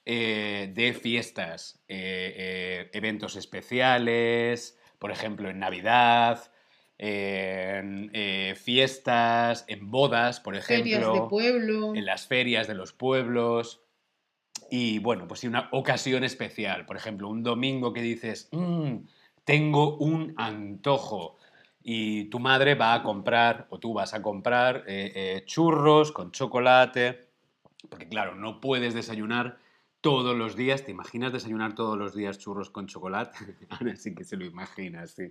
eh, 0.05 0.70
de 0.74 0.93
fiestas, 0.93 1.82
eh, 1.89 2.91
eventos 2.93 3.37
especiales, 3.37 4.78
por 4.99 5.11
ejemplo 5.11 5.49
en 5.49 5.59
Navidad, 5.59 6.51
en 6.99 8.11
eh, 8.13 8.55
fiestas, 8.57 9.65
en 9.69 9.91
bodas, 9.91 10.41
por 10.41 10.55
ejemplo 10.57 10.85
Ferias 10.93 11.13
de 11.13 11.29
pueblo. 11.29 11.95
en 11.95 12.05
las 12.07 12.27
ferias 12.27 12.67
de 12.69 12.75
los 12.75 12.93
pueblos. 12.93 13.81
Y 14.71 14.99
bueno, 15.01 15.27
pues 15.29 15.41
sí, 15.41 15.47
una 15.47 15.69
ocasión 15.73 16.25
especial. 16.25 16.87
Por 16.87 16.97
ejemplo, 16.97 17.29
un 17.29 17.43
domingo 17.43 17.93
que 17.93 18.01
dices, 18.03 18.49
"Mm, 18.53 18.99
tengo 19.45 19.97
un 19.99 20.35
antojo. 20.37 21.37
Y 21.83 22.25
tu 22.31 22.39
madre 22.39 22.75
va 22.75 22.95
a 22.95 23.03
comprar, 23.03 23.67
o 23.69 23.79
tú 23.79 23.93
vas 23.93 24.15
a 24.15 24.23
comprar, 24.23 24.85
eh, 24.87 25.13
eh, 25.15 25.43
churros 25.45 26.13
con 26.13 26.31
chocolate. 26.33 27.29
Porque 27.91 28.09
claro, 28.09 28.35
no 28.37 28.61
puedes 28.61 28.95
desayunar 28.95 29.59
todos 30.01 30.35
los 30.35 30.57
días. 30.57 30.85
¿Te 30.85 30.93
imaginas 30.93 31.33
desayunar 31.33 31.75
todos 31.75 31.99
los 31.99 32.15
días 32.15 32.39
churros 32.39 32.71
con 32.71 32.87
chocolate? 32.87 33.37
Ahora 33.69 33.97
sí 33.97 34.15
que 34.15 34.25
se 34.25 34.37
lo 34.39 34.47
imaginas, 34.47 35.11
sí. 35.11 35.31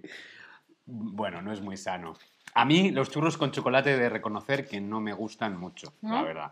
Bueno, 0.86 1.42
no 1.42 1.54
es 1.54 1.62
muy 1.62 1.78
sano. 1.78 2.16
A 2.54 2.66
mí 2.66 2.92
los 2.92 3.10
churros 3.10 3.38
con 3.38 3.52
chocolate 3.52 3.94
he 3.94 3.98
de 3.98 4.10
reconocer 4.10 4.68
que 4.68 4.80
no 4.80 5.00
me 5.00 5.14
gustan 5.14 5.58
mucho, 5.58 5.94
la 6.02 6.22
verdad. 6.22 6.52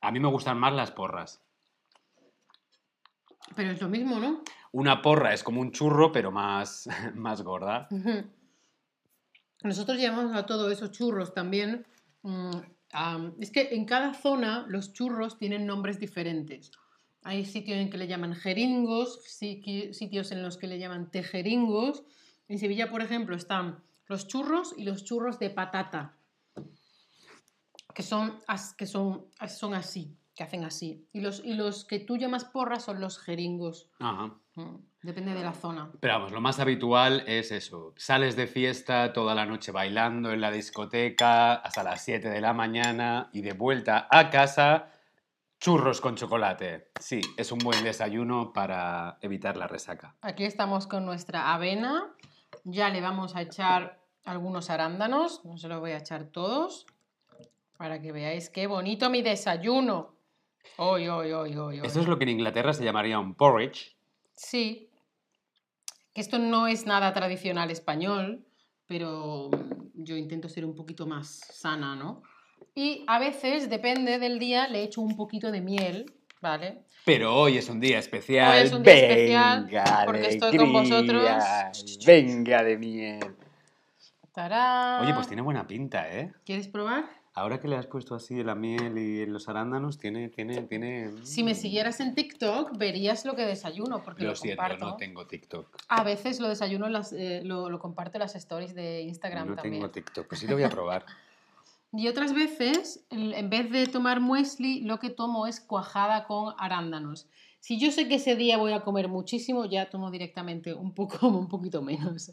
A 0.00 0.10
mí 0.10 0.20
me 0.20 0.28
gustan 0.28 0.58
más 0.58 0.72
las 0.72 0.90
porras. 0.90 1.40
Pero 3.54 3.70
es 3.70 3.80
lo 3.80 3.88
mismo, 3.88 4.18
¿no? 4.18 4.42
Una 4.72 5.02
porra 5.02 5.32
es 5.32 5.44
como 5.44 5.60
un 5.60 5.70
churro, 5.70 6.10
pero 6.10 6.32
más, 6.32 6.88
más 7.14 7.42
gorda. 7.42 7.88
Nosotros 9.62 9.98
llamamos 9.98 10.34
a 10.34 10.46
todo 10.46 10.70
eso 10.70 10.88
churros 10.88 11.32
también. 11.32 11.86
mm, 12.22 12.50
es 13.40 13.50
que 13.50 13.74
en 13.74 13.84
cada 13.84 14.14
zona 14.14 14.66
los 14.68 14.92
churros 14.92 15.38
tienen 15.38 15.66
nombres 15.66 15.98
diferentes. 15.98 16.70
Hay 17.22 17.44
sitios 17.44 17.78
en 17.78 17.90
que 17.90 17.98
le 17.98 18.06
llaman 18.06 18.34
jeringos, 18.34 19.22
sitios 19.24 20.32
en 20.32 20.42
los 20.42 20.58
que 20.58 20.66
le 20.66 20.78
llaman 20.78 21.10
tejeringos. 21.10 22.04
En 22.48 22.58
Sevilla, 22.58 22.90
por 22.90 23.02
ejemplo, 23.02 23.36
están 23.36 23.82
los 24.06 24.28
churros 24.28 24.74
y 24.76 24.84
los 24.84 25.04
churros 25.04 25.38
de 25.38 25.50
patata, 25.50 26.14
que 27.94 28.02
son, 28.02 28.40
que 28.76 28.86
son, 28.86 29.26
son 29.48 29.74
así, 29.74 30.16
que 30.34 30.42
hacen 30.44 30.64
así. 30.64 31.08
Y 31.12 31.20
los, 31.20 31.42
y 31.44 31.54
los 31.54 31.84
que 31.84 32.00
tú 32.00 32.16
llamas 32.16 32.44
porras 32.44 32.84
son 32.84 33.00
los 33.00 33.18
jeringos. 33.18 33.88
Ajá. 33.98 34.34
Mm, 34.56 34.76
Depende 35.02 35.34
de 35.34 35.42
la 35.42 35.52
zona. 35.52 35.90
Pero 36.00 36.14
vamos, 36.14 36.32
lo 36.32 36.40
más 36.40 36.58
habitual 36.60 37.24
es 37.26 37.52
eso. 37.52 37.92
Sales 37.96 38.36
de 38.36 38.46
fiesta 38.46 39.12
toda 39.12 39.34
la 39.34 39.44
noche 39.44 39.70
bailando 39.70 40.32
en 40.32 40.40
la 40.40 40.50
discoteca 40.50 41.54
hasta 41.56 41.82
las 41.82 42.02
7 42.04 42.30
de 42.30 42.40
la 42.40 42.54
mañana 42.54 43.28
y 43.32 43.42
de 43.42 43.52
vuelta 43.52 44.08
a 44.10 44.30
casa, 44.30 44.90
churros 45.60 46.00
con 46.00 46.14
chocolate. 46.16 46.90
Sí, 46.98 47.20
es 47.36 47.52
un 47.52 47.58
buen 47.58 47.84
desayuno 47.84 48.52
para 48.54 49.18
evitar 49.20 49.58
la 49.58 49.66
resaca. 49.66 50.14
Aquí 50.22 50.44
estamos 50.44 50.86
con 50.86 51.04
nuestra 51.04 51.52
avena. 51.52 52.14
Ya 52.64 52.88
le 52.88 53.00
vamos 53.00 53.36
a 53.36 53.42
echar 53.42 54.00
algunos 54.24 54.70
arándanos. 54.70 55.44
No 55.44 55.58
se 55.58 55.68
los 55.68 55.80
voy 55.80 55.92
a 55.92 55.98
echar 55.98 56.24
todos. 56.24 56.86
Para 57.76 58.00
que 58.00 58.12
veáis 58.12 58.50
qué 58.50 58.66
bonito 58.66 59.10
mi 59.10 59.22
desayuno. 59.22 60.14
Hoy, 60.78 61.08
hoy, 61.08 61.32
hoy, 61.32 61.56
hoy. 61.56 61.80
Esto 61.82 62.00
es 62.00 62.08
lo 62.08 62.18
que 62.18 62.24
en 62.24 62.30
Inglaterra 62.30 62.72
se 62.72 62.84
llamaría 62.84 63.18
un 63.18 63.34
porridge. 63.34 63.96
Sí. 64.34 64.90
Que 66.14 66.20
esto 66.20 66.38
no 66.38 66.66
es 66.66 66.86
nada 66.86 67.12
tradicional 67.12 67.70
español, 67.70 68.46
pero 68.86 69.50
yo 69.94 70.16
intento 70.16 70.48
ser 70.48 70.64
un 70.64 70.74
poquito 70.74 71.06
más 71.06 71.40
sana, 71.52 71.94
¿no? 71.94 72.22
Y 72.74 73.04
a 73.06 73.18
veces, 73.18 73.68
depende 73.68 74.18
del 74.18 74.38
día, 74.38 74.68
le 74.68 74.82
echo 74.82 75.00
un 75.00 75.16
poquito 75.16 75.50
de 75.50 75.60
miel, 75.60 76.14
¿vale? 76.44 76.82
Pero 77.06 77.34
hoy 77.34 77.56
es 77.58 77.68
un 77.68 77.80
día 77.80 77.98
especial. 77.98 78.58
Hoy 78.60 78.66
es 78.66 78.72
un 78.72 78.82
día 78.82 78.94
especial 78.94 79.64
Venga, 79.64 80.02
porque 80.04 80.28
estoy 80.28 80.56
con 80.56 80.72
vosotros. 80.72 81.24
Venga 82.06 82.62
de 82.62 82.76
miel. 82.78 83.34
¡Tarán! 84.32 85.04
Oye, 85.04 85.14
pues 85.14 85.26
tiene 85.26 85.42
buena 85.42 85.66
pinta, 85.66 86.10
¿eh? 86.12 86.32
¿Quieres 86.44 86.68
probar? 86.68 87.04
Ahora 87.36 87.58
que 87.58 87.66
le 87.66 87.76
has 87.76 87.86
puesto 87.86 88.14
así 88.14 88.42
la 88.44 88.54
miel 88.54 88.96
y 88.96 89.26
los 89.26 89.48
arándanos, 89.48 89.98
tiene, 89.98 90.28
tiene, 90.28 90.62
tiene... 90.62 91.10
Si 91.24 91.42
me 91.42 91.54
siguieras 91.56 91.98
en 92.00 92.14
TikTok, 92.14 92.76
verías 92.76 93.24
lo 93.24 93.34
que 93.34 93.42
desayuno, 93.42 94.02
porque 94.04 94.22
lo, 94.22 94.30
Lo 94.30 94.36
siento, 94.36 94.62
comparto. 94.62 94.84
no 94.86 94.96
tengo 94.96 95.26
TikTok. 95.26 95.66
A 95.88 96.04
veces 96.04 96.38
lo 96.38 96.48
desayuno, 96.48 96.88
las, 96.88 97.12
eh, 97.12 97.40
lo, 97.44 97.70
lo 97.70 97.78
comparto 97.80 98.18
en 98.18 98.20
las 98.20 98.36
stories 98.36 98.74
de 98.74 99.02
Instagram 99.02 99.48
No 99.48 99.54
también. 99.56 99.74
tengo 99.80 99.90
TikTok, 99.90 100.28
pues 100.28 100.40
sí 100.40 100.46
lo 100.46 100.54
voy 100.54 100.62
a 100.64 100.68
probar. 100.68 101.04
Y 101.96 102.08
otras 102.08 102.34
veces, 102.34 103.06
en 103.10 103.50
vez 103.50 103.70
de 103.70 103.86
tomar 103.86 104.20
muesli, 104.20 104.80
lo 104.80 104.98
que 104.98 105.10
tomo 105.10 105.46
es 105.46 105.60
cuajada 105.60 106.26
con 106.26 106.54
arándanos. 106.58 107.28
Si 107.60 107.78
yo 107.78 107.92
sé 107.92 108.08
que 108.08 108.16
ese 108.16 108.34
día 108.34 108.58
voy 108.58 108.72
a 108.72 108.82
comer 108.82 109.08
muchísimo, 109.08 109.64
ya 109.64 109.88
tomo 109.90 110.10
directamente 110.10 110.74
un 110.74 110.92
poco, 110.92 111.28
un 111.28 111.48
poquito 111.48 111.82
menos. 111.82 112.32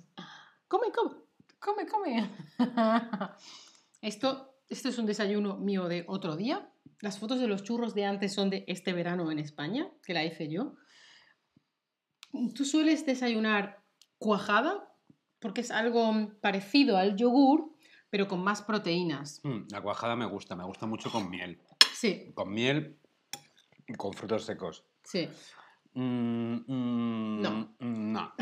Come, 0.68 0.88
come, 0.92 1.16
come, 1.60 1.86
come. 1.88 2.30
Esto, 4.02 4.56
esto 4.68 4.90
es 4.90 4.98
un 4.98 5.06
desayuno 5.06 5.58
mío 5.58 5.88
de 5.88 6.06
otro 6.08 6.36
día. 6.36 6.74
Las 7.00 7.20
fotos 7.20 7.40
de 7.40 7.48
los 7.48 7.62
churros 7.62 7.94
de 7.94 8.06
antes 8.06 8.34
son 8.34 8.50
de 8.50 8.66
este 8.68 8.94
verano 8.94 9.30
en 9.32 9.38
España, 9.38 9.92
que 10.04 10.16
la 10.16 10.26
hice 10.26 10.50
yo. 10.50 10.74
¿Tú 12.56 12.66
sueles 12.66 13.06
desayunar 13.06 13.84
cuajada? 14.18 14.92
Porque 15.40 15.62
es 15.62 15.70
algo 15.70 16.34
parecido 16.42 16.98
al 16.98 17.16
yogur, 17.16 17.76
pero 18.12 18.28
con 18.28 18.44
más 18.44 18.62
proteínas. 18.62 19.40
Mm, 19.44 19.62
la 19.72 19.82
cuajada 19.82 20.16
me 20.16 20.26
gusta, 20.26 20.56
me 20.56 20.64
gusta 20.66 20.86
mucho 20.86 21.10
con 21.12 21.28
miel. 21.32 21.60
Sí, 21.94 22.32
Con 22.36 22.52
miel 22.54 23.00
y 23.88 23.94
con 23.96 24.14
frutos 24.14 24.44
secos. 24.46 24.84
sí. 25.04 25.28
Mm, 25.94 26.56
mm, 26.68 27.42
No. 27.42 27.76
mm, 27.80 28.12
no. 28.14 28.34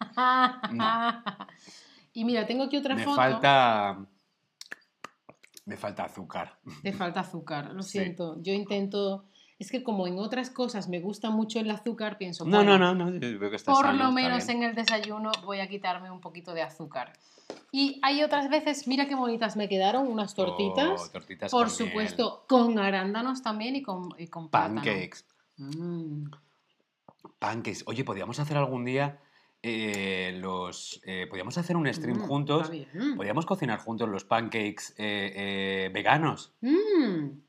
Y 2.12 2.24
mira, 2.24 2.46
tengo 2.46 2.64
aquí 2.64 2.76
otra 2.78 2.94
Me 2.94 3.04
foto. 3.04 3.16
falta... 3.16 4.06
Me 5.66 5.76
falta 5.76 6.04
azúcar. 6.04 6.58
Te 6.82 6.92
falta 6.92 7.20
azúcar, 7.20 7.72
lo 7.74 7.82
Sí. 7.82 7.98
siento. 7.98 8.40
Yo 8.40 8.52
intento. 8.52 9.26
Es 9.58 9.70
que 9.70 9.82
como 9.82 10.06
en 10.06 10.18
otras 10.18 10.50
cosas 10.50 10.88
me 10.88 11.00
gusta 11.00 11.30
mucho 11.30 11.58
el 11.60 11.70
azúcar, 11.70 12.18
pienso, 12.18 12.44
No, 12.44 12.58
bueno, 12.58 12.78
no, 12.78 12.94
no, 12.94 13.10
no. 13.10 13.20
veo 13.20 13.48
que 13.50 13.56
está 13.56 13.72
por 13.72 13.86
sano, 13.86 14.04
lo 14.04 14.12
menos 14.12 14.46
en 14.50 14.62
el 14.62 14.74
desayuno 14.74 15.32
voy 15.44 15.60
a 15.60 15.66
quitarme 15.68 16.10
un 16.10 16.20
poquito 16.20 16.52
de 16.52 16.62
azúcar. 16.62 17.12
Y 17.72 17.98
hay 18.02 18.22
otras 18.22 18.50
veces, 18.50 18.86
mira 18.86 19.06
qué 19.06 19.14
bonitas 19.14 19.56
me 19.56 19.68
quedaron, 19.68 20.08
unas 20.08 20.34
tortitas. 20.34 21.00
Oh, 21.08 21.10
tortitas 21.10 21.50
por 21.50 21.68
con 21.68 21.76
miel. 21.76 21.88
supuesto, 21.88 22.44
con 22.48 22.78
arándanos 22.78 23.42
también 23.42 23.76
y 23.76 23.82
con, 23.82 24.10
y 24.18 24.26
con. 24.28 24.50
Pancakes. 24.50 25.24
Mm. 25.56 26.24
Pancakes. 27.38 27.82
Oye, 27.86 28.04
podríamos 28.04 28.38
hacer 28.38 28.56
algún 28.56 28.84
día 28.84 29.20
eh, 29.62 30.36
los... 30.40 31.00
eh, 31.04 31.26
podríamos 31.28 31.56
hacer 31.58 31.76
un 31.76 31.92
stream 31.92 32.18
Mm, 32.18 32.26
juntos. 32.28 32.70
Podríamos 33.16 33.46
cocinar 33.46 33.78
juntos 33.80 34.08
los 34.08 34.24
pancakes 34.24 34.94
eh, 34.98 35.32
eh, 35.34 35.90
veganos. 35.92 36.52
Mm. 36.60 37.40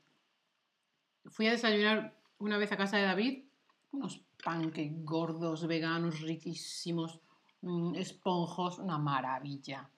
Fui 1.30 1.46
a 1.46 1.52
desayunar 1.52 2.14
una 2.38 2.56
vez 2.58 2.70
a 2.72 2.76
casa 2.76 2.96
de 2.96 3.04
David 3.04 3.44
unos 3.92 4.20
pancakes 4.44 4.92
gordos, 5.04 5.66
veganos, 5.66 6.20
riquísimos, 6.20 7.20
mm, 7.62 7.94
esponjos, 7.96 8.78
una 8.78 8.98
maravilla. 8.98 9.88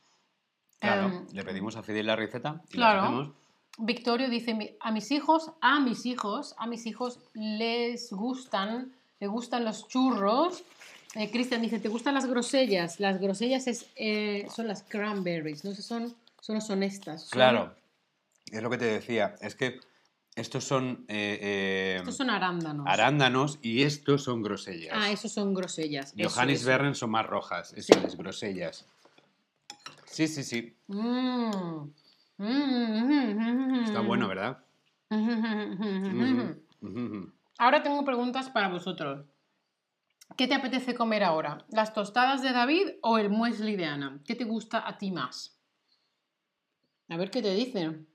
Claro, 0.79 1.09
Em, 1.09 1.27
le 1.33 1.45
pedimos 1.45 1.77
a 1.77 1.83
Fidel 1.83 2.07
la 2.07 2.17
receta 2.17 2.63
y 2.71 2.75
claro. 2.75 3.03
hacemos. 3.03 3.31
Victorio 3.79 4.29
dice, 4.29 4.55
"Mi- 4.55 4.77
a 4.81 4.91
mis 4.93 5.11
hijos, 5.11 5.53
a 5.61 5.81
mis 5.81 6.07
hijos, 6.07 6.55
a 6.59 6.67
mis 6.67 6.87
hijos 6.87 7.19
les 7.35 8.13
gustan, 8.13 8.93
les 9.19 9.29
gustan 9.31 9.65
los 9.65 9.89
churros. 9.89 10.65
Eh, 11.15 11.31
Cristian 11.31 11.61
dice, 11.63 11.81
¿te 11.81 11.89
gustan 11.89 12.15
las 12.15 12.27
grosellas? 12.27 13.01
Las 13.01 13.21
grosellas 13.21 13.67
es, 13.67 13.91
eh, 13.97 14.47
son 14.55 14.69
las 14.69 14.83
cranberries, 14.85 15.65
no 15.65 15.73
sé, 15.75 15.83
son, 15.83 16.15
son, 16.41 16.83
estas. 16.83 17.23
son- 17.23 17.31
Claro, 17.31 17.75
es 18.51 18.63
lo 18.63 18.71
que 18.71 18.79
te 18.79 18.85
decía. 18.87 19.35
Es 19.41 19.55
que 19.57 19.81
estos 20.41 20.65
son 20.65 21.05
eh, 21.09 21.39
eh, 21.41 21.97
Estos 21.99 22.17
son 22.17 22.31
arándanos. 22.31 22.87
arándanos 22.89 23.59
y 23.63 23.83
estos 23.83 24.25
son 24.25 24.43
grosellas. 24.43 24.93
Ah, 24.99 25.11
esos 25.11 25.33
son 25.33 25.55
grosellas. 25.55 26.15
Johannes. 26.19 26.65
Berren 26.65 26.95
son 26.95 27.11
más 27.11 27.27
rojas, 27.27 27.73
eso 27.75 27.95
Sí. 27.95 28.01
es, 28.07 28.17
grosellas. 28.17 28.87
Sí, 30.07 30.27
sí, 30.27 30.43
sí. 30.43 30.77
Mm. 30.89 31.91
Mm. 32.39 33.85
Está 33.85 34.01
bueno, 34.01 34.29
¿verdad? 34.29 34.65
Mm. 36.83 37.25
Ahora 37.59 37.83
tengo 37.83 38.03
preguntas 38.07 38.49
para 38.49 38.69
vosotros. 38.69 39.27
¿Qué 40.37 40.47
te 40.49 40.55
apetece 40.55 40.95
comer 40.95 41.23
ahora? 41.25 41.67
¿Las 41.71 41.93
tostadas 41.93 42.41
de 42.41 42.53
David 42.53 42.89
o 43.03 43.19
el 43.19 43.29
muesli 43.29 43.77
de 43.77 43.85
Ana? 43.85 44.19
¿Qué 44.25 44.35
te 44.35 44.45
gusta 44.45 44.89
a 44.89 44.97
ti 44.97 45.11
más? 45.11 45.61
A 47.11 47.19
ver 47.19 47.31
qué 47.31 47.43
te 47.43 47.53
dicen. 47.53 48.09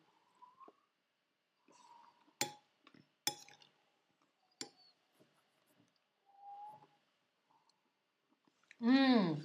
Mm, 8.85 9.41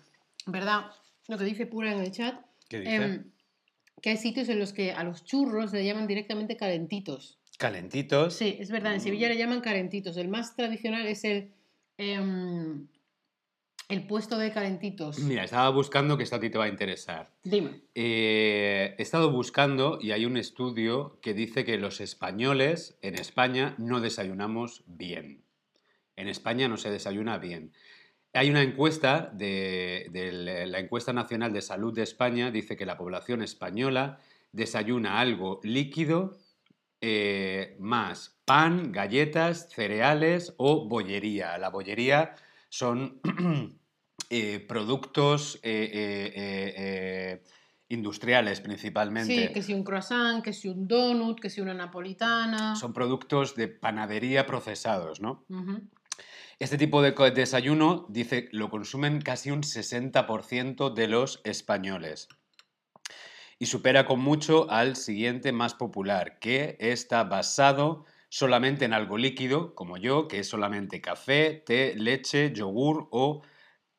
¿Verdad? 0.47 0.93
Lo 1.28 1.38
que 1.38 1.45
dice 1.45 1.66
Pura 1.66 1.93
en 1.93 2.01
el 2.01 2.12
chat. 2.12 2.45
¿Qué 2.68 2.80
dice? 2.80 2.97
em, 2.97 3.24
que 4.03 4.11
hay 4.11 4.16
sitios 4.16 4.49
en 4.49 4.59
los 4.59 4.72
que 4.72 4.93
a 4.93 5.03
los 5.03 5.24
churros 5.24 5.72
le 5.72 5.84
llaman 5.84 6.07
directamente 6.07 6.57
calentitos. 6.57 7.38
Calentitos. 7.59 8.34
Sí, 8.34 8.57
es 8.59 8.70
verdad, 8.70 8.95
en 8.95 9.01
Sevilla 9.01 9.28
le 9.28 9.36
llaman 9.36 9.61
calentitos. 9.61 10.16
El 10.16 10.28
más 10.28 10.57
tradicional 10.57 11.07
es 11.07 11.24
el, 11.24 11.53
em, 11.99 12.86
el 13.88 14.07
puesto 14.07 14.38
de 14.38 14.53
calentitos. 14.53 15.18
Mira, 15.18 15.45
estaba 15.45 15.68
buscando 15.70 16.16
que 16.16 16.24
esto 16.24 16.36
a 16.36 16.41
ti 16.41 16.49
te 16.49 16.57
va 16.59 16.64
a 16.64 16.68
interesar. 16.68 17.30
Dime. 17.43 17.82
Eh, 17.95 18.95
he 18.99 19.03
estado 19.03 19.30
buscando 19.30 19.99
y 20.01 20.12
hay 20.12 20.24
un 20.24 20.36
estudio 20.36 21.18
que 21.20 21.34
dice 21.34 21.64
que 21.64 21.76
los 21.76 22.01
españoles 22.01 22.99
en 23.03 23.16
España 23.16 23.74
no 23.78 24.01
desayunamos 24.01 24.84
bien. 24.86 25.45
En 26.16 26.28
España 26.28 26.68
no 26.68 26.76
se 26.76 26.91
desayuna 26.91 27.38
bien. 27.38 27.72
Hay 28.32 28.50
una 28.50 28.62
encuesta 28.62 29.30
de, 29.32 30.06
de 30.12 30.66
la 30.66 30.78
encuesta 30.78 31.12
nacional 31.12 31.52
de 31.52 31.62
salud 31.62 31.92
de 31.92 32.02
España, 32.02 32.50
dice 32.50 32.76
que 32.76 32.86
la 32.86 32.96
población 32.96 33.42
española 33.42 34.18
desayuna 34.52 35.20
algo 35.20 35.60
líquido 35.62 36.38
eh, 37.02 37.76
más 37.78 38.38
pan, 38.44 38.92
galletas, 38.92 39.70
cereales 39.70 40.54
o 40.58 40.86
bollería. 40.86 41.56
La 41.56 41.70
bollería 41.70 42.34
son 42.68 43.20
eh, 44.30 44.60
productos 44.60 45.58
eh, 45.62 47.42
industriales 47.88 48.60
principalmente. 48.60 49.48
Sí, 49.48 49.52
que 49.54 49.62
si 49.62 49.72
un 49.72 49.82
croissant, 49.82 50.44
que 50.44 50.52
si 50.52 50.68
un 50.68 50.86
donut, 50.86 51.40
que 51.40 51.48
si 51.48 51.62
una 51.62 51.72
napolitana. 51.72 52.76
Son 52.76 52.92
productos 52.92 53.54
de 53.54 53.68
panadería 53.68 54.44
procesados, 54.46 55.20
¿no? 55.22 55.46
Ujú. 55.48 55.80
Este 56.61 56.76
tipo 56.76 57.00
de 57.00 57.12
desayuno, 57.30 58.04
dice, 58.11 58.50
lo 58.52 58.68
consumen 58.68 59.22
casi 59.22 59.50
un 59.50 59.62
60% 59.62 60.92
de 60.92 61.08
los 61.08 61.40
españoles. 61.44 62.28
Y 63.58 63.64
supera 63.64 64.04
con 64.04 64.20
mucho 64.20 64.70
al 64.70 64.96
siguiente 64.96 65.52
más 65.52 65.72
popular, 65.72 66.38
que 66.38 66.76
está 66.78 67.24
basado 67.24 68.04
solamente 68.28 68.84
en 68.84 68.92
algo 68.92 69.16
líquido, 69.16 69.74
como 69.74 69.96
yo, 69.96 70.28
que 70.28 70.40
es 70.40 70.50
solamente 70.50 71.00
café, 71.00 71.62
té, 71.64 71.94
leche, 71.96 72.52
yogur 72.52 73.08
o 73.11 73.40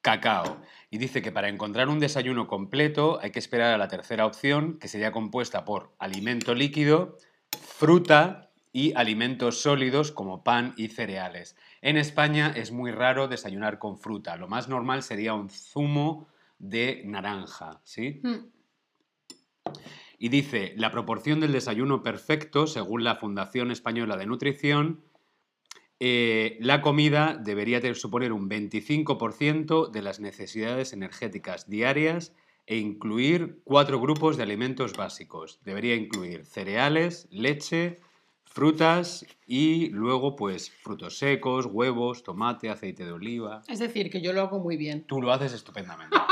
cacao. 0.03 0.61
Y 0.91 0.99
dice 0.99 1.23
que 1.23 1.31
para 1.31 1.49
encontrar 1.49 1.89
un 1.89 1.97
desayuno 1.97 2.45
completo 2.45 3.17
hay 3.23 3.31
que 3.31 3.39
esperar 3.39 3.73
a 3.73 3.79
la 3.79 3.87
tercera 3.87 4.27
opción, 4.27 4.77
que 4.77 4.87
sería 4.87 5.11
compuesta 5.11 5.65
por 5.65 5.95
alimento 5.97 6.53
líquido, 6.53 7.17
fruta 7.59 8.51
y 8.71 8.93
alimentos 8.93 9.63
sólidos 9.63 10.11
como 10.11 10.43
pan 10.43 10.75
y 10.77 10.89
cereales. 10.89 11.55
En 11.81 11.97
España 11.97 12.53
es 12.55 12.71
muy 12.71 12.91
raro 12.91 13.27
desayunar 13.27 13.79
con 13.79 13.97
fruta. 13.97 14.37
Lo 14.37 14.47
más 14.47 14.69
normal 14.69 15.01
sería 15.03 15.33
un 15.33 15.49
zumo 15.49 16.27
de 16.59 17.01
naranja, 17.05 17.81
¿sí? 17.83 18.21
Mm. 18.23 19.71
Y 20.19 20.29
dice, 20.29 20.73
la 20.77 20.91
proporción 20.91 21.39
del 21.39 21.51
desayuno 21.51 22.03
perfecto, 22.03 22.67
según 22.67 23.03
la 23.03 23.15
Fundación 23.15 23.71
Española 23.71 24.17
de 24.17 24.27
Nutrición, 24.27 25.01
eh, 25.99 26.57
la 26.59 26.81
comida 26.81 27.35
debería 27.41 27.81
ter- 27.81 27.95
suponer 27.95 28.31
un 28.31 28.47
25% 28.47 29.89
de 29.91 30.01
las 30.03 30.19
necesidades 30.19 30.93
energéticas 30.93 31.67
diarias 31.69 32.33
e 32.67 32.77
incluir 32.77 33.61
cuatro 33.63 33.99
grupos 33.99 34.37
de 34.37 34.43
alimentos 34.43 34.93
básicos. 34.93 35.59
Debería 35.63 35.95
incluir 35.95 36.45
cereales, 36.45 37.27
leche, 37.31 38.01
frutas 38.53 39.25
y 39.47 39.87
luego 39.89 40.35
pues 40.35 40.69
frutos 40.69 41.17
secos, 41.17 41.65
huevos, 41.65 42.23
tomate, 42.23 42.69
aceite 42.69 43.05
de 43.05 43.11
oliva. 43.13 43.61
Es 43.67 43.79
decir, 43.79 44.09
que 44.09 44.21
yo 44.21 44.33
lo 44.33 44.41
hago 44.41 44.59
muy 44.59 44.77
bien. 44.77 45.03
Tú 45.07 45.21
lo 45.21 45.31
haces 45.33 45.53
estupendamente. 45.53 46.17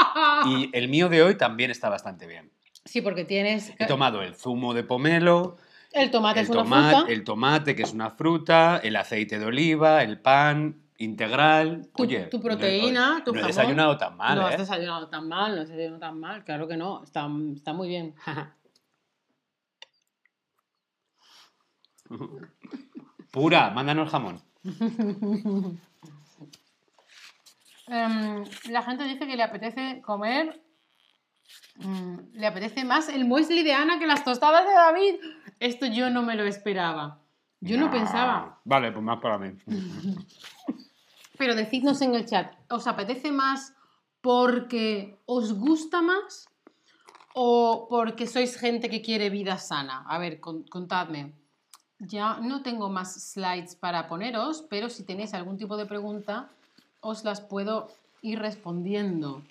Y 0.46 0.70
el 0.74 0.88
mío 0.88 1.10
de 1.10 1.22
hoy 1.22 1.36
también 1.36 1.70
está 1.70 1.90
bastante 1.90 2.26
bien. 2.26 2.50
Sí, 2.86 3.02
porque 3.02 3.26
tienes... 3.26 3.74
He 3.78 3.86
tomado 3.86 4.22
el 4.22 4.36
zumo 4.36 4.74
de 4.74 4.84
pomelo, 4.84 5.58
El 5.92 6.12
tomate 6.12 6.40
el, 6.40 6.44
es 6.46 6.50
una 6.50 6.64
toma- 6.64 6.90
fruta. 6.92 7.12
el 7.12 7.24
tomate, 7.26 7.76
que 7.76 7.84
es 7.84 7.94
una 7.94 8.10
fruta, 8.12 8.78
el 8.82 8.96
aceite 8.96 9.38
de 9.38 9.46
oliva, 9.46 10.02
el 10.04 10.20
pan 10.22 10.82
integral. 10.98 11.90
Tu- 11.96 12.04
Oye, 12.04 12.22
tu 12.28 12.40
proteína, 12.42 13.22
tu 13.26 13.32
no 13.34 13.40
he 13.40 13.42
jamón. 13.42 13.48
desayunado 13.48 13.98
tan 13.98 14.16
mal, 14.18 14.36
no 14.38 14.48
¿eh? 14.48 14.54
has 14.54 14.58
desayunado 14.60 15.10
tan 15.10 15.28
mal, 15.28 15.56
no 15.56 15.62
has 15.62 15.68
desayunado 15.70 16.00
tan 16.00 16.20
mal. 16.20 16.44
Claro 16.46 16.68
que 16.68 16.78
no, 16.78 17.04
está, 17.04 17.28
está 17.56 17.74
muy 17.74 17.88
bien. 17.90 18.16
Pura, 23.32 23.70
mándanos 23.72 24.10
jamón. 24.10 24.42
Em, 27.88 28.44
la 28.70 28.82
gente 28.84 29.04
dice 29.06 29.26
que 29.28 29.36
le 29.36 29.44
apetece 29.44 30.02
comer. 30.02 30.62
mm, 31.78 32.18
le 32.34 32.48
apetece 32.48 32.84
más 32.86 33.10
el 33.10 33.26
muesli 33.26 33.64
de 33.64 33.74
Ana 33.74 34.00
que 34.00 34.08
las 34.08 34.24
tostadas 34.24 34.66
de 34.66 34.74
David. 34.74 35.16
Esto 35.60 35.86
yo 35.88 36.10
no 36.10 36.22
me 36.22 36.36
lo 36.36 36.44
esperaba. 36.46 37.20
Yo 37.62 37.78
no, 37.78 37.90
pensaba. 37.92 38.60
Vale, 38.64 38.92
pues 38.92 39.04
más 39.04 39.20
para 39.20 39.38
mí. 39.38 39.52
Pero 41.38 41.56
decidnos 41.56 42.02
en 42.02 42.16
el 42.16 42.26
chat, 42.26 42.54
¿os 42.70 42.86
apetece 42.88 43.32
más 43.32 43.74
porque 44.22 45.18
os 45.26 45.54
gusta 45.54 46.02
más 46.02 46.48
o 47.34 47.88
porque 47.90 48.28
sois 48.28 48.58
gente 48.60 48.90
que 48.90 49.02
quiere 49.02 49.30
vida 49.30 49.58
sana? 49.58 50.04
A 50.08 50.18
ver, 50.20 50.40
con- 50.40 50.64
contadme. 50.68 51.34
Ya 52.00 52.40
no 52.40 52.62
tengo 52.64 52.90
más 52.90 53.14
slides 53.34 53.76
para 53.76 54.08
poneros, 54.08 54.66
pero 54.70 54.90
si 54.90 55.04
tenéis 55.04 55.34
algún 55.34 55.58
tipo 55.58 55.76
de 55.76 55.86
pregunta, 55.86 56.50
os 57.02 57.24
las 57.24 57.42
puedo 57.42 57.90
ir 58.22 58.40
respondiendo. 58.40 59.44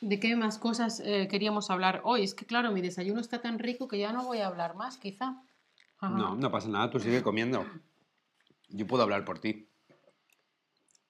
¿De 0.00 0.18
qué 0.18 0.36
más 0.36 0.58
cosas 0.58 1.00
eh, 1.00 1.28
queríamos 1.28 1.70
hablar 1.70 2.00
hoy? 2.04 2.22
Es 2.22 2.34
que 2.34 2.46
claro, 2.46 2.70
mi 2.72 2.80
desayuno 2.80 3.20
está 3.20 3.42
tan 3.42 3.58
rico 3.58 3.88
que 3.88 3.98
ya 3.98 4.12
no 4.12 4.24
voy 4.24 4.38
a 4.38 4.46
hablar 4.46 4.74
más, 4.76 4.96
quizá. 4.96 5.42
Ajá. 5.98 6.16
No, 6.16 6.36
no 6.36 6.50
pasa 6.50 6.68
nada, 6.68 6.88
tú 6.90 6.98
sigue 7.00 7.22
comiendo. 7.22 7.66
Yo 8.68 8.86
puedo 8.86 9.02
hablar 9.02 9.24
por 9.24 9.40
ti. 9.40 9.68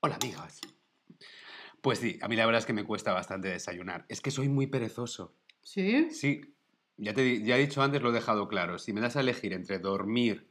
Hola, 0.00 0.16
amigos. 0.16 0.60
Pues 1.82 1.98
sí, 1.98 2.18
a 2.22 2.28
mí 2.28 2.36
la 2.36 2.46
verdad 2.46 2.60
es 2.60 2.66
que 2.66 2.72
me 2.72 2.84
cuesta 2.84 3.12
bastante 3.12 3.48
desayunar. 3.48 4.06
Es 4.08 4.20
que 4.20 4.30
soy 4.30 4.48
muy 4.48 4.66
perezoso. 4.66 5.34
¿Sí? 5.62 6.10
Sí, 6.10 6.40
ya 7.00 7.14
te 7.14 7.42
ya 7.42 7.56
he 7.56 7.60
dicho 7.60 7.82
antes, 7.82 8.02
lo 8.02 8.10
he 8.10 8.12
dejado 8.12 8.46
claro. 8.48 8.78
Si 8.78 8.92
me 8.92 9.00
das 9.00 9.16
a 9.16 9.20
elegir 9.20 9.52
entre 9.52 9.78
dormir 9.78 10.46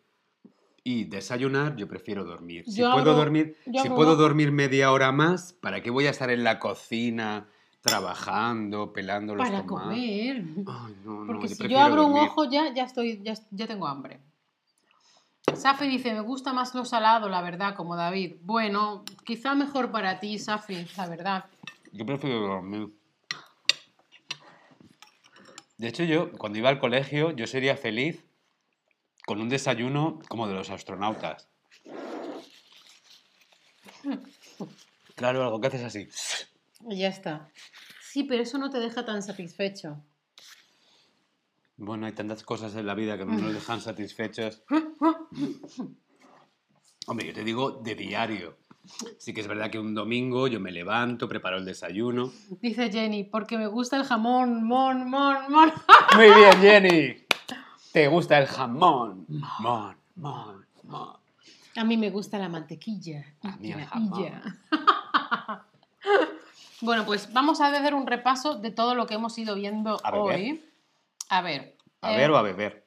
y 0.84 1.06
desayunar, 1.06 1.76
yo 1.76 1.88
prefiero 1.88 2.26
dormir. 2.26 2.66
Si 2.68 2.82
puedo 2.82 3.14
dormir, 3.14 3.56
si 3.82 3.90
puedo 3.90 4.16
dormir 4.16 4.52
media 4.52 4.92
hora 4.92 5.12
más, 5.12 5.54
¿para 5.54 5.82
qué 5.82 5.92
voy 5.92 6.08
a 6.08 6.10
estar 6.10 6.30
en 6.32 6.44
la 6.44 6.60
cocina 6.60 7.48
trabajando, 7.82 8.92
pelando 8.92 9.36
los 9.36 9.48
Para 9.48 9.64
tomates? 9.64 9.88
comer. 9.88 10.36
Ay, 10.68 10.96
no, 11.06 11.24
no, 11.24 11.26
Porque 11.28 11.50
si 11.50 11.68
yo 11.68 11.80
abro 11.80 12.06
un 12.08 12.18
ojo 12.18 12.50
ya, 12.50 12.74
ya 12.74 12.84
estoy, 12.84 13.22
ya, 13.24 13.34
ya 13.52 13.68
tengo 13.68 13.88
hambre. 13.88 14.20
Safi 15.54 15.88
dice, 15.88 16.14
me 16.14 16.22
gusta 16.22 16.54
más 16.54 16.74
lo 16.76 16.86
salado, 16.86 17.28
la 17.28 17.42
verdad, 17.42 17.76
como 17.76 17.96
David. 17.96 18.38
Bueno, 18.42 19.04
quizá 19.26 19.56
mejor 19.56 19.92
para 19.92 20.20
ti, 20.20 20.38
Safi, 20.40 20.88
la 20.96 21.08
verdad. 21.08 21.46
Yo 21.92 22.06
prefiero 22.06 22.40
dormir. 22.42 22.99
De 25.80 25.88
hecho, 25.88 26.04
yo, 26.04 26.32
cuando 26.34 26.60
iba 26.60 26.68
al 26.68 26.78
colegio, 26.78 27.32
yo 27.32 27.48
sería 27.48 27.78
feliz 27.78 28.26
con 29.26 29.40
un 29.40 29.48
desayuno 29.48 30.20
como 30.28 30.46
de 30.46 30.54
los 30.54 30.70
astronautas. 30.70 31.48
Claro, 35.16 35.42
algo 35.42 35.62
que 35.62 35.68
haces 35.68 35.84
así. 35.84 36.10
Y 36.90 36.98
ya 36.98 37.08
está. 37.08 37.50
Sí, 38.02 38.26
pero 38.26 38.44
eso 38.44 38.58
no 38.58 38.70
te 38.70 38.80
deja 38.80 39.06
tan 39.06 39.24
satisfecho. 39.24 40.04
Bueno, 41.78 42.08
hay 42.08 42.12
tantas 42.12 42.44
cosas 42.44 42.76
en 42.76 42.86
la 42.86 42.94
vida 42.94 43.18
que 43.18 43.24
no 43.24 43.38
nos 43.38 43.54
dejan 43.54 43.80
satisfechos. 43.80 44.62
Hombre, 47.08 47.28
yo 47.28 47.34
te 47.34 47.46
digo 47.46 47.72
de 47.72 47.96
diario. 47.96 48.58
Sí 49.18 49.34
que 49.34 49.42
es 49.42 49.48
verdad 49.48 49.70
que 49.70 49.80
un 49.80 49.94
domingo 49.94 50.48
yo 50.48 50.60
me 50.60 50.72
levanto, 50.72 51.28
preparo 51.28 51.58
el 51.58 51.66
desayuno. 51.66 52.32
Dice 52.62 52.92
Jenny, 52.92 53.24
porque 53.24 53.58
me 53.58 53.68
gusta 53.68 53.98
el 53.98 54.04
jamón, 54.04 54.64
mon, 54.64 55.10
mon, 55.10 55.52
mon. 55.52 55.72
Muy 56.16 56.28
bien, 56.34 56.62
Jenny. 56.62 57.26
¿Te 57.92 58.08
gusta 58.08 58.38
el 58.40 58.48
jamón? 58.48 59.26
Mon, 59.60 59.96
mon, 60.16 60.66
mon. 60.84 61.18
A 61.76 61.84
mí 61.84 61.98
me 61.98 62.10
gusta 62.10 62.38
la 62.38 62.50
mantequilla. 62.50 63.26
A 63.44 63.56
mí 63.58 63.72
el 63.72 63.86
jamón. 63.86 64.42
bueno, 66.82 67.06
pues 67.06 67.32
vamos 67.32 67.62
a 67.62 67.68
hacer 67.68 67.94
un 67.94 68.06
repaso 68.06 68.56
de 68.56 68.72
todo 68.72 68.96
lo 68.96 69.08
que 69.08 69.16
hemos 69.16 69.38
ido 69.38 69.56
viendo 69.56 69.98
A 70.04 70.12
beber. 70.12 70.36
hoy. 70.36 70.66
A 71.30 71.42
ver. 71.42 71.78
¿A 72.02 72.14
eh, 72.14 72.18
ver 72.18 72.32
o 72.32 72.38
a 72.38 72.42
beber? 72.42 72.86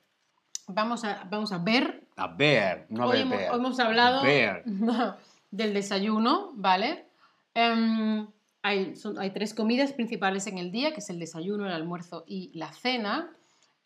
Vamos 0.68 1.04
a, 1.04 1.24
vamos 1.30 1.52
a 1.52 1.58
ver. 1.58 2.04
A 2.16 2.28
ver, 2.28 2.86
no 2.90 3.04
a 3.04 3.06
hoy, 3.06 3.20
hemos, 3.20 3.30
beber. 3.30 3.50
hoy 3.50 3.58
hemos 3.58 3.80
hablado 3.80 4.22
Ver. 4.22 4.64
del 5.52 5.72
desayuno, 5.72 6.50
¿vale? 6.54 7.06
Em, 7.54 8.26
hay, 8.62 8.94
tres 9.32 9.54
comidas 9.54 9.92
principales 9.92 10.48
en 10.48 10.58
el 10.58 10.72
día, 10.72 10.92
que 10.92 11.00
es 11.00 11.10
el 11.10 11.20
desayuno, 11.20 11.66
el 11.66 11.72
almuerzo 11.72 12.24
y 12.26 12.50
la 12.54 12.72
cena. 12.72 13.30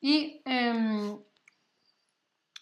Y 0.00 0.40
em, 0.44 1.18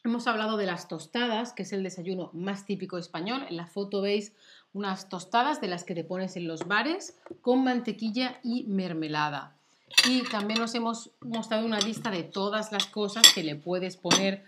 hemos 0.02 0.26
hablado 0.26 0.56
de 0.56 0.66
las 0.66 0.88
tostadas, 0.88 1.52
que 1.52 1.62
es 1.62 1.72
el 1.72 1.82
desayuno 1.82 2.30
más 2.32 2.64
típico 2.64 2.98
español. 2.98 3.44
En 3.48 3.56
la 3.56 3.66
foto 3.66 4.00
veis 4.00 4.32
unas 4.72 5.08
tostadas 5.08 5.60
de 5.60 5.68
las 5.68 5.84
que 5.84 5.94
te 5.94 6.02
pones 6.02 6.36
en 6.36 6.48
los 6.48 6.66
bares 6.66 7.16
con 7.42 7.62
mantequilla 7.62 8.40
y 8.42 8.64
mermelada. 8.64 9.56
Y 10.08 10.22
también 10.22 10.60
os 10.62 10.74
hemos 10.74 11.10
mostrado 11.20 11.66
una 11.66 11.78
lista 11.78 12.10
de 12.10 12.22
todas 12.22 12.72
las 12.72 12.86
cosas 12.86 13.22
que 13.34 13.44
le 13.44 13.54
puedes 13.54 13.96
poner 13.96 14.44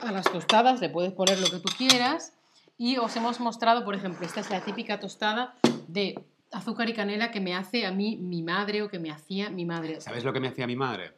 a 0.00 0.10
las 0.10 0.30
tostadas, 0.30 0.80
le 0.80 0.88
puedes 0.88 1.12
poner 1.12 1.38
lo 1.38 1.48
que 1.48 1.58
tú 1.58 1.70
quieras. 1.78 2.32
Y 2.84 2.96
os 2.96 3.14
hemos 3.14 3.38
mostrado, 3.38 3.84
por 3.84 3.94
ejemplo, 3.94 4.26
esta 4.26 4.40
es 4.40 4.50
la 4.50 4.60
típica 4.64 4.98
tostada 4.98 5.54
de 5.86 6.20
azúcar 6.50 6.88
y 6.88 6.94
canela 6.94 7.30
que 7.30 7.40
me 7.40 7.54
hace 7.54 7.86
a 7.86 7.92
mí 7.92 8.16
mi 8.16 8.42
madre 8.42 8.82
o 8.82 8.88
que 8.88 8.98
me 8.98 9.12
hacía 9.12 9.50
mi 9.50 9.64
madre. 9.64 10.00
¿Sabes 10.00 10.24
lo 10.24 10.32
que 10.32 10.40
me 10.40 10.48
hacía 10.48 10.66
mi 10.66 10.74
madre? 10.74 11.12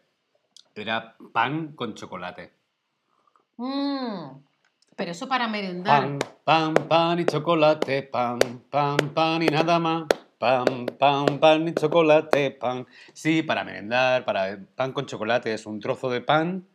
Era 0.75 1.17
pan 1.33 1.69
con 1.69 1.95
chocolate. 1.95 2.53
Mm, 3.57 4.43
pero 4.95 5.11
eso 5.13 5.27
para 5.27 5.49
merendar. 5.49 6.03
Pan, 6.03 6.19
pan, 6.45 6.75
pan 6.87 7.21
y 7.21 7.25
chocolate, 7.25 8.03
pan, 8.03 8.39
pan, 8.69 8.99
pan 9.15 9.43
y 9.43 9.47
nada 9.47 9.79
más. 9.79 10.05
Pan, 10.37 10.85
pan, 10.99 11.39
pan 11.41 11.69
y 11.69 11.73
chocolate, 11.73 12.51
pan. 12.51 12.87
Sí, 13.15 13.43
para 13.43 13.65
merendar, 13.65 14.27
para 14.27 14.59
pan 14.77 14.93
con 14.93 15.07
chocolate 15.07 15.55
es 15.55 15.65
un 15.65 15.81
trozo 15.81 16.11
de 16.11 16.21
pan 16.21 16.67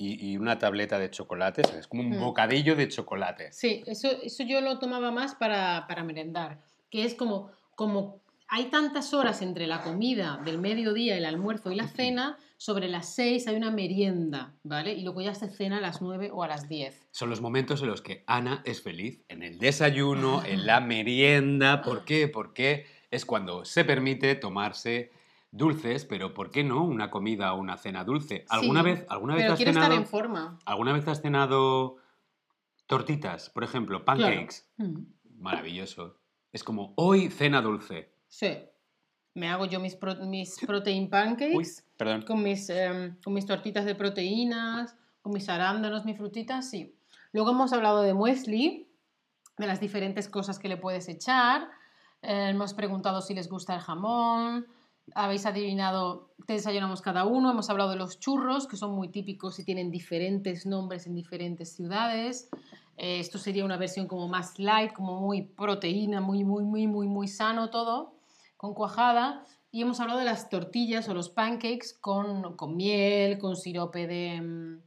y, 0.00 0.32
y 0.32 0.36
una 0.38 0.58
tableta 0.58 0.98
de 0.98 1.10
chocolate. 1.10 1.60
Es 1.78 1.86
como 1.86 2.02
un 2.02 2.16
Mm. 2.16 2.20
bocadillo 2.20 2.74
de 2.74 2.88
chocolate. 2.88 3.52
Sí, 3.52 3.82
eso, 3.86 4.08
eso 4.22 4.42
yo 4.44 4.62
lo 4.62 4.78
tomaba 4.78 5.10
más 5.10 5.34
para, 5.34 5.84
para 5.86 6.02
merendar, 6.04 6.58
que 6.90 7.04
es 7.04 7.14
como, 7.14 7.50
como 7.74 8.22
hay 8.48 8.64
tantas 8.64 9.12
horas 9.14 9.42
entre 9.42 9.66
la 9.66 9.82
comida 9.82 10.40
del 10.44 10.58
mediodía, 10.58 11.16
el 11.16 11.24
almuerzo 11.26 11.70
y 11.70 11.76
la 11.76 11.86
cena, 11.86 12.38
sobre 12.56 12.88
las 12.88 13.14
6 13.14 13.46
hay 13.46 13.54
una 13.56 13.70
merienda, 13.70 14.54
¿vale? 14.64 14.92
Y 14.94 15.02
luego 15.02 15.20
ya 15.20 15.34
se 15.34 15.48
cena 15.48 15.78
a 15.78 15.80
las 15.80 16.00
9 16.02 16.30
o 16.32 16.42
a 16.42 16.48
las 16.48 16.68
10. 16.68 17.06
Son 17.10 17.28
los 17.30 17.40
momentos 17.40 17.80
en 17.82 17.88
los 17.88 18.00
que 18.02 18.24
Ana 18.26 18.62
es 18.64 18.82
feliz. 18.82 19.22
En 19.28 19.42
el 19.42 19.58
desayuno, 19.58 20.42
en 20.44 20.66
la 20.66 20.80
merienda. 20.94 21.80
¿Por 21.82 22.04
qué? 22.04 22.26
Porque 22.26 22.86
es 23.10 23.24
cuando 23.24 23.64
se 23.64 23.84
permite 23.84 24.34
tomarse 24.34 25.12
dulces, 25.52 26.04
pero 26.04 26.32
¿por 26.34 26.50
qué 26.50 26.62
no 26.64 26.84
una 26.84 27.10
comida 27.10 27.52
o 27.54 27.58
una 27.58 27.76
cena 27.76 28.04
dulce? 28.04 28.44
¿Alguna 28.48 28.80
Sí, 28.82 28.86
vez, 28.86 29.06
alguna 29.08 29.34
vez 29.34 29.42
Pero 29.44 29.52
has 29.54 29.56
quiero 29.58 29.72
cenado? 29.72 29.92
estar 29.92 30.02
en 30.02 30.08
forma. 30.08 30.58
¿Alguna 30.64 30.92
vez 30.92 31.08
has 31.08 31.20
cenado 31.22 31.96
tortitas, 32.86 33.50
por 33.50 33.64
ejemplo, 33.64 34.04
pancakes? 34.04 34.68
Mm, 34.76 35.02
Maravilloso. 35.38 36.18
Es 36.52 36.62
como 36.64 36.92
hoy 36.96 37.28
cena 37.30 37.62
dulce. 37.62 38.12
Sí. 38.28 38.58
Me 39.34 39.48
hago 39.48 39.64
yo 39.66 39.78
mis, 39.80 39.94
pro- 39.94 40.16
mis 40.26 40.58
protein 40.66 41.08
pancakes 41.08 41.56
Uy, 41.56 41.66
perdón. 41.96 42.22
con, 42.22 42.42
mis, 42.42 42.68
em, 42.68 43.16
con 43.22 43.32
mis 43.32 43.46
tortitas 43.46 43.84
de 43.84 43.94
proteínas, 43.94 44.96
con 45.22 45.32
mis 45.32 45.48
arándanos, 45.48 46.04
mis 46.04 46.16
frutitas, 46.18 46.68
sí. 46.68 46.96
Luego 47.32 47.52
hemos 47.52 47.72
hablado 47.72 48.02
de 48.02 48.12
muesli, 48.12 48.88
de 49.56 49.66
las 49.66 49.78
diferentes 49.80 50.28
cosas 50.28 50.58
que 50.58 50.68
le 50.68 50.76
puedes 50.76 51.08
echar. 51.08 51.68
Eh, 52.22 52.48
hemos 52.50 52.74
preguntado 52.74 53.20
si 53.22 53.34
les 53.34 53.48
gusta 53.48 53.74
el 53.76 53.80
jamón. 53.80 54.66
Habéis 55.14 55.46
adivinado 55.46 56.30
qué 56.46 56.54
desayunamos 56.54 57.02
cada 57.02 57.24
uno. 57.24 57.50
Hemos 57.50 57.70
hablado 57.70 57.90
de 57.90 57.96
los 57.96 58.18
churros, 58.18 58.66
que 58.66 58.76
son 58.76 58.92
muy 58.92 59.08
típicos 59.08 59.58
y 59.58 59.64
tienen 59.64 59.90
diferentes 59.90 60.66
nombres 60.66 61.06
en 61.06 61.14
diferentes 61.14 61.74
ciudades. 61.74 62.48
Eh, 62.96 63.20
esto 63.20 63.38
sería 63.38 63.64
una 63.64 63.76
versión 63.76 64.06
como 64.06 64.28
más 64.28 64.58
light, 64.58 64.92
como 64.92 65.20
muy 65.20 65.42
proteína, 65.42 66.20
muy, 66.20 66.44
muy, 66.44 66.64
muy, 66.64 66.86
muy, 66.86 67.08
muy 67.08 67.28
sano 67.28 67.70
todo, 67.70 68.14
con 68.56 68.74
cuajada. 68.74 69.44
Y 69.72 69.82
hemos 69.82 70.00
hablado 70.00 70.18
de 70.18 70.24
las 70.26 70.48
tortillas 70.48 71.08
o 71.08 71.14
los 71.14 71.30
pancakes 71.30 71.94
con, 72.00 72.56
con 72.56 72.76
miel, 72.76 73.38
con 73.38 73.56
sirope 73.56 74.06
de, 74.06 74.40
mm, 74.40 74.82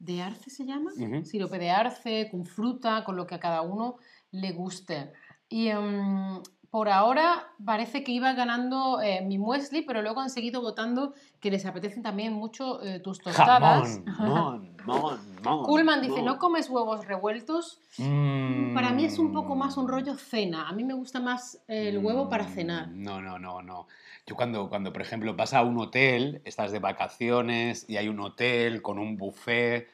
de 0.00 0.22
arce, 0.22 0.50
¿se 0.50 0.64
llama? 0.64 0.90
Ujú. 0.96 1.24
Sirope 1.24 1.58
de 1.58 1.70
arce, 1.70 2.28
con 2.30 2.44
fruta, 2.44 3.04
con 3.04 3.16
lo 3.16 3.26
que 3.26 3.36
a 3.36 3.40
cada 3.40 3.62
uno 3.62 3.96
le 4.30 4.52
guste. 4.52 5.12
Y 5.48 5.72
mm, 5.72 6.42
por 6.70 6.88
ahora 6.90 7.48
parece 7.64 8.04
que 8.04 8.12
iba 8.12 8.32
ganando 8.34 9.00
eh, 9.00 9.22
mi 9.22 9.38
muesli, 9.38 9.82
pero 9.82 10.02
luego 10.02 10.20
han 10.20 10.28
seguido 10.28 10.60
votando 10.60 11.14
que 11.40 11.50
les 11.50 11.64
apetecen 11.64 12.02
también 12.02 12.34
mucho 12.34 12.82
eh, 12.82 13.00
tus 13.00 13.20
tostadas. 13.20 14.02
Jamón, 14.16 14.76
mon, 14.84 15.00
mon, 15.00 15.18
mon. 15.42 15.64
Kuhlman 15.64 16.02
dice, 16.02 16.16
mon. 16.16 16.24
¿no 16.26 16.38
comes 16.38 16.68
huevos 16.68 17.06
revueltos? 17.06 17.80
Mm. 17.96 18.74
Para 18.74 18.90
mí 18.90 19.04
es 19.06 19.18
un 19.18 19.32
poco 19.32 19.56
más 19.56 19.76
un 19.78 19.88
rollo 19.88 20.14
cena. 20.16 20.68
A 20.68 20.72
mí 20.72 20.84
me 20.84 20.94
gusta 20.94 21.20
más 21.20 21.62
el 21.68 21.98
huevo 22.04 22.28
para 22.28 22.44
cenar. 22.44 22.88
Mm, 22.88 23.02
No, 23.02 23.22
no, 23.22 23.38
no, 23.38 23.62
no. 23.62 23.86
Yo 24.26 24.36
cuando, 24.36 24.68
cuando, 24.68 24.92
por 24.92 25.00
ejemplo, 25.00 25.34
vas 25.34 25.54
a 25.54 25.62
un 25.62 25.78
hotel, 25.78 26.42
estás 26.44 26.70
de 26.70 26.80
vacaciones 26.80 27.88
y 27.88 27.96
hay 27.96 28.08
un 28.08 28.20
hotel 28.20 28.82
con 28.82 28.98
un 28.98 29.16
buffet, 29.16 29.88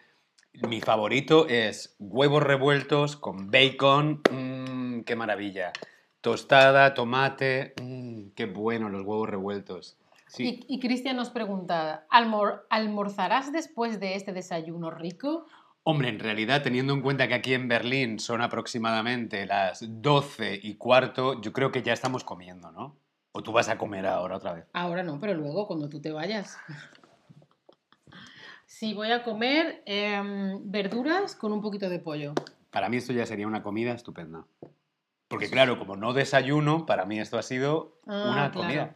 mi 0.68 0.80
favorito 0.80 1.46
es 1.48 1.94
huevos 2.00 2.42
revueltos 2.42 3.16
con 3.16 3.50
bacon, 3.52 4.22
mm, 4.32 5.02
qué 5.02 5.14
maravilla. 5.14 5.72
Tostada, 6.24 6.94
tomate, 6.94 7.74
mm, 7.82 8.28
qué 8.34 8.46
bueno 8.46 8.88
los 8.88 9.02
huevos 9.04 9.28
revueltos. 9.28 9.98
Sí. 10.26 10.64
Y, 10.66 10.76
y 10.76 10.80
Cristian 10.80 11.16
nos 11.16 11.28
pregunta, 11.28 12.06
¿almor- 12.10 12.62
¿almorzarás 12.70 13.52
después 13.52 14.00
de 14.00 14.14
este 14.14 14.32
desayuno 14.32 14.90
rico? 14.90 15.44
Hombre, 15.82 16.08
en 16.08 16.18
realidad, 16.18 16.62
teniendo 16.62 16.94
en 16.94 17.02
cuenta 17.02 17.28
que 17.28 17.34
aquí 17.34 17.52
en 17.52 17.68
Berlín 17.68 18.18
son 18.20 18.40
aproximadamente 18.40 19.44
las 19.44 19.84
12 20.00 20.58
y 20.62 20.76
cuarto, 20.76 21.42
yo 21.42 21.52
creo 21.52 21.70
que 21.70 21.82
ya 21.82 21.92
estamos 21.92 22.24
comiendo, 22.24 22.72
¿no? 22.72 22.96
¿O 23.32 23.42
tú 23.42 23.52
vas 23.52 23.68
a 23.68 23.76
comer 23.76 24.06
ahora 24.06 24.36
otra 24.38 24.54
vez? 24.54 24.64
Ahora 24.72 25.02
no, 25.02 25.20
pero 25.20 25.34
luego 25.34 25.66
cuando 25.66 25.90
tú 25.90 26.00
te 26.00 26.10
vayas. 26.10 26.56
Sí, 28.64 28.94
voy 28.94 29.12
a 29.12 29.22
comer 29.24 29.82
em, 29.84 30.58
verduras 30.70 31.36
con 31.36 31.52
un 31.52 31.60
poquito 31.60 31.90
de 31.90 31.98
pollo. 31.98 32.32
Para 32.70 32.88
mí 32.88 32.96
esto 32.96 33.12
ya 33.12 33.26
sería 33.26 33.46
una 33.46 33.62
comida 33.62 33.92
estupenda. 33.92 34.46
Porque 35.34 35.50
claro, 35.50 35.78
como 35.78 35.96
no 35.96 36.12
desayuno, 36.12 36.86
para 36.86 37.04
mí 37.04 37.18
esto 37.20 37.38
ha 37.38 37.42
sido 37.42 37.98
Ah, 38.06 38.22
una 38.30 38.50
claro. 38.50 38.54
comida. 38.54 38.94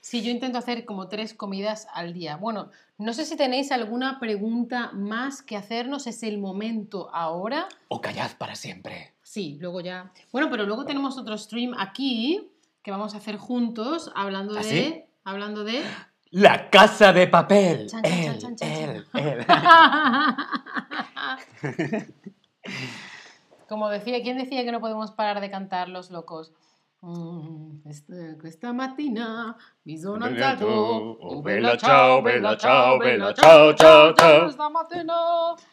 Sí, 0.00 0.22
yo 0.22 0.30
intento 0.30 0.58
hacer 0.58 0.84
como 0.84 1.08
tres 1.08 1.32
comidas 1.32 1.86
al 1.94 2.12
día. 2.12 2.36
Bueno, 2.36 2.70
no 2.98 3.12
sé 3.12 3.24
si 3.24 3.36
tenéis 3.36 3.70
alguna 3.70 4.18
pregunta 4.18 4.90
más 4.92 5.42
que 5.42 5.56
hacernos. 5.56 6.06
Es 6.08 6.24
el 6.24 6.38
momento 6.38 7.08
ahora. 7.14 7.68
O 7.88 8.00
callad 8.00 8.32
para 8.36 8.56
siempre. 8.56 9.14
Sí, 9.22 9.58
luego 9.60 9.80
ya. 9.80 10.12
Bueno, 10.32 10.50
pero 10.50 10.64
luego 10.66 10.84
tenemos 10.84 11.16
otro 11.18 11.38
stream 11.38 11.72
aquí 11.78 12.50
que 12.82 12.90
vamos 12.90 13.14
a 13.14 13.18
hacer 13.18 13.36
juntos 13.36 14.10
hablando 14.16 14.54
¿Ah, 14.58 14.62
de. 14.62 14.64
sí? 14.64 15.02
Hablando 15.24 15.62
de. 15.62 15.82
La 16.32 16.68
casa 16.70 17.12
de 17.12 17.28
papel. 17.28 17.86
Chan, 17.88 18.02
chan, 18.02 18.12
Él, 18.12 18.38
chan, 18.56 18.68
él, 18.68 19.06
él. 19.14 19.46
Como 23.72 23.88
decía, 23.88 24.22
¿quién 24.22 24.36
decía 24.36 24.64
que 24.64 24.70
no 24.70 24.80
podemos 24.80 25.12
parar 25.12 25.40
de 25.40 25.50
cantar 25.50 25.88
los 25.88 26.10
locos? 26.10 26.52
Mm, 27.00 27.88
este- 27.88 28.36
Questa 28.42 28.74
mattina 28.74 29.56
mi 29.84 29.96
sono 29.96 30.26
alzato. 30.26 30.66
Oh, 30.68 31.42
bella 31.42 31.78
ciao, 31.78 32.22
bella 32.22 32.54
ciao, 32.58 32.98
bella 32.98 33.32
ciao, 33.32 33.72
ciao, 33.74 34.12
ciao. 34.14 34.44
Questa 34.44 34.68
mattina, 34.68 35.14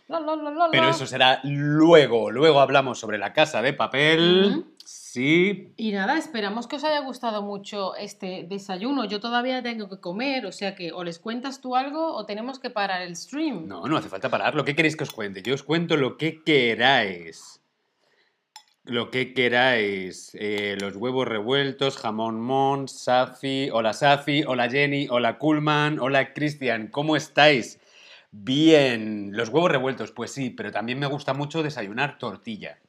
la, 0.07 0.19
la, 0.21 0.35
la, 0.37 0.49
la, 0.51 0.67
Pero 0.71 0.87
eso 0.87 1.05
será 1.05 1.41
luego. 1.43 2.31
Luego 2.31 2.61
hablamos 2.61 2.99
sobre 2.99 3.17
la 3.17 3.33
casa 3.33 3.61
de 3.61 3.73
papel. 3.73 4.45
Ujú. 4.59 4.65
Sí, 4.85 5.73
Y 5.75 5.91
nada, 5.91 6.17
esperamos 6.17 6.67
que 6.67 6.77
os 6.77 6.83
haya 6.83 7.01
gustado 7.01 7.41
mucho 7.41 7.95
este 7.95 8.45
desayuno. 8.47 9.05
Yo 9.05 9.19
todavía 9.19 9.61
tengo 9.61 9.89
que 9.89 9.99
comer, 9.99 10.45
o 10.45 10.51
sea 10.51 10.73
que 10.73 10.93
o 10.93 11.03
les 11.03 11.19
cuentas 11.19 11.61
tú 11.61 11.75
algo 11.75 12.13
o 12.15 12.25
tenemos 12.25 12.59
que 12.59 12.69
parar 12.69 13.01
el 13.01 13.15
stream. 13.15 13.67
no, 13.67 13.85
no 13.87 13.97
hace 13.97 14.07
falta 14.07 14.29
parar. 14.29 14.55
¿Lo 14.55 14.63
que 14.63 14.73
queréis 14.75 14.95
que 14.95 15.03
os 15.03 15.11
cuente? 15.11 15.41
Yo 15.43 15.53
os 15.53 15.63
cuento 15.63 15.97
lo 15.97 16.15
que 16.17 16.43
queráis. 16.43 17.58
Lo 18.89 19.11
que 19.11 19.35
queráis. 19.35 20.31
Eh, 20.33 20.75
los 20.79 20.95
huevos 20.95 21.27
revueltos, 21.27 21.95
jamón 21.95 22.41
mon, 22.41 22.87
Safi. 22.87 23.69
Hola 23.71 23.93
Safi, 23.93 24.43
hola 24.47 24.67
Jenny, 24.67 25.05
hola 25.11 25.37
Kuhlman, 25.37 25.99
hola 25.99 26.33
Cristian. 26.33 26.87
¿Cómo 26.87 27.15
estáis? 27.15 27.79
Bien. 28.31 29.29
Los 29.33 29.49
huevos 29.49 29.69
revueltos, 29.69 30.11
pues 30.11 30.31
sí, 30.31 30.49
pero 30.49 30.71
también 30.71 30.97
me 30.97 31.05
gusta 31.05 31.35
mucho 31.35 31.61
desayunar 31.61 32.17
tortilla. 32.17 32.79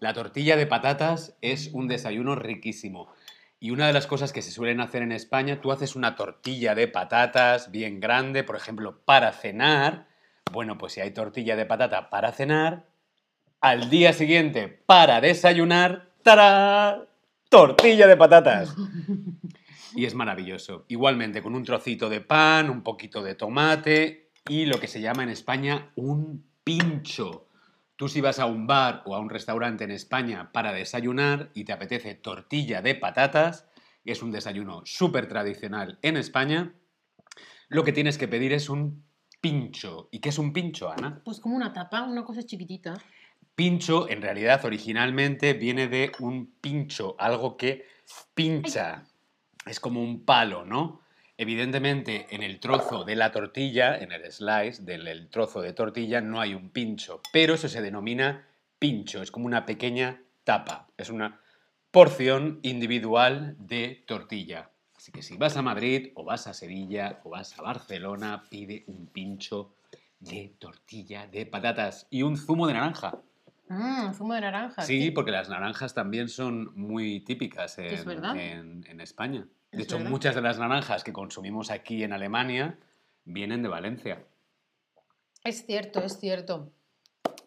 La 0.00 0.12
tortilla 0.12 0.54
de 0.54 0.66
patatas 0.66 1.34
es 1.40 1.70
un 1.72 1.88
desayuno 1.88 2.34
riquísimo. 2.34 3.10
Y 3.58 3.70
una 3.70 3.86
de 3.86 3.94
las 3.94 4.06
cosas 4.06 4.34
que 4.34 4.42
se 4.42 4.50
suelen 4.50 4.80
hacer 4.80 5.00
en 5.00 5.12
España, 5.12 5.62
tú 5.62 5.72
haces 5.72 5.96
una 5.96 6.14
tortilla 6.14 6.74
de 6.74 6.88
patatas 6.88 7.70
bien 7.70 8.00
grande, 8.00 8.44
por 8.44 8.56
ejemplo, 8.56 9.00
para 9.06 9.32
cenar. 9.32 10.08
Bueno, 10.52 10.76
pues 10.76 10.92
si 10.92 11.00
hay 11.00 11.12
tortilla 11.12 11.56
de 11.56 11.64
patata 11.64 12.10
para 12.10 12.32
cenar, 12.32 12.91
al 13.62 13.88
día 13.88 14.12
siguiente 14.12 14.68
para 14.68 15.20
desayunar, 15.20 16.10
¡tará! 16.22 17.06
Tortilla 17.48 18.06
de 18.06 18.16
patatas. 18.18 18.74
Y 19.94 20.06
es 20.06 20.14
maravilloso. 20.14 20.86
Igualmente 20.88 21.42
con 21.42 21.54
un 21.54 21.64
trocito 21.64 22.08
de 22.08 22.22
pan, 22.22 22.70
un 22.70 22.82
poquito 22.82 23.22
de 23.22 23.34
tomate 23.34 24.30
y 24.48 24.64
lo 24.64 24.80
que 24.80 24.88
se 24.88 25.02
llama 25.02 25.22
en 25.22 25.28
España 25.28 25.92
un 25.96 26.46
pincho. 26.64 27.46
Tú 27.96 28.08
si 28.08 28.22
vas 28.22 28.38
a 28.38 28.46
un 28.46 28.66
bar 28.66 29.02
o 29.04 29.14
a 29.14 29.18
un 29.18 29.28
restaurante 29.28 29.84
en 29.84 29.90
España 29.90 30.50
para 30.50 30.72
desayunar 30.72 31.50
y 31.52 31.64
te 31.64 31.74
apetece 31.74 32.14
tortilla 32.14 32.80
de 32.80 32.94
patatas, 32.94 33.68
es 34.06 34.22
un 34.22 34.32
desayuno 34.32 34.80
súper 34.86 35.28
tradicional 35.28 35.98
en 36.00 36.16
España, 36.16 36.72
lo 37.68 37.84
que 37.84 37.92
tienes 37.92 38.16
que 38.16 38.28
pedir 38.28 38.54
es 38.54 38.70
un 38.70 39.04
pincho. 39.42 40.08
¿Y 40.10 40.20
qué 40.20 40.30
es 40.30 40.38
un 40.38 40.54
pincho, 40.54 40.90
Ana? 40.90 41.20
Pues 41.22 41.38
como 41.38 41.54
una 41.54 41.74
tapa, 41.74 42.02
una 42.02 42.24
cosa 42.24 42.42
chiquitita. 42.42 42.94
Pincho, 43.54 44.08
en 44.08 44.22
realidad, 44.22 44.64
originalmente 44.64 45.52
viene 45.52 45.88
de 45.88 46.12
un 46.20 46.54
pincho, 46.60 47.16
algo 47.18 47.56
que 47.56 47.86
pincha. 48.34 49.04
Es 49.66 49.78
como 49.78 50.02
un 50.02 50.24
palo, 50.24 50.64
¿no? 50.64 51.02
Evidentemente, 51.36 52.26
en 52.30 52.42
el 52.42 52.60
trozo 52.60 53.04
de 53.04 53.16
la 53.16 53.32
tortilla, 53.32 53.98
en 53.98 54.12
el 54.12 54.30
slice 54.30 54.82
del 54.82 55.08
el 55.08 55.28
trozo 55.28 55.60
de 55.60 55.72
tortilla, 55.72 56.20
no 56.20 56.40
hay 56.40 56.54
un 56.54 56.70
pincho, 56.70 57.20
pero 57.32 57.54
eso 57.54 57.68
se 57.68 57.82
denomina 57.82 58.46
pincho, 58.78 59.22
es 59.22 59.30
como 59.30 59.46
una 59.46 59.66
pequeña 59.66 60.22
tapa, 60.44 60.88
es 60.96 61.10
una 61.10 61.40
porción 61.90 62.60
individual 62.62 63.56
de 63.58 64.02
tortilla. 64.06 64.70
Así 64.96 65.12
que 65.12 65.22
si 65.22 65.36
vas 65.36 65.56
a 65.56 65.62
Madrid 65.62 66.12
o 66.14 66.24
vas 66.24 66.46
a 66.46 66.54
Sevilla 66.54 67.20
o 67.24 67.30
vas 67.30 67.58
a 67.58 67.62
Barcelona, 67.62 68.44
pide 68.48 68.84
un 68.86 69.06
pincho 69.08 69.74
de 70.20 70.54
tortilla 70.58 71.26
de 71.26 71.44
patatas 71.44 72.06
y 72.08 72.22
un 72.22 72.36
zumo 72.36 72.66
de 72.66 72.74
naranja. 72.74 73.18
Mmm, 73.72 74.12
zumo 74.14 74.34
de 74.34 74.40
naranja. 74.42 74.82
Sí, 74.82 75.10
porque 75.10 75.30
las 75.30 75.48
naranjas 75.48 75.94
también 75.94 76.28
son 76.28 76.72
muy 76.78 77.20
típicas 77.20 77.78
en, 77.78 77.86
Es 77.86 78.04
verdad. 78.04 78.36
en- 78.36 78.84
en 78.88 79.00
España. 79.00 79.46
De 79.70 79.78
Es 79.78 79.84
hecho, 79.84 79.96
verdad. 79.96 80.10
muchas 80.10 80.34
de 80.34 80.42
las 80.42 80.58
naranjas 80.58 81.02
que 81.04 81.12
consumimos 81.12 81.70
aquí 81.70 82.02
en 82.04 82.12
Alemania 82.12 82.78
vienen 83.24 83.62
de 83.62 83.68
Valencia. 83.68 84.24
Es 85.44 85.64
cierto, 85.66 86.00
es 86.00 86.18
cierto. 86.20 86.70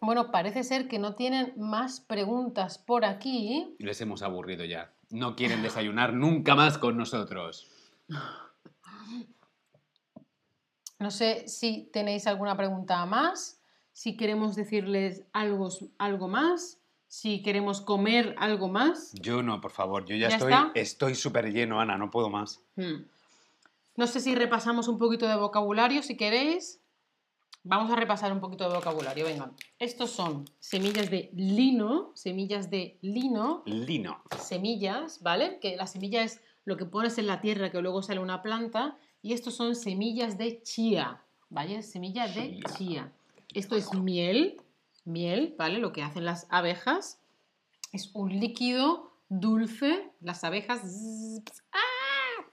Bueno, 0.02 0.32
parece 0.32 0.64
ser 0.64 0.88
que 0.88 1.00
no 1.00 1.16
tienen 1.16 1.54
más 1.58 2.00
preguntas 2.02 2.78
por 2.78 3.06
aquí. 3.06 3.76
Les 3.80 4.00
hemos 4.02 4.22
aburrido 4.24 4.66
ya. 4.66 4.92
No 5.12 5.36
quieren 5.36 5.62
desayunar 5.62 6.14
nunca 6.14 6.56
más 6.56 6.78
con 6.78 6.98
nosotros. 6.98 7.70
No 11.00 11.12
sé 11.12 11.48
si 11.48 11.90
tenéis 11.94 12.26
alguna 12.28 12.56
pregunta 12.58 13.06
más, 13.06 13.55
si 13.96 14.18
queremos 14.18 14.58
decirles 14.58 15.24
algo, 15.32 15.70
algo 16.00 16.28
más, 16.28 16.80
si 17.08 17.42
queremos 17.42 17.80
comer 17.80 18.36
algo 18.38 18.68
más. 18.68 19.14
Yo 19.14 19.42
no, 19.42 19.62
por 19.62 19.72
favor. 19.72 20.06
Yo 20.06 20.18
ya, 20.18 20.28
¿Ya 20.28 20.36
estoy 20.36 20.52
está? 20.52 20.72
estoy 20.76 21.16
súper 21.16 21.54
lleno, 21.54 21.80
Ana. 21.80 21.98
No 21.98 22.12
puedo 22.12 22.30
más. 22.30 22.60
Hmm. 22.76 23.06
No 23.96 24.06
sé 24.06 24.20
si 24.20 24.36
repasamos 24.36 24.90
un 24.90 24.98
poquito 24.98 25.26
de 25.30 25.38
vocabulario, 25.38 26.04
si 26.04 26.18
queréis. 26.18 26.82
Vamos 27.64 27.90
a 27.90 27.96
repasar 27.96 28.34
un 28.34 28.42
poquito 28.42 28.68
de 28.70 28.76
vocabulario. 28.76 29.24
Venga, 29.26 29.50
estos 29.80 30.12
son 30.12 30.44
semillas 30.60 31.10
de 31.10 31.30
lino, 31.34 32.12
semillas 32.16 32.70
de 32.70 32.98
lino, 33.02 33.64
Lino. 33.66 34.22
semillas, 34.42 35.24
¿vale? 35.24 35.58
Que 35.62 35.78
la 35.78 35.88
semilla 35.88 36.22
es 36.24 36.42
lo 36.66 36.76
que 36.76 36.84
pones 36.86 37.18
en 37.18 37.28
la 37.28 37.40
tierra 37.40 37.72
que 37.72 37.82
luego 37.82 38.04
sale 38.04 38.20
una 38.20 38.42
planta. 38.42 38.98
Y 39.22 39.32
estos 39.32 39.54
son 39.56 39.74
semillas 39.74 40.38
de 40.38 40.62
chía, 40.64 41.22
¿vale? 41.50 41.82
Semilla 41.82 42.28
de 42.28 42.60
Chía. 42.60 42.74
chía. 42.78 43.12
Esto 43.56 43.78
es 43.78 43.94
miel, 43.94 44.62
miel, 45.06 45.56
¿vale? 45.58 45.80
Lo 45.80 45.94
que 45.94 46.04
hacen 46.04 46.26
las 46.26 46.46
abejas. 46.50 47.22
Es 47.94 48.12
un 48.14 48.38
líquido 48.38 49.14
dulce. 49.30 50.12
Las 50.20 50.44
abejas... 50.44 50.82
¡ah! 51.72 52.44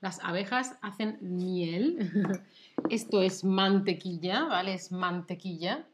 Las 0.00 0.24
abejas 0.24 0.76
hacen 0.80 1.18
miel. 1.20 2.42
Esto 2.90 3.20
es 3.20 3.44
mantequilla, 3.44 4.44
¿vale? 4.44 4.72
Es 4.72 4.90
mantequilla 4.90 5.86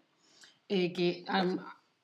eh, 0.68 0.92
que 0.92 1.24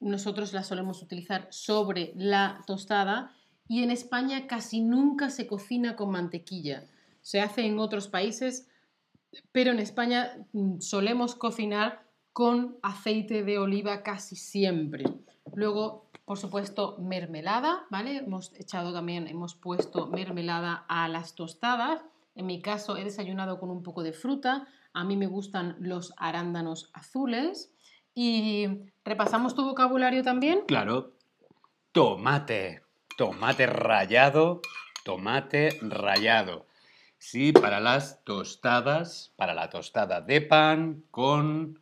nosotros 0.00 0.52
la 0.52 0.64
solemos 0.64 1.02
utilizar 1.02 1.46
sobre 1.50 2.12
la 2.16 2.64
tostada 2.66 3.32
y 3.68 3.84
en 3.84 3.92
España 3.92 4.48
casi 4.48 4.80
nunca 4.80 5.30
se 5.30 5.46
cocina 5.46 5.94
con 5.94 6.10
mantequilla. 6.10 6.84
Se 7.22 7.40
hace 7.40 7.64
en 7.64 7.78
otros 7.78 8.08
países, 8.08 8.66
pero 9.52 9.70
en 9.70 9.78
España 9.78 10.36
mm, 10.52 10.80
solemos 10.80 11.36
cocinar 11.36 12.09
con 12.40 12.78
aceite 12.80 13.44
de 13.44 13.58
oliva 13.58 14.02
casi 14.02 14.34
siempre. 14.34 15.04
Luego, 15.52 16.10
por 16.24 16.38
supuesto, 16.38 16.96
mermelada, 16.98 17.84
¿vale? 17.90 18.16
Hemos 18.16 18.54
echado 18.54 18.94
también, 18.94 19.28
hemos 19.28 19.54
puesto 19.54 20.06
mermelada 20.06 20.86
a 20.88 21.06
las 21.08 21.34
tostadas. 21.34 22.02
En 22.34 22.46
mi 22.46 22.62
caso 22.62 22.96
he 22.96 23.04
desayunado 23.04 23.60
con 23.60 23.68
un 23.68 23.82
poco 23.82 24.02
de 24.02 24.14
fruta. 24.14 24.66
A 24.94 25.04
mí 25.04 25.18
me 25.18 25.26
gustan 25.26 25.76
los 25.80 26.14
arándanos 26.16 26.90
azules. 26.94 27.74
Y 28.14 28.68
repasamos 29.04 29.54
tu 29.54 29.62
vocabulario 29.62 30.22
también. 30.22 30.62
Claro. 30.66 31.12
Tomate. 31.92 32.80
Tomate 33.18 33.66
rallado. 33.66 34.62
Tomate 35.04 35.78
rallado. 35.82 36.64
Sí, 37.18 37.52
para 37.52 37.80
las 37.80 38.24
tostadas, 38.24 39.34
para 39.36 39.52
la 39.52 39.68
tostada 39.68 40.22
de 40.22 40.40
pan 40.40 41.04
con 41.10 41.78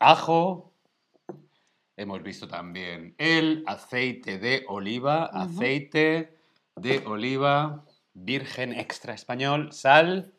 ajo. 0.00 0.72
Hemos 1.96 2.22
visto 2.22 2.48
también 2.48 3.14
el 3.18 3.62
aceite 3.66 4.38
de 4.38 4.64
oliva, 4.68 5.26
aceite 5.26 6.34
de 6.76 6.98
oliva 7.06 7.84
virgen 8.14 8.72
extra 8.72 9.12
español, 9.14 9.72
sal 9.72 10.32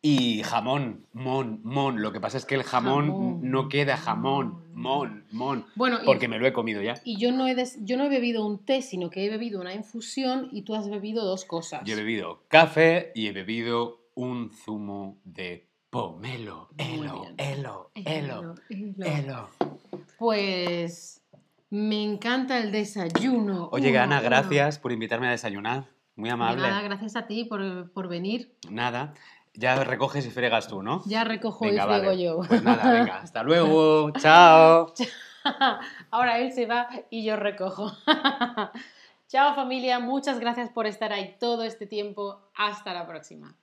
y 0.00 0.42
jamón, 0.42 1.06
mon, 1.12 1.60
mon. 1.64 2.00
Lo 2.02 2.12
que 2.12 2.20
pasa 2.20 2.38
es 2.38 2.46
que 2.46 2.54
el 2.54 2.62
jamón, 2.62 3.06
Jamón, 3.06 3.50
no 3.50 3.68
queda 3.68 3.96
jamón, 3.96 4.64
mon. 4.74 5.24
mon, 5.30 5.66
Bueno, 5.74 5.98
y- 6.02 6.06
porque 6.06 6.28
me 6.28 6.38
lo 6.38 6.46
he 6.46 6.52
comido 6.52 6.80
ya. 6.82 6.94
Y 7.04 7.18
yo 7.18 7.32
no, 7.32 7.46
he 7.46 7.54
des- 7.54 7.78
yo 7.84 7.96
no 7.96 8.04
he 8.04 8.08
bebido 8.08 8.44
un 8.46 8.64
té, 8.64 8.80
sino 8.82 9.10
que 9.10 9.24
he 9.24 9.30
bebido 9.30 9.60
una 9.60 9.74
infusión 9.74 10.48
y 10.52 10.62
tú 10.62 10.74
has 10.74 10.88
bebido 10.88 11.24
dos 11.24 11.44
cosas. 11.44 11.82
Yo 11.84 11.94
he 11.94 11.96
bebido 11.96 12.44
café 12.48 13.12
y 13.14 13.26
he 13.28 13.32
bebido 13.32 14.00
un 14.14 14.50
zumo 14.50 15.18
de 15.24 15.68
pomelo. 15.94 16.70
Elo, 16.76 17.24
elo, 17.38 17.92
elo, 17.94 18.54
Elo. 18.98 19.48
Pues 20.18 21.22
me 21.70 22.02
encanta 22.02 22.58
el 22.58 22.72
desayuno. 22.72 23.68
Oye, 23.70 23.90
Uno, 23.90 23.94
Gana, 24.00 24.16
uno. 24.18 24.24
gracias 24.24 24.80
por 24.80 24.90
invitarme 24.90 25.28
a 25.28 25.30
desayunar. 25.30 25.84
Muy 26.16 26.30
De 26.30 26.32
amable. 26.34 26.62
nada, 26.62 26.82
gracias 26.82 27.14
a 27.14 27.28
ti 27.28 27.44
por, 27.44 27.92
por 27.92 28.08
venir. 28.08 28.56
Nada. 28.68 29.14
Ya 29.52 29.84
recoges 29.84 30.26
y 30.26 30.30
fregas 30.30 30.66
tú, 30.66 30.82
¿no? 30.82 31.00
Ya 31.06 31.22
recojo 31.22 31.64
Venga, 31.64 31.84
y 31.84 31.86
friego 31.86 32.06
vale. 32.06 32.22
yo. 32.24 32.40
Pues 32.48 32.64
nada, 32.64 32.92
venga. 32.98 33.18
Hasta 33.20 33.44
luego. 33.44 34.10
Chao. 34.18 34.92
Ahora 36.10 36.40
él 36.40 36.50
se 36.52 36.66
va 36.66 36.88
y 37.08 37.24
yo 37.24 37.36
recojo. 37.36 37.92
Chao 39.28 39.54
familia, 39.54 40.00
muchas 40.00 40.40
gracias 40.40 40.70
por 40.70 40.88
estar 40.88 41.12
ahí 41.12 41.36
todo 41.38 41.62
este 41.62 41.86
tiempo. 41.86 42.40
Hasta 42.56 42.92
la 42.92 43.06
próxima. 43.06 43.54